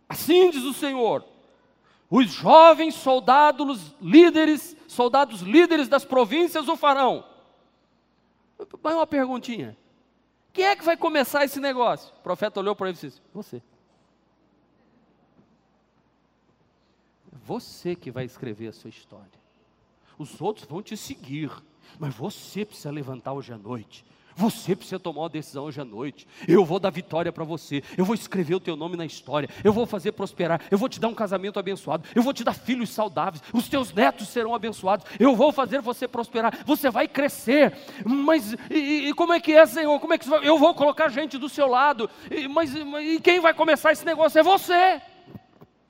Assim 0.07 0.51
diz 0.51 0.63
o 0.63 0.73
Senhor, 0.73 1.25
os 2.07 2.31
jovens 2.31 2.93
soldados 2.93 3.95
líderes, 3.99 4.77
soldados 4.87 5.41
líderes 5.41 5.87
das 5.87 6.05
províncias 6.05 6.67
o 6.67 6.77
farão. 6.77 7.25
Mas 8.83 8.93
uma 8.93 9.07
perguntinha: 9.07 9.75
quem 10.51 10.65
é 10.65 10.75
que 10.75 10.85
vai 10.85 10.95
começar 10.95 11.43
esse 11.43 11.59
negócio? 11.59 12.13
O 12.19 12.21
profeta 12.21 12.59
olhou 12.59 12.75
para 12.75 12.89
ele 12.89 12.97
e 12.99 13.01
disse: 13.01 13.19
Você. 13.33 13.59
Você 17.45 17.95
que 17.95 18.09
vai 18.09 18.25
escrever 18.25 18.67
a 18.67 18.73
sua 18.73 18.89
história. 18.89 19.43
Os 20.17 20.39
outros 20.39 20.65
vão 20.67 20.81
te 20.81 20.95
seguir, 20.95 21.51
mas 21.99 22.15
você 22.15 22.63
precisa 22.63 22.91
levantar 22.91 23.33
hoje 23.33 23.51
à 23.51 23.57
noite. 23.57 24.05
Você 24.35 24.75
precisa 24.75 24.99
tomar 24.99 25.21
uma 25.21 25.29
decisão 25.29 25.65
hoje 25.65 25.79
à 25.79 25.85
noite. 25.85 26.27
Eu 26.47 26.65
vou 26.65 26.79
dar 26.79 26.89
vitória 26.89 27.31
para 27.31 27.43
você. 27.43 27.83
Eu 27.97 28.03
vou 28.03 28.15
escrever 28.15 28.55
o 28.55 28.59
teu 28.59 28.75
nome 28.75 28.97
na 28.97 29.05
história. 29.05 29.47
Eu 29.63 29.71
vou 29.71 29.85
fazer 29.85 30.11
prosperar. 30.13 30.61
Eu 30.71 30.77
vou 30.77 30.89
te 30.89 30.99
dar 30.99 31.07
um 31.07 31.13
casamento 31.13 31.59
abençoado. 31.59 32.03
Eu 32.15 32.23
vou 32.23 32.33
te 32.33 32.43
dar 32.43 32.53
filhos 32.53 32.89
saudáveis. 32.89 33.43
Os 33.53 33.67
teus 33.67 33.93
netos 33.93 34.29
serão 34.29 34.55
abençoados. 34.55 35.05
Eu 35.19 35.35
vou 35.35 35.51
fazer 35.51 35.81
você 35.81 36.07
prosperar. 36.07 36.65
Você 36.65 36.89
vai 36.89 37.07
crescer. 37.07 37.77
Mas 38.03 38.55
e, 38.71 39.09
e 39.09 39.13
como 39.13 39.33
é 39.33 39.39
que 39.39 39.53
é, 39.53 39.65
Senhor? 39.65 39.99
Como 39.99 40.13
é 40.13 40.17
que 40.17 40.27
eu 40.27 40.57
vou 40.57 40.73
colocar 40.73 41.09
gente 41.09 41.37
do 41.37 41.49
seu 41.49 41.67
lado? 41.67 42.09
E, 42.31 42.47
mas 42.47 42.73
e 42.73 43.19
quem 43.21 43.39
vai 43.39 43.53
começar 43.53 43.91
esse 43.91 44.05
negócio 44.05 44.39
é 44.39 44.43
você. 44.43 45.12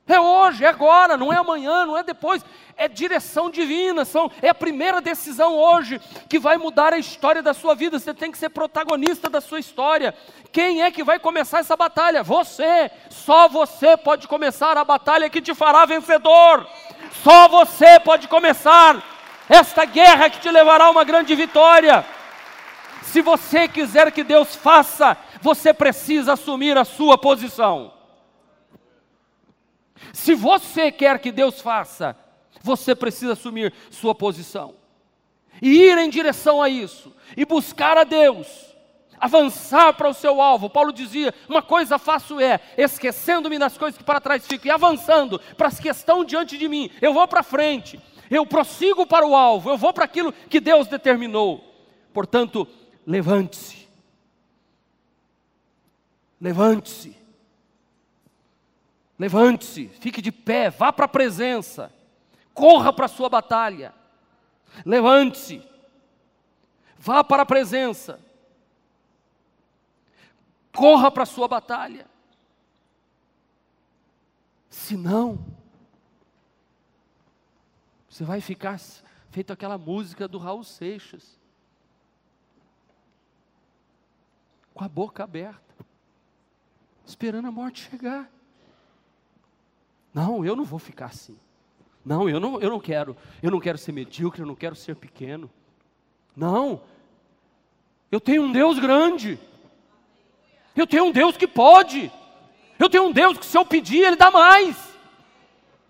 É 0.05 0.19
hoje, 0.19 0.65
é 0.65 0.67
agora, 0.67 1.15
não 1.15 1.31
é 1.31 1.37
amanhã, 1.37 1.85
não 1.85 1.97
é 1.97 2.03
depois. 2.03 2.43
É 2.75 2.87
direção 2.89 3.49
divina, 3.49 4.03
são, 4.03 4.29
é 4.41 4.49
a 4.49 4.55
primeira 4.55 4.99
decisão 4.99 5.55
hoje 5.55 6.01
que 6.27 6.37
vai 6.37 6.57
mudar 6.57 6.91
a 6.91 6.97
história 6.97 7.41
da 7.41 7.53
sua 7.53 7.73
vida. 7.73 7.97
Você 7.97 8.13
tem 8.13 8.31
que 8.31 8.37
ser 8.37 8.49
protagonista 8.49 9.29
da 9.29 9.39
sua 9.39 9.59
história. 9.59 10.13
Quem 10.51 10.83
é 10.83 10.91
que 10.91 11.03
vai 11.03 11.19
começar 11.19 11.59
essa 11.59 11.77
batalha? 11.77 12.21
Você. 12.21 12.91
Só 13.09 13.47
você 13.47 13.95
pode 13.95 14.27
começar 14.27 14.77
a 14.77 14.83
batalha 14.83 15.29
que 15.29 15.41
te 15.41 15.55
fará 15.55 15.85
vencedor. 15.85 16.67
Só 17.23 17.47
você 17.47 17.97
pode 17.99 18.27
começar 18.27 19.01
esta 19.47 19.85
guerra 19.85 20.29
que 20.29 20.39
te 20.39 20.49
levará 20.49 20.85
a 20.85 20.91
uma 20.91 21.05
grande 21.05 21.33
vitória. 21.33 22.05
Se 23.03 23.21
você 23.21 23.69
quiser 23.69 24.11
que 24.11 24.23
Deus 24.23 24.53
faça, 24.55 25.15
você 25.41 25.73
precisa 25.73 26.33
assumir 26.33 26.77
a 26.77 26.83
sua 26.83 27.17
posição. 27.17 27.92
Se 30.11 30.35
você 30.35 30.91
quer 30.91 31.19
que 31.19 31.31
Deus 31.31 31.61
faça, 31.61 32.17
você 32.61 32.95
precisa 32.95 33.33
assumir 33.33 33.73
sua 33.89 34.15
posição 34.15 34.75
e 35.61 35.83
ir 35.83 35.97
em 35.97 36.09
direção 36.09 36.61
a 36.61 36.69
isso 36.69 37.13
e 37.37 37.45
buscar 37.45 37.97
a 37.97 38.03
Deus, 38.03 38.47
avançar 39.19 39.93
para 39.93 40.09
o 40.09 40.13
seu 40.13 40.41
alvo. 40.41 40.69
Paulo 40.69 40.91
dizia: 40.91 41.33
Uma 41.47 41.61
coisa 41.61 41.99
faço 41.99 42.39
é, 42.39 42.59
esquecendo-me 42.77 43.59
das 43.59 43.77
coisas 43.77 43.97
que 43.97 44.03
para 44.03 44.21
trás 44.21 44.45
ficam 44.47 44.67
e 44.67 44.71
avançando 44.71 45.39
para 45.57 45.67
as 45.67 45.79
que 45.79 45.89
estão 45.89 46.23
diante 46.23 46.57
de 46.57 46.67
mim. 46.67 46.89
Eu 47.01 47.13
vou 47.13 47.27
para 47.27 47.43
frente, 47.43 47.99
eu 48.29 48.45
prossigo 48.45 49.05
para 49.05 49.25
o 49.25 49.35
alvo, 49.35 49.69
eu 49.69 49.77
vou 49.77 49.93
para 49.93 50.05
aquilo 50.05 50.33
que 50.33 50.59
Deus 50.59 50.87
determinou. 50.87 51.63
Portanto, 52.13 52.67
levante-se. 53.05 53.87
Levante-se 56.39 57.22
Levante-se, 59.17 59.87
fique 59.87 60.21
de 60.21 60.31
pé, 60.31 60.69
vá 60.69 60.91
para 60.91 61.05
a 61.05 61.09
presença, 61.09 61.93
corra 62.53 62.91
para 62.91 63.05
a 63.05 63.09
sua 63.09 63.29
batalha. 63.29 63.93
Levante-se, 64.85 65.61
vá 66.97 67.23
para 67.23 67.43
a 67.43 67.45
presença, 67.45 68.19
corra 70.75 71.11
para 71.11 71.23
a 71.23 71.27
sua 71.27 71.47
batalha. 71.47 72.07
Se 74.69 74.97
não, 74.97 75.45
você 78.09 78.23
vai 78.23 78.41
ficar 78.41 78.79
feito 79.29 79.53
aquela 79.53 79.77
música 79.77 80.27
do 80.27 80.39
Raul 80.39 80.63
Seixas, 80.63 81.39
com 84.73 84.83
a 84.83 84.89
boca 84.89 85.23
aberta, 85.23 85.85
esperando 87.05 87.47
a 87.47 87.51
morte 87.51 87.87
chegar. 87.89 88.29
Não, 90.13 90.45
eu 90.45 90.55
não 90.55 90.63
vou 90.63 90.79
ficar 90.79 91.07
assim. 91.07 91.37
Não, 92.05 92.29
eu 92.29 92.39
não, 92.39 92.59
eu 92.61 92.69
não 92.69 92.79
quero. 92.79 93.15
Eu 93.41 93.49
não 93.49 93.59
quero 93.59 93.77
ser 93.77 93.91
medíocre, 93.91 94.41
eu 94.41 94.45
não 94.45 94.55
quero 94.55 94.75
ser 94.75 94.95
pequeno. 94.95 95.49
Não. 96.35 96.81
Eu 98.11 98.19
tenho 98.19 98.43
um 98.43 98.51
Deus 98.51 98.77
grande. 98.77 99.39
Eu 100.75 100.85
tenho 100.85 101.05
um 101.05 101.11
Deus 101.11 101.37
que 101.37 101.47
pode. 101.47 102.11
Eu 102.77 102.89
tenho 102.89 103.05
um 103.05 103.11
Deus 103.11 103.37
que, 103.37 103.45
se 103.45 103.57
eu 103.57 103.65
pedir, 103.65 103.99
Ele 103.99 104.15
dá 104.15 104.29
mais. 104.29 104.75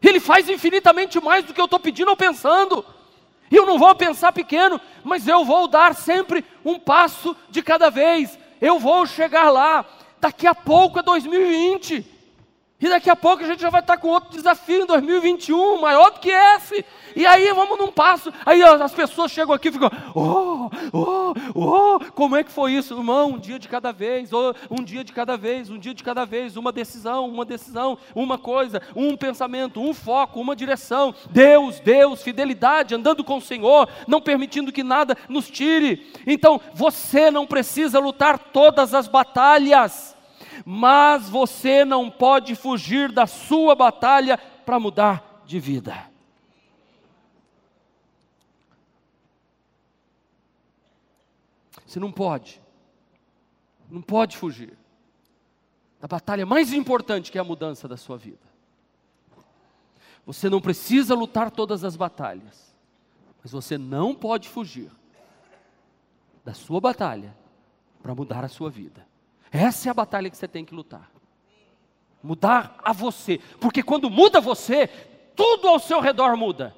Ele 0.02 0.20
faz 0.20 0.50
infinitamente 0.50 1.20
mais 1.20 1.46
do 1.46 1.54
que 1.54 1.60
eu 1.60 1.66
estou 1.66 1.80
pedindo 1.80 2.10
ou 2.10 2.18
pensando. 2.18 2.86
E 3.50 3.56
eu 3.56 3.66
não 3.66 3.78
vou 3.78 3.94
pensar 3.96 4.32
pequeno, 4.32 4.80
mas 5.04 5.28
eu 5.28 5.46
vou 5.46 5.68
dar 5.68 5.96
sempre 5.96 6.46
um 6.64 6.80
passo 6.80 7.36
de 7.50 7.62
cada 7.62 7.90
vez. 7.90 8.38
Eu 8.62 8.80
vou 8.80 9.06
chegar 9.06 9.50
lá. 9.50 9.86
Daqui 10.20 10.48
a 10.48 10.56
pouco 10.56 11.00
é 11.00 11.04
2020. 11.04 12.13
E 12.84 12.90
daqui 12.90 13.10
a 13.10 13.16
pouco 13.16 13.42
a 13.42 13.48
gente 13.48 13.62
já 13.62 13.70
vai 13.70 13.80
estar 13.80 13.96
com 13.96 14.10
outro 14.10 14.30
desafio 14.32 14.84
em 14.84 14.86
2021, 14.86 15.80
maior 15.80 16.12
do 16.12 16.20
que 16.20 16.30
esse. 16.30 16.84
E 17.16 17.26
aí 17.26 17.50
vamos 17.54 17.80
num 17.80 17.90
passo. 17.90 18.30
Aí 18.46 18.62
as 18.62 18.92
pessoas 18.94 19.32
chegam 19.32 19.56
aqui 19.56 19.70
e 19.70 19.72
ficam, 19.72 19.90
oh, 20.14 20.70
oh, 20.92 21.34
oh, 21.56 22.00
como 22.12 22.36
é 22.36 22.44
que 22.44 22.52
foi 22.52 22.74
isso? 22.74 22.94
Irmão, 22.94 23.32
um 23.32 23.40
dia 23.40 23.58
de 23.58 23.70
cada 23.70 23.94
vez, 23.94 24.34
oh, 24.34 24.54
um 24.70 24.84
dia 24.84 25.02
de 25.02 25.14
cada 25.14 25.38
vez, 25.38 25.70
um 25.70 25.80
dia 25.80 25.94
de 25.94 26.04
cada 26.04 26.26
vez, 26.26 26.58
uma 26.58 26.74
decisão, 26.74 27.26
uma 27.30 27.46
decisão, 27.46 27.98
uma 28.14 28.38
coisa, 28.38 28.82
um 28.94 29.16
pensamento, 29.16 29.80
um 29.80 29.94
foco, 29.94 30.42
uma 30.42 30.54
direção. 30.54 31.16
Deus, 31.30 31.80
Deus, 31.80 32.22
fidelidade, 32.22 32.96
andando 32.96 33.24
com 33.24 33.38
o 33.38 33.42
Senhor, 33.42 33.88
não 34.06 34.20
permitindo 34.20 34.74
que 34.74 34.84
nada 34.84 35.18
nos 35.30 35.50
tire. 35.50 36.12
Então, 36.28 36.60
você 36.74 37.32
não 37.32 37.48
precisa 37.48 37.98
lutar 37.98 38.38
todas 38.38 38.94
as 38.94 39.08
batalhas 39.08 40.13
mas 40.66 41.30
você 41.30 41.84
não 41.84 42.10
pode 42.10 42.56
fugir 42.56 43.12
da 43.12 43.28
sua 43.28 43.76
batalha 43.76 44.38
para 44.38 44.80
mudar 44.80 45.44
de 45.46 45.60
vida. 45.60 46.10
Você 51.86 52.00
não 52.00 52.12
pode, 52.12 52.60
não 53.90 54.02
pode 54.02 54.36
fugir 54.36 54.78
da 56.04 56.08
batalha 56.08 56.46
mais 56.46 56.74
importante 56.74 57.32
que 57.32 57.38
é 57.38 57.42
a 57.42 57.46
mudança 57.46 57.88
da 57.88 57.96
sua 57.96 58.18
vida. 58.18 58.46
Você 60.26 60.50
não 60.50 60.60
precisa 60.60 61.16
lutar 61.16 61.52
todas 61.52 61.84
as 61.84 61.96
batalhas, 61.96 62.76
mas 63.42 63.52
você 63.52 63.78
não 63.78 64.16
pode 64.16 64.50
fugir 64.50 64.92
da 66.44 66.54
sua 66.54 66.82
batalha 66.82 67.34
para 68.02 68.14
mudar 68.14 68.44
a 68.44 68.50
sua 68.50 68.70
vida. 68.70 69.08
Essa 69.54 69.88
é 69.88 69.92
a 69.92 69.94
batalha 69.94 70.32
que 70.32 70.36
você 70.36 70.48
tem 70.48 70.66
que 70.66 70.74
lutar. 70.74 71.12
Mudar 72.24 72.76
a 72.84 72.92
você. 72.92 73.40
Porque 73.60 73.84
quando 73.84 74.10
muda 74.10 74.42
você, 74.42 74.88
tudo 75.36 75.68
ao 75.68 75.78
seu 75.78 76.00
redor 76.00 76.36
muda. 76.36 76.76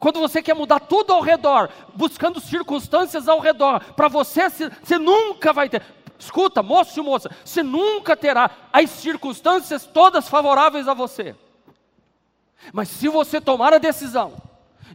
Quando 0.00 0.18
você 0.18 0.42
quer 0.42 0.54
mudar 0.54 0.80
tudo 0.80 1.12
ao 1.12 1.22
redor, 1.22 1.70
buscando 1.94 2.40
circunstâncias 2.40 3.28
ao 3.28 3.38
redor, 3.38 3.80
para 3.94 4.08
você, 4.08 4.50
você 4.50 4.98
nunca 4.98 5.52
vai 5.52 5.68
ter. 5.68 5.82
Escuta, 6.18 6.64
moço 6.64 6.98
e 6.98 7.02
moça, 7.02 7.30
você 7.44 7.62
nunca 7.62 8.16
terá 8.16 8.50
as 8.72 8.90
circunstâncias 8.90 9.86
todas 9.86 10.28
favoráveis 10.28 10.88
a 10.88 10.94
você. 10.94 11.36
Mas 12.72 12.88
se 12.88 13.08
você 13.08 13.40
tomar 13.40 13.72
a 13.72 13.78
decisão 13.78 14.34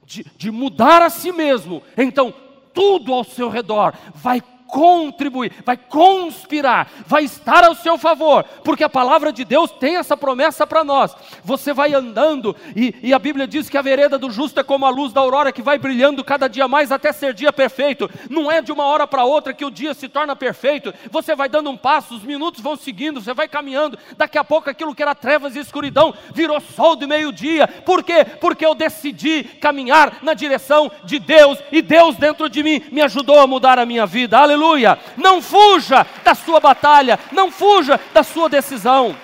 de, 0.03 0.23
de 0.35 0.51
mudar 0.51 1.01
a 1.01 1.09
si 1.09 1.31
mesmo, 1.31 1.81
então 1.95 2.33
tudo 2.73 3.13
ao 3.13 3.23
seu 3.23 3.49
redor 3.49 3.93
vai 4.13 4.41
contribuir, 4.72 5.51
vai 5.65 5.76
conspirar, 5.76 6.89
vai 7.05 7.26
estar 7.26 7.65
ao 7.65 7.76
seu 7.76 7.97
favor, 7.97 8.45
porque 8.63 8.86
a 8.86 8.89
palavra 8.89 9.34
de 9.34 9.43
Deus 9.43 9.69
tem 9.69 9.97
essa 9.97 10.15
promessa 10.15 10.65
para 10.65 10.82
nós. 10.82 11.13
Você 11.43 11.74
vai 11.74 11.93
andando, 11.93 12.55
e, 12.74 12.95
e, 13.03 13.13
a 13.13 13.19
Bíblia 13.19 13.45
diz 13.45 13.69
que 13.69 13.78
a 13.78 13.82
vereda 13.82 14.17
do 14.17 14.32
justo 14.32 14.61
é 14.61 14.63
como 14.63 14.86
a 14.86 14.89
luz 14.89 15.11
da 15.11 15.19
aurora 15.19 15.51
que 15.51 15.61
vai 15.61 15.78
brilhando 15.78 16.24
cada 16.24 16.47
dia 16.47 16.69
mais 16.69 16.89
até 16.89 17.11
ser 17.11 17.34
dia 17.34 17.51
perfeito. 17.51 18.09
Não 18.30 18.49
é 18.49 18.61
de 18.61 18.72
uma 18.72 18.86
hora 18.86 19.05
para 19.05 19.26
outra 19.26 19.53
que 19.53 19.65
o 19.65 19.69
dia 19.69 19.93
se 19.93 20.07
torna 20.07 20.38
perfeito. 20.38 20.93
Você 21.11 21.36
vai 21.36 21.49
dando 21.49 21.69
um 21.69 21.76
passo, 21.76 22.15
os 22.15 22.24
minutos 22.24 22.61
vão 22.61 22.78
seguindo, 22.78 23.19
você 23.19 23.34
vai 23.34 23.49
caminhando. 23.49 23.99
Daqui 24.15 24.38
a 24.38 24.43
pouco 24.43 24.69
aquilo 24.69 24.95
que 24.95 25.03
era 25.03 25.13
trevas 25.13 25.53
e 25.53 25.59
escuridão 25.59 26.13
virou 26.34 26.61
sol 26.61 26.95
de 26.95 27.05
meio-dia. 27.05 27.67
Por 27.67 28.03
quê? 28.03 28.24
Porque 28.39 28.65
eu 28.65 28.74
decidi 28.74 29.43
caminhar 29.43 30.19
na 30.22 30.34
direção 30.34 30.89
de 31.03 31.19
Deus 31.19 31.59
e 31.74 31.82
Deus 31.82 32.15
dentro 32.15 32.47
de 32.47 32.63
mim 32.63 32.84
me 32.89 33.01
ajudou 33.01 33.38
a 33.38 33.45
mudar 33.45 33.78
a 33.78 33.86
minha 33.86 34.05
vida. 34.05 34.38
Aleluia 34.38 34.61
aleluia. 34.62 34.97
Não 35.18 35.41
fuja 35.41 36.05
da 36.24 36.36
sua 36.36 36.59
batalha, 36.59 37.20
não 37.32 37.51
fuja 37.51 37.99
da 38.14 38.24
sua 38.24 38.47
decisão. 38.47 39.16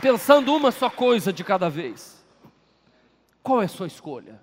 Pensando 0.00 0.54
uma 0.54 0.72
só 0.72 0.90
coisa 0.90 1.32
de 1.32 1.44
cada 1.44 1.70
vez. 1.70 2.24
Qual 3.42 3.62
é 3.62 3.66
a 3.66 3.68
sua 3.68 3.86
escolha? 3.86 4.40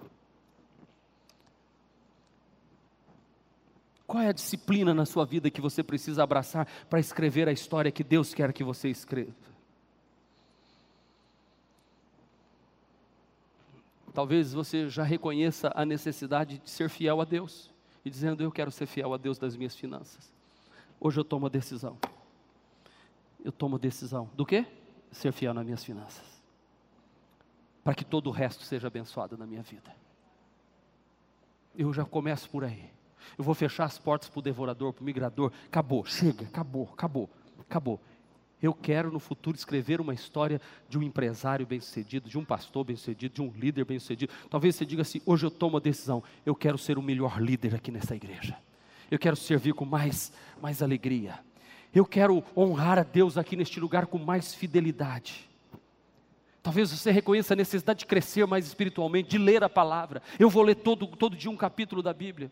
Qual 4.08 4.22
é 4.22 4.30
a 4.30 4.34
disciplina 4.34 4.94
na 4.94 5.06
sua 5.06 5.26
vida 5.26 5.50
que 5.50 5.62
você 5.62 5.84
precisa 5.84 6.24
abraçar 6.24 6.68
para 6.89 7.00
escrever 7.00 7.48
a 7.48 7.52
história 7.52 7.91
que 7.91 8.04
Deus 8.04 8.34
quer 8.34 8.54
que 8.54 8.64
você 8.64 8.89
escreva? 8.89 9.34
Talvez 14.14 14.54
você 14.54 14.88
já 14.89 15.02
reconheça 15.02 15.72
a 15.74 15.84
necessidade 15.84 16.60
de 16.60 16.70
ser 16.70 16.88
fiel 16.88 17.20
a 17.20 17.26
Deus 17.26 17.72
e 18.04 18.10
dizendo: 18.10 18.43
Eu 18.43 18.51
quero 18.51 18.72
ser 18.72 18.86
fiel 18.86 19.14
a 19.14 19.18
Deus 19.18 19.38
das 19.38 19.56
minhas 19.56 19.76
finanças. 19.76 20.34
Hoje 20.99 21.20
eu 21.20 21.24
tomo 21.24 21.45
a 21.45 21.49
decisão. 21.49 21.97
Eu 23.43 23.51
tomo 23.51 23.76
a 23.76 23.80
decisão 23.80 24.30
do 24.36 24.45
quê? 24.45 24.66
Ser 25.12 25.32
fiel 25.32 25.54
nas 25.54 25.66
minhas 25.66 25.84
finanças. 25.84 26.26
Para 27.84 27.93
que 27.93 28.06
todo 28.06 28.28
o 28.28 28.32
resto 28.32 28.64
seja 28.64 28.88
abençoado 28.88 29.38
na 29.38 29.45
minha 29.45 29.62
vida. 29.62 29.93
Eu 31.76 31.91
já 31.91 32.06
começo 32.06 32.49
por 32.49 32.64
aí. 32.64 32.89
Eu 33.38 33.43
vou 33.43 33.54
fechar 33.54 33.86
as 33.86 33.97
portas 33.97 34.30
para 34.30 34.39
o 34.39 34.41
devorador, 34.41 34.93
para 34.93 35.01
o 35.01 35.06
migrador. 35.06 35.51
Acabou, 35.66 36.06
chega, 36.06 36.45
acabou, 36.45 36.89
acabou, 36.93 37.30
acabou. 37.60 37.99
Eu 38.64 38.74
quero 38.74 39.11
no 39.11 39.20
futuro 39.20 39.57
escrever 39.57 39.99
uma 39.99 40.14
história 40.14 40.61
de 40.88 40.97
um 40.97 41.03
empresário 41.03 41.66
bem-sucedido, 41.68 42.30
de 42.30 42.38
um 42.38 42.45
pastor 42.45 42.86
bem-sucedido, 42.86 43.36
de 43.36 43.41
um 43.41 43.51
líder 43.51 43.84
bem-sucedido. 43.84 44.32
Talvez 44.49 44.78
você 44.78 44.86
diga 44.86 45.01
assim: 45.01 45.20
hoje 45.26 45.45
eu 45.45 45.51
tomo 45.51 45.76
a 45.76 45.80
decisão, 45.82 46.24
eu 46.45 46.55
quero 46.55 46.78
ser 46.78 46.97
o 46.97 47.01
melhor 47.01 47.41
líder 47.41 47.76
aqui 47.76 47.91
nessa 47.91 48.16
igreja. 48.16 48.57
Eu 49.11 49.20
quero 49.20 49.36
servir 49.36 49.74
com 49.74 49.84
mais, 49.84 50.32
mais 50.61 50.82
alegria. 50.82 51.38
Eu 51.93 52.05
quero 52.05 52.41
honrar 52.55 52.97
a 52.97 53.03
Deus 53.03 53.38
aqui 53.38 53.57
neste 53.57 53.82
lugar 53.82 54.05
com 54.05 54.18
mais 54.18 54.55
fidelidade. 54.55 55.49
Talvez 56.64 56.89
você 56.89 57.11
reconheça 57.11 57.53
a 57.53 57.57
necessidade 57.57 57.99
de 57.99 58.05
crescer 58.05 58.47
mais 58.47 58.66
espiritualmente, 58.66 59.30
de 59.30 59.38
ler 59.38 59.61
a 59.61 59.70
palavra. 59.70 60.22
Eu 60.39 60.49
vou 60.49 60.64
ler 60.64 60.76
todo, 60.76 61.05
todo 61.05 61.36
dia 61.36 61.51
um 61.51 61.57
capítulo 61.57 62.01
da 62.01 62.14
Bíblia. 62.14 62.49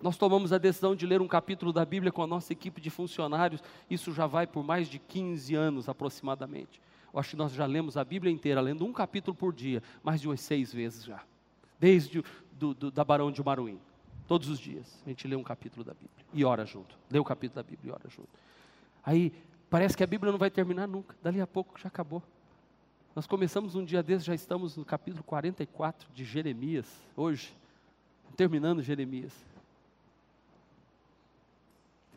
Nós 0.00 0.16
tomamos 0.16 0.52
a 0.52 0.58
decisão 0.58 0.94
de 0.94 1.06
ler 1.06 1.20
um 1.20 1.26
capítulo 1.26 1.72
da 1.72 1.84
Bíblia 1.84 2.12
com 2.12 2.22
a 2.22 2.26
nossa 2.26 2.52
equipe 2.52 2.80
de 2.80 2.88
funcionários, 2.88 3.62
isso 3.90 4.12
já 4.12 4.26
vai 4.26 4.46
por 4.46 4.62
mais 4.62 4.88
de 4.88 4.98
15 4.98 5.54
anos 5.54 5.88
aproximadamente. 5.88 6.80
Eu 7.12 7.18
acho 7.18 7.30
que 7.30 7.36
nós 7.36 7.52
já 7.52 7.66
lemos 7.66 7.96
a 7.96 8.04
Bíblia 8.04 8.32
inteira, 8.32 8.60
lendo 8.60 8.84
um 8.84 8.92
capítulo 8.92 9.34
por 9.34 9.52
dia, 9.52 9.82
mais 10.02 10.20
de 10.20 10.28
umas 10.28 10.40
seis 10.40 10.72
vezes 10.72 11.04
já. 11.04 11.22
Desde 11.80 12.22
do, 12.52 12.74
do, 12.74 12.90
da 12.90 13.04
Barão 13.04 13.32
de 13.32 13.42
Maruim. 13.42 13.80
Todos 14.26 14.48
os 14.48 14.58
dias 14.58 15.00
a 15.06 15.08
gente 15.08 15.26
lê 15.26 15.34
um 15.34 15.42
capítulo 15.42 15.82
da 15.82 15.94
Bíblia 15.94 16.26
e 16.32 16.44
ora 16.44 16.64
junto. 16.64 16.96
Lê 17.10 17.18
o 17.18 17.24
capítulo 17.24 17.56
da 17.56 17.68
Bíblia 17.68 17.90
e 17.90 17.94
ora 17.94 18.08
junto. 18.08 18.28
Aí 19.04 19.32
parece 19.70 19.96
que 19.96 20.04
a 20.04 20.06
Bíblia 20.06 20.30
não 20.30 20.38
vai 20.38 20.50
terminar 20.50 20.86
nunca. 20.86 21.16
Dali 21.22 21.40
a 21.40 21.46
pouco 21.46 21.78
já 21.80 21.88
acabou. 21.88 22.22
Nós 23.16 23.26
começamos 23.26 23.74
um 23.74 23.84
dia 23.84 24.02
desses, 24.02 24.24
já 24.24 24.34
estamos 24.34 24.76
no 24.76 24.84
capítulo 24.84 25.24
44 25.24 26.08
de 26.14 26.24
Jeremias, 26.24 26.86
hoje, 27.16 27.52
terminando 28.36 28.80
Jeremias. 28.82 29.32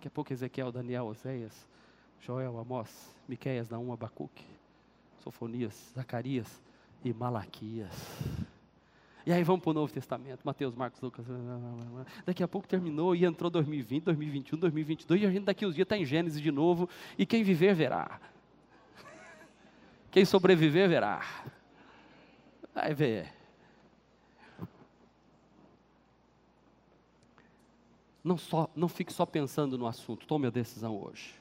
Daqui 0.01 0.07
a 0.07 0.11
pouco 0.11 0.33
Ezequiel, 0.33 0.71
Daniel, 0.71 1.05
Oséias, 1.05 1.67
Joel, 2.21 2.57
Amós, 2.57 3.15
Miqueias, 3.27 3.69
Naum, 3.69 3.93
Abacuque, 3.93 4.43
Sofonias, 5.19 5.91
Zacarias 5.93 6.59
e 7.05 7.13
Malaquias. 7.13 7.93
E 9.23 9.31
aí 9.31 9.43
vamos 9.43 9.61
para 9.61 9.69
o 9.69 9.73
Novo 9.75 9.93
Testamento, 9.93 10.41
Mateus, 10.43 10.73
Marcos, 10.73 10.99
Lucas. 11.01 11.23
Daqui 12.25 12.41
a 12.41 12.47
pouco 12.47 12.67
terminou 12.67 13.15
e 13.15 13.25
entrou 13.25 13.51
2020, 13.51 14.05
2021, 14.05 14.57
2022 14.57 15.21
e 15.21 15.25
a 15.27 15.29
gente 15.29 15.43
daqui 15.43 15.67
uns 15.67 15.75
dias 15.75 15.85
está 15.85 15.95
em 15.95 16.03
Gênesis 16.03 16.41
de 16.41 16.49
novo. 16.49 16.89
E 17.15 17.23
quem 17.23 17.43
viver 17.43 17.75
verá. 17.75 18.19
Quem 20.09 20.25
sobreviver 20.25 20.89
verá. 20.89 21.23
Vai 22.73 22.91
ver. 22.95 23.31
Não, 28.23 28.37
só, 28.37 28.69
não 28.75 28.87
fique 28.87 29.11
só 29.11 29.25
pensando 29.25 29.77
no 29.77 29.87
assunto, 29.87 30.27
tome 30.27 30.47
a 30.47 30.51
decisão 30.51 31.01
hoje. 31.01 31.33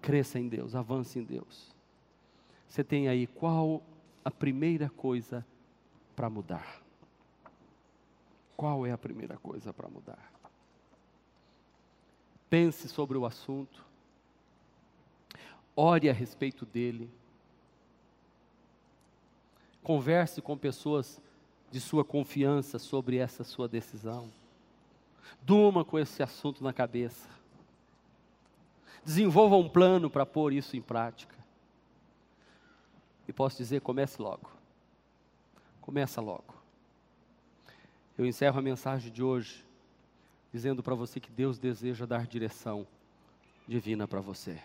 Cresça 0.00 0.38
em 0.38 0.48
Deus, 0.48 0.74
avance 0.74 1.18
em 1.18 1.22
Deus. 1.22 1.74
Você 2.68 2.82
tem 2.82 3.08
aí 3.08 3.26
qual 3.26 3.82
a 4.24 4.30
primeira 4.30 4.88
coisa 4.88 5.46
para 6.16 6.30
mudar? 6.30 6.82
Qual 8.56 8.86
é 8.86 8.92
a 8.92 8.98
primeira 8.98 9.36
coisa 9.36 9.72
para 9.72 9.88
mudar? 9.88 10.32
Pense 12.48 12.88
sobre 12.88 13.18
o 13.18 13.26
assunto, 13.26 13.84
ore 15.76 16.08
a 16.08 16.12
respeito 16.12 16.64
dele, 16.64 17.10
converse 19.82 20.40
com 20.40 20.56
pessoas 20.56 21.20
de 21.70 21.80
sua 21.80 22.04
confiança 22.04 22.78
sobre 22.78 23.16
essa 23.16 23.42
sua 23.42 23.68
decisão. 23.68 24.30
Durma 25.42 25.84
com 25.84 25.98
esse 25.98 26.22
assunto 26.22 26.62
na 26.62 26.72
cabeça. 26.72 27.28
Desenvolva 29.04 29.56
um 29.56 29.68
plano 29.68 30.08
para 30.08 30.24
pôr 30.24 30.52
isso 30.52 30.76
em 30.76 30.82
prática. 30.82 31.34
E 33.28 33.32
posso 33.32 33.56
dizer, 33.56 33.80
comece 33.80 34.20
logo. 34.20 34.50
Começa 35.80 36.20
logo. 36.20 36.54
Eu 38.16 38.24
encerro 38.24 38.58
a 38.58 38.62
mensagem 38.62 39.12
de 39.12 39.22
hoje 39.22 39.64
dizendo 40.52 40.82
para 40.82 40.94
você 40.94 41.18
que 41.18 41.30
Deus 41.30 41.58
deseja 41.58 42.06
dar 42.06 42.26
direção 42.26 42.86
divina 43.66 44.06
para 44.06 44.20
você. 44.20 44.62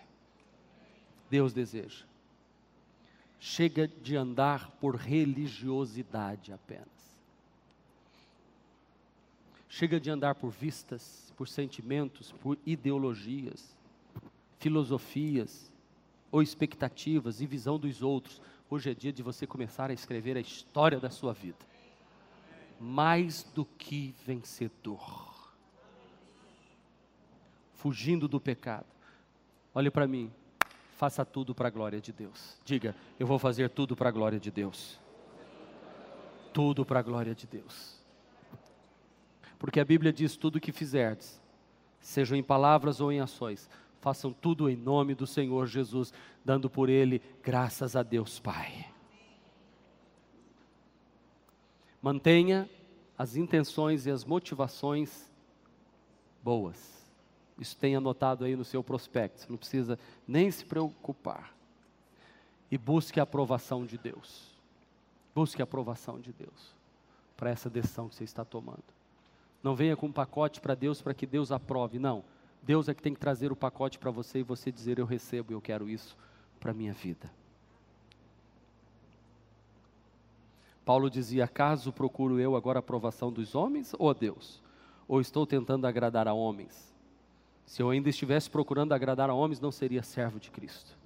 Deus 1.29 1.51
deseja. 1.51 2.05
Chega 3.39 3.87
de 3.87 4.15
andar 4.15 4.69
por 4.79 4.95
religiosidade 4.95 6.53
apenas. 6.53 6.98
Chega 9.71 9.99
de 9.99 10.09
andar 10.09 10.33
por 10.33 10.49
vistas, 10.49 11.31
por 11.37 11.47
sentimentos, 11.47 12.31
por 12.31 12.57
ideologias, 12.65 13.77
filosofias 14.57 15.71
ou 16.31 16.41
expectativas 16.41 17.39
e 17.39 17.45
visão 17.45 17.77
dos 17.77 18.01
outros. 18.01 18.41
Hoje 18.67 18.89
é 18.89 18.95
dia 18.95 19.13
de 19.13 19.21
você 19.21 19.45
começar 19.45 19.91
a 19.91 19.93
escrever 19.93 20.35
a 20.35 20.39
história 20.39 20.99
da 20.99 21.11
sua 21.11 21.33
vida. 21.33 21.59
Mais 22.79 23.43
do 23.43 23.63
que 23.63 24.15
vencedor. 24.25 25.53
Fugindo 27.75 28.27
do 28.27 28.39
pecado. 28.39 28.87
Olhe 29.73 29.91
para 29.91 30.07
mim, 30.07 30.31
faça 30.97 31.23
tudo 31.23 31.53
para 31.53 31.67
a 31.67 31.71
glória 31.71 32.01
de 32.01 32.11
Deus. 32.11 32.57
Diga, 32.65 32.95
eu 33.19 33.27
vou 33.27 33.37
fazer 33.37 33.69
tudo 33.69 33.95
para 33.95 34.09
a 34.09 34.11
glória 34.11 34.39
de 34.39 34.49
Deus. 34.49 34.99
Tudo 36.51 36.83
para 36.83 36.99
a 36.99 37.03
glória 37.03 37.35
de 37.35 37.45
Deus. 37.45 37.98
Porque 39.59 39.79
a 39.79 39.85
Bíblia 39.85 40.11
diz: 40.11 40.37
tudo 40.37 40.55
o 40.55 40.61
que 40.61 40.71
fizerdes, 40.71 41.39
sejam 41.99 42.37
em 42.37 42.41
palavras 42.41 43.01
ou 43.01 43.11
em 43.11 43.19
ações, 43.19 43.69
façam 43.99 44.31
tudo 44.31 44.69
em 44.69 44.75
nome 44.75 45.13
do 45.13 45.27
Senhor 45.27 45.67
Jesus, 45.67 46.13
dando 46.43 46.69
por 46.69 46.89
Ele 46.89 47.21
graças 47.43 47.95
a 47.95 48.01
Deus 48.01 48.39
Pai. 48.39 48.87
Mantenha 52.01 52.69
as 53.17 53.35
intenções 53.35 54.05
e 54.05 54.11
as 54.11 54.23
motivações 54.23 55.29
boas. 56.41 56.97
Isso 57.59 57.75
tem 57.75 57.93
anotado 57.93 58.45
aí 58.45 58.55
no 58.55 58.63
seu 58.63 58.81
prospecto, 58.81 59.41
você 59.41 59.47
não 59.49 59.57
precisa 59.57 59.99
nem 60.25 60.49
se 60.49 60.63
preocupar. 60.63 61.53
E 62.71 62.77
busque 62.77 63.19
a 63.19 63.23
aprovação 63.23 63.85
de 63.85 63.97
Deus. 63.97 64.47
Busque 65.35 65.61
a 65.61 65.63
aprovação 65.63 66.19
de 66.21 66.31
Deus 66.31 66.73
para 67.35 67.49
essa 67.49 67.69
decisão 67.69 68.07
que 68.07 68.15
você 68.15 68.23
está 68.23 68.45
tomando. 68.45 68.98
Não 69.61 69.75
venha 69.75 69.95
com 69.95 70.07
um 70.07 70.11
pacote 70.11 70.61
para 70.61 70.75
Deus 70.75 71.01
para 71.01 71.13
que 71.13 71.25
Deus 71.25 71.51
aprove, 71.51 71.99
não. 71.99 72.23
Deus 72.61 72.87
é 72.87 72.93
que 72.93 73.01
tem 73.01 73.13
que 73.13 73.19
trazer 73.19 73.51
o 73.51 73.55
pacote 73.55 73.99
para 73.99 74.11
você 74.11 74.39
e 74.39 74.43
você 74.43 74.71
dizer: 74.71 74.99
Eu 74.99 75.05
recebo, 75.05 75.53
eu 75.53 75.61
quero 75.61 75.89
isso 75.89 76.17
para 76.59 76.71
a 76.71 76.73
minha 76.73 76.93
vida. 76.93 77.29
Paulo 80.85 81.09
dizia: 81.09 81.45
Acaso 81.45 81.91
procuro 81.91 82.39
eu 82.39 82.55
agora 82.55 82.79
a 82.79 82.81
aprovação 82.81 83.31
dos 83.31 83.53
homens 83.55 83.93
ou 83.97 84.09
a 84.09 84.13
Deus? 84.13 84.61
Ou 85.07 85.21
estou 85.21 85.45
tentando 85.45 85.85
agradar 85.85 86.27
a 86.27 86.33
homens? 86.33 86.93
Se 87.65 87.81
eu 87.81 87.89
ainda 87.89 88.09
estivesse 88.09 88.49
procurando 88.49 88.93
agradar 88.93 89.29
a 89.29 89.33
homens, 89.33 89.59
não 89.59 89.71
seria 89.71 90.01
servo 90.01 90.39
de 90.39 90.49
Cristo. 90.49 90.97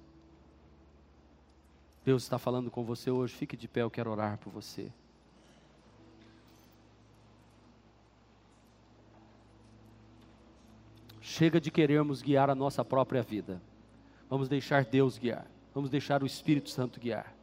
Deus 2.04 2.22
está 2.22 2.38
falando 2.38 2.70
com 2.70 2.84
você 2.84 3.10
hoje, 3.10 3.34
fique 3.34 3.56
de 3.56 3.66
pé, 3.68 3.82
eu 3.82 3.90
quero 3.90 4.10
orar 4.10 4.38
por 4.38 4.50
você. 4.50 4.90
Chega 11.36 11.60
de 11.60 11.68
querermos 11.68 12.22
guiar 12.22 12.48
a 12.48 12.54
nossa 12.54 12.84
própria 12.84 13.20
vida. 13.20 13.60
Vamos 14.30 14.48
deixar 14.48 14.84
Deus 14.84 15.18
guiar. 15.18 15.44
Vamos 15.74 15.90
deixar 15.90 16.22
o 16.22 16.26
Espírito 16.26 16.70
Santo 16.70 17.00
guiar. 17.00 17.34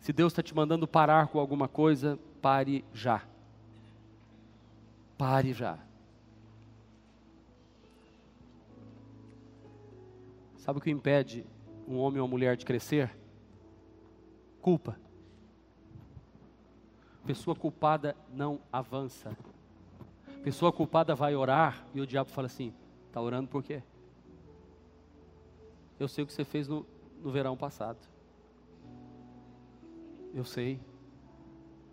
Se 0.00 0.12
Deus 0.12 0.32
está 0.32 0.42
te 0.42 0.52
mandando 0.52 0.88
parar 0.88 1.28
com 1.28 1.38
alguma 1.38 1.68
coisa, 1.68 2.18
pare 2.42 2.84
já. 2.92 3.22
Pare 5.16 5.52
já. 5.52 5.78
Sabe 10.56 10.80
o 10.80 10.82
que 10.82 10.90
impede 10.90 11.46
um 11.86 11.98
homem 11.98 12.18
ou 12.18 12.26
uma 12.26 12.30
mulher 12.32 12.56
de 12.56 12.66
crescer? 12.66 13.16
Culpa. 14.60 14.98
Pessoa 17.24 17.54
culpada 17.54 18.16
não 18.34 18.58
avança. 18.72 19.36
Pessoa 20.42 20.72
culpada 20.72 21.14
vai 21.14 21.34
orar 21.34 21.86
e 21.94 22.00
o 22.00 22.06
diabo 22.06 22.30
fala 22.30 22.46
assim: 22.46 22.72
está 23.06 23.20
orando 23.20 23.48
por 23.48 23.62
quê? 23.62 23.82
Eu 25.98 26.08
sei 26.08 26.24
o 26.24 26.26
que 26.26 26.32
você 26.32 26.44
fez 26.44 26.68
no, 26.68 26.86
no 27.22 27.30
verão 27.30 27.56
passado. 27.56 27.98
Eu 30.34 30.44
sei. 30.44 30.80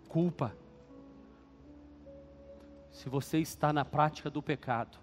Culpa. 0.08 0.56
Se 2.92 3.08
você 3.08 3.38
está 3.38 3.72
na 3.72 3.84
prática 3.84 4.30
do 4.30 4.42
pecado, 4.42 4.98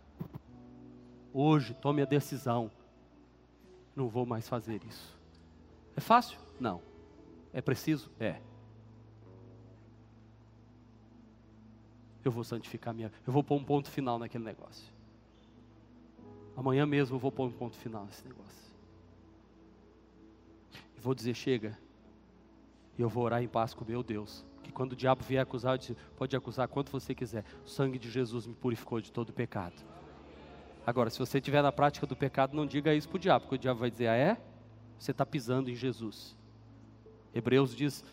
hoje 1.34 1.74
tome 1.74 2.02
a 2.02 2.06
decisão 2.06 2.72
não 3.96 4.10
vou 4.10 4.26
mais 4.26 4.48
fazer 4.48 4.82
isso. 4.88 5.18
É 5.96 6.02
fácil? 6.02 6.40
Não. 6.60 6.82
É 7.52 7.62
preciso? 7.62 8.10
É. 8.20 8.38
Eu 12.24 12.32
vou 12.32 12.44
santificar 12.44 12.94
minha. 12.94 13.12
Eu 13.26 13.34
vou 13.34 13.44
pôr 13.44 13.56
um 13.56 13.64
ponto 13.64 13.90
final 13.90 14.18
naquele 14.18 14.44
negócio. 14.44 14.92
Amanhã 16.56 16.86
mesmo 16.86 17.16
eu 17.16 17.20
vou 17.20 17.32
pôr 17.32 17.48
um 17.48 17.52
ponto 17.52 17.76
final 17.78 18.06
nesse 18.06 18.26
negócio. 18.28 18.74
E 20.98 21.02
vou 21.02 21.14
dizer: 21.14 21.34
chega. 21.34 21.78
E 22.98 23.02
eu 23.02 23.10
vou 23.10 23.24
orar 23.24 23.42
em 23.42 23.48
paz 23.48 23.74
com 23.74 23.84
meu 23.84 24.04
Deus. 24.04 24.46
Que 24.62 24.72
quando 24.72 24.94
o 24.94 24.96
diabo 24.96 25.24
vier 25.24 25.42
acusar, 25.42 25.74
eu 25.74 25.78
disse, 25.78 25.98
pode 26.16 26.36
acusar 26.36 26.68
quanto 26.68 26.92
você 26.92 27.14
quiser. 27.14 27.44
O 27.66 27.68
sangue 27.68 28.00
de 28.00 28.10
Jesus 28.10 28.48
me 28.48 28.54
purificou 28.54 29.02
de 29.02 29.12
todo 29.12 29.34
pecado. 29.34 29.76
Agora, 30.86 31.10
se 31.10 31.20
você 31.20 31.40
estiver 31.40 31.62
na 31.62 31.72
prática 31.72 32.06
do 32.06 32.16
pecado, 32.16 32.56
não 32.56 32.66
diga 32.66 32.94
isso 32.94 33.10
para 33.10 33.16
o 33.16 33.20
diabo, 33.20 33.42
porque 33.42 33.56
o 33.56 33.60
diabo 33.60 33.80
vai 33.80 33.92
dizer: 33.92 34.08
Ah, 34.08 34.16
é? 34.16 34.38
Você 34.98 35.12
está 35.12 35.26
pisando 35.26 35.70
em 35.70 35.76
Jesus. 35.76 36.38
Hebreus 37.34 37.76
diz: 37.76 38.04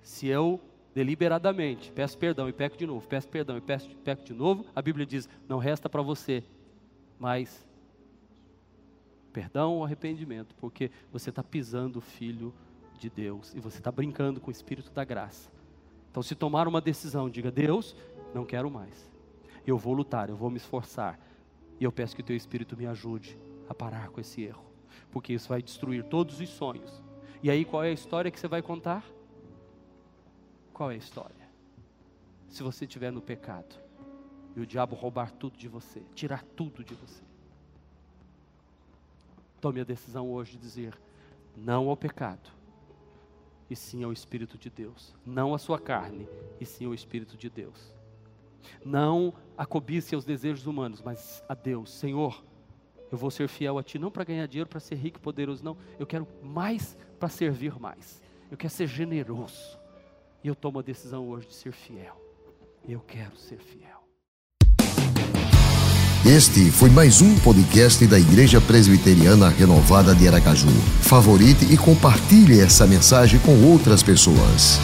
Se 0.00 0.26
eu 0.26 0.60
deliberadamente 0.94 1.92
peço 1.92 2.18
perdão 2.18 2.48
e 2.48 2.52
peco 2.52 2.76
de 2.76 2.86
novo, 2.86 3.06
peço 3.06 3.28
perdão 3.28 3.56
e 3.56 3.60
peço, 3.60 3.88
peco 4.04 4.24
de 4.24 4.34
novo, 4.34 4.66
a 4.74 4.82
Bíblia 4.82 5.06
diz: 5.06 5.28
Não 5.48 5.58
resta 5.58 5.88
para 5.88 6.02
você 6.02 6.42
mais 7.18 7.66
perdão 9.32 9.74
ou 9.74 9.84
arrependimento, 9.84 10.54
porque 10.56 10.90
você 11.12 11.30
está 11.30 11.42
pisando 11.42 11.98
o 11.98 12.02
Filho 12.02 12.52
de 12.98 13.08
Deus 13.08 13.54
e 13.54 13.60
você 13.60 13.78
está 13.78 13.90
brincando 13.90 14.40
com 14.40 14.48
o 14.48 14.52
Espírito 14.52 14.90
da 14.90 15.04
graça. 15.04 15.50
Então, 16.10 16.22
se 16.22 16.34
tomar 16.34 16.66
uma 16.66 16.80
decisão, 16.80 17.30
diga: 17.30 17.50
Deus, 17.50 17.94
não 18.34 18.44
quero 18.44 18.70
mais. 18.70 19.08
Eu 19.66 19.78
vou 19.78 19.92
lutar, 19.92 20.28
eu 20.28 20.36
vou 20.36 20.50
me 20.50 20.56
esforçar 20.56 21.18
e 21.78 21.84
eu 21.84 21.92
peço 21.92 22.14
que 22.14 22.22
o 22.22 22.24
teu 22.24 22.36
Espírito 22.36 22.76
me 22.76 22.86
ajude 22.86 23.38
a 23.68 23.74
parar 23.74 24.08
com 24.08 24.20
esse 24.20 24.42
erro, 24.42 24.64
porque 25.10 25.32
isso 25.32 25.48
vai 25.48 25.62
destruir 25.62 26.04
todos 26.04 26.40
os 26.40 26.48
sonhos. 26.48 27.02
E 27.42 27.50
aí, 27.50 27.64
qual 27.64 27.84
é 27.84 27.88
a 27.88 27.92
história 27.92 28.30
que 28.30 28.38
você 28.38 28.48
vai 28.48 28.60
contar? 28.60 29.04
Qual 30.80 30.90
é 30.90 30.94
a 30.94 30.96
história? 30.96 31.46
Se 32.48 32.62
você 32.62 32.86
estiver 32.86 33.12
no 33.12 33.20
pecado 33.20 33.76
e 34.56 34.60
o 34.60 34.66
diabo 34.66 34.96
roubar 34.96 35.30
tudo 35.30 35.54
de 35.58 35.68
você, 35.68 36.00
tirar 36.14 36.42
tudo 36.56 36.82
de 36.82 36.94
você, 36.94 37.22
tome 39.60 39.82
a 39.82 39.84
decisão 39.84 40.30
hoje 40.30 40.52
de 40.52 40.56
dizer 40.56 40.98
não 41.54 41.90
ao 41.90 41.98
pecado, 41.98 42.50
e 43.68 43.76
sim 43.76 44.02
ao 44.02 44.10
Espírito 44.10 44.56
de 44.56 44.70
Deus, 44.70 45.14
não 45.26 45.52
à 45.52 45.58
sua 45.58 45.78
carne, 45.78 46.26
e 46.58 46.64
sim 46.64 46.86
ao 46.86 46.94
Espírito 46.94 47.36
de 47.36 47.50
Deus. 47.50 47.94
Não 48.82 49.34
a 49.58 49.66
cobiça 49.66 50.14
e 50.14 50.16
aos 50.16 50.24
desejos 50.24 50.66
humanos, 50.66 51.02
mas 51.02 51.44
a 51.46 51.52
Deus. 51.52 51.92
Senhor, 51.92 52.42
eu 53.12 53.18
vou 53.18 53.30
ser 53.30 53.50
fiel 53.50 53.76
a 53.76 53.82
Ti, 53.82 53.98
não 53.98 54.10
para 54.10 54.24
ganhar 54.24 54.46
dinheiro, 54.46 54.70
para 54.70 54.80
ser 54.80 54.94
rico 54.94 55.18
e 55.18 55.20
poderoso, 55.20 55.62
não. 55.62 55.76
Eu 55.98 56.06
quero 56.06 56.26
mais 56.42 56.96
para 57.18 57.28
servir 57.28 57.78
mais. 57.78 58.22
Eu 58.50 58.56
quero 58.56 58.72
ser 58.72 58.86
generoso. 58.86 59.78
E 60.42 60.48
eu 60.48 60.54
tomo 60.54 60.78
a 60.78 60.82
decisão 60.82 61.28
hoje 61.28 61.48
de 61.48 61.54
ser 61.54 61.72
fiel. 61.72 62.16
Eu 62.88 63.00
quero 63.00 63.36
ser 63.36 63.58
fiel. 63.58 64.00
Este 66.24 66.70
foi 66.70 66.88
mais 66.90 67.20
um 67.20 67.38
podcast 67.40 68.06
da 68.06 68.18
Igreja 68.18 68.60
Presbiteriana 68.60 69.48
Renovada 69.48 70.14
de 70.14 70.26
Aracaju. 70.26 70.68
Favorite 71.02 71.66
e 71.72 71.76
compartilhe 71.76 72.60
essa 72.60 72.86
mensagem 72.86 73.38
com 73.40 73.70
outras 73.70 74.02
pessoas. 74.02 74.78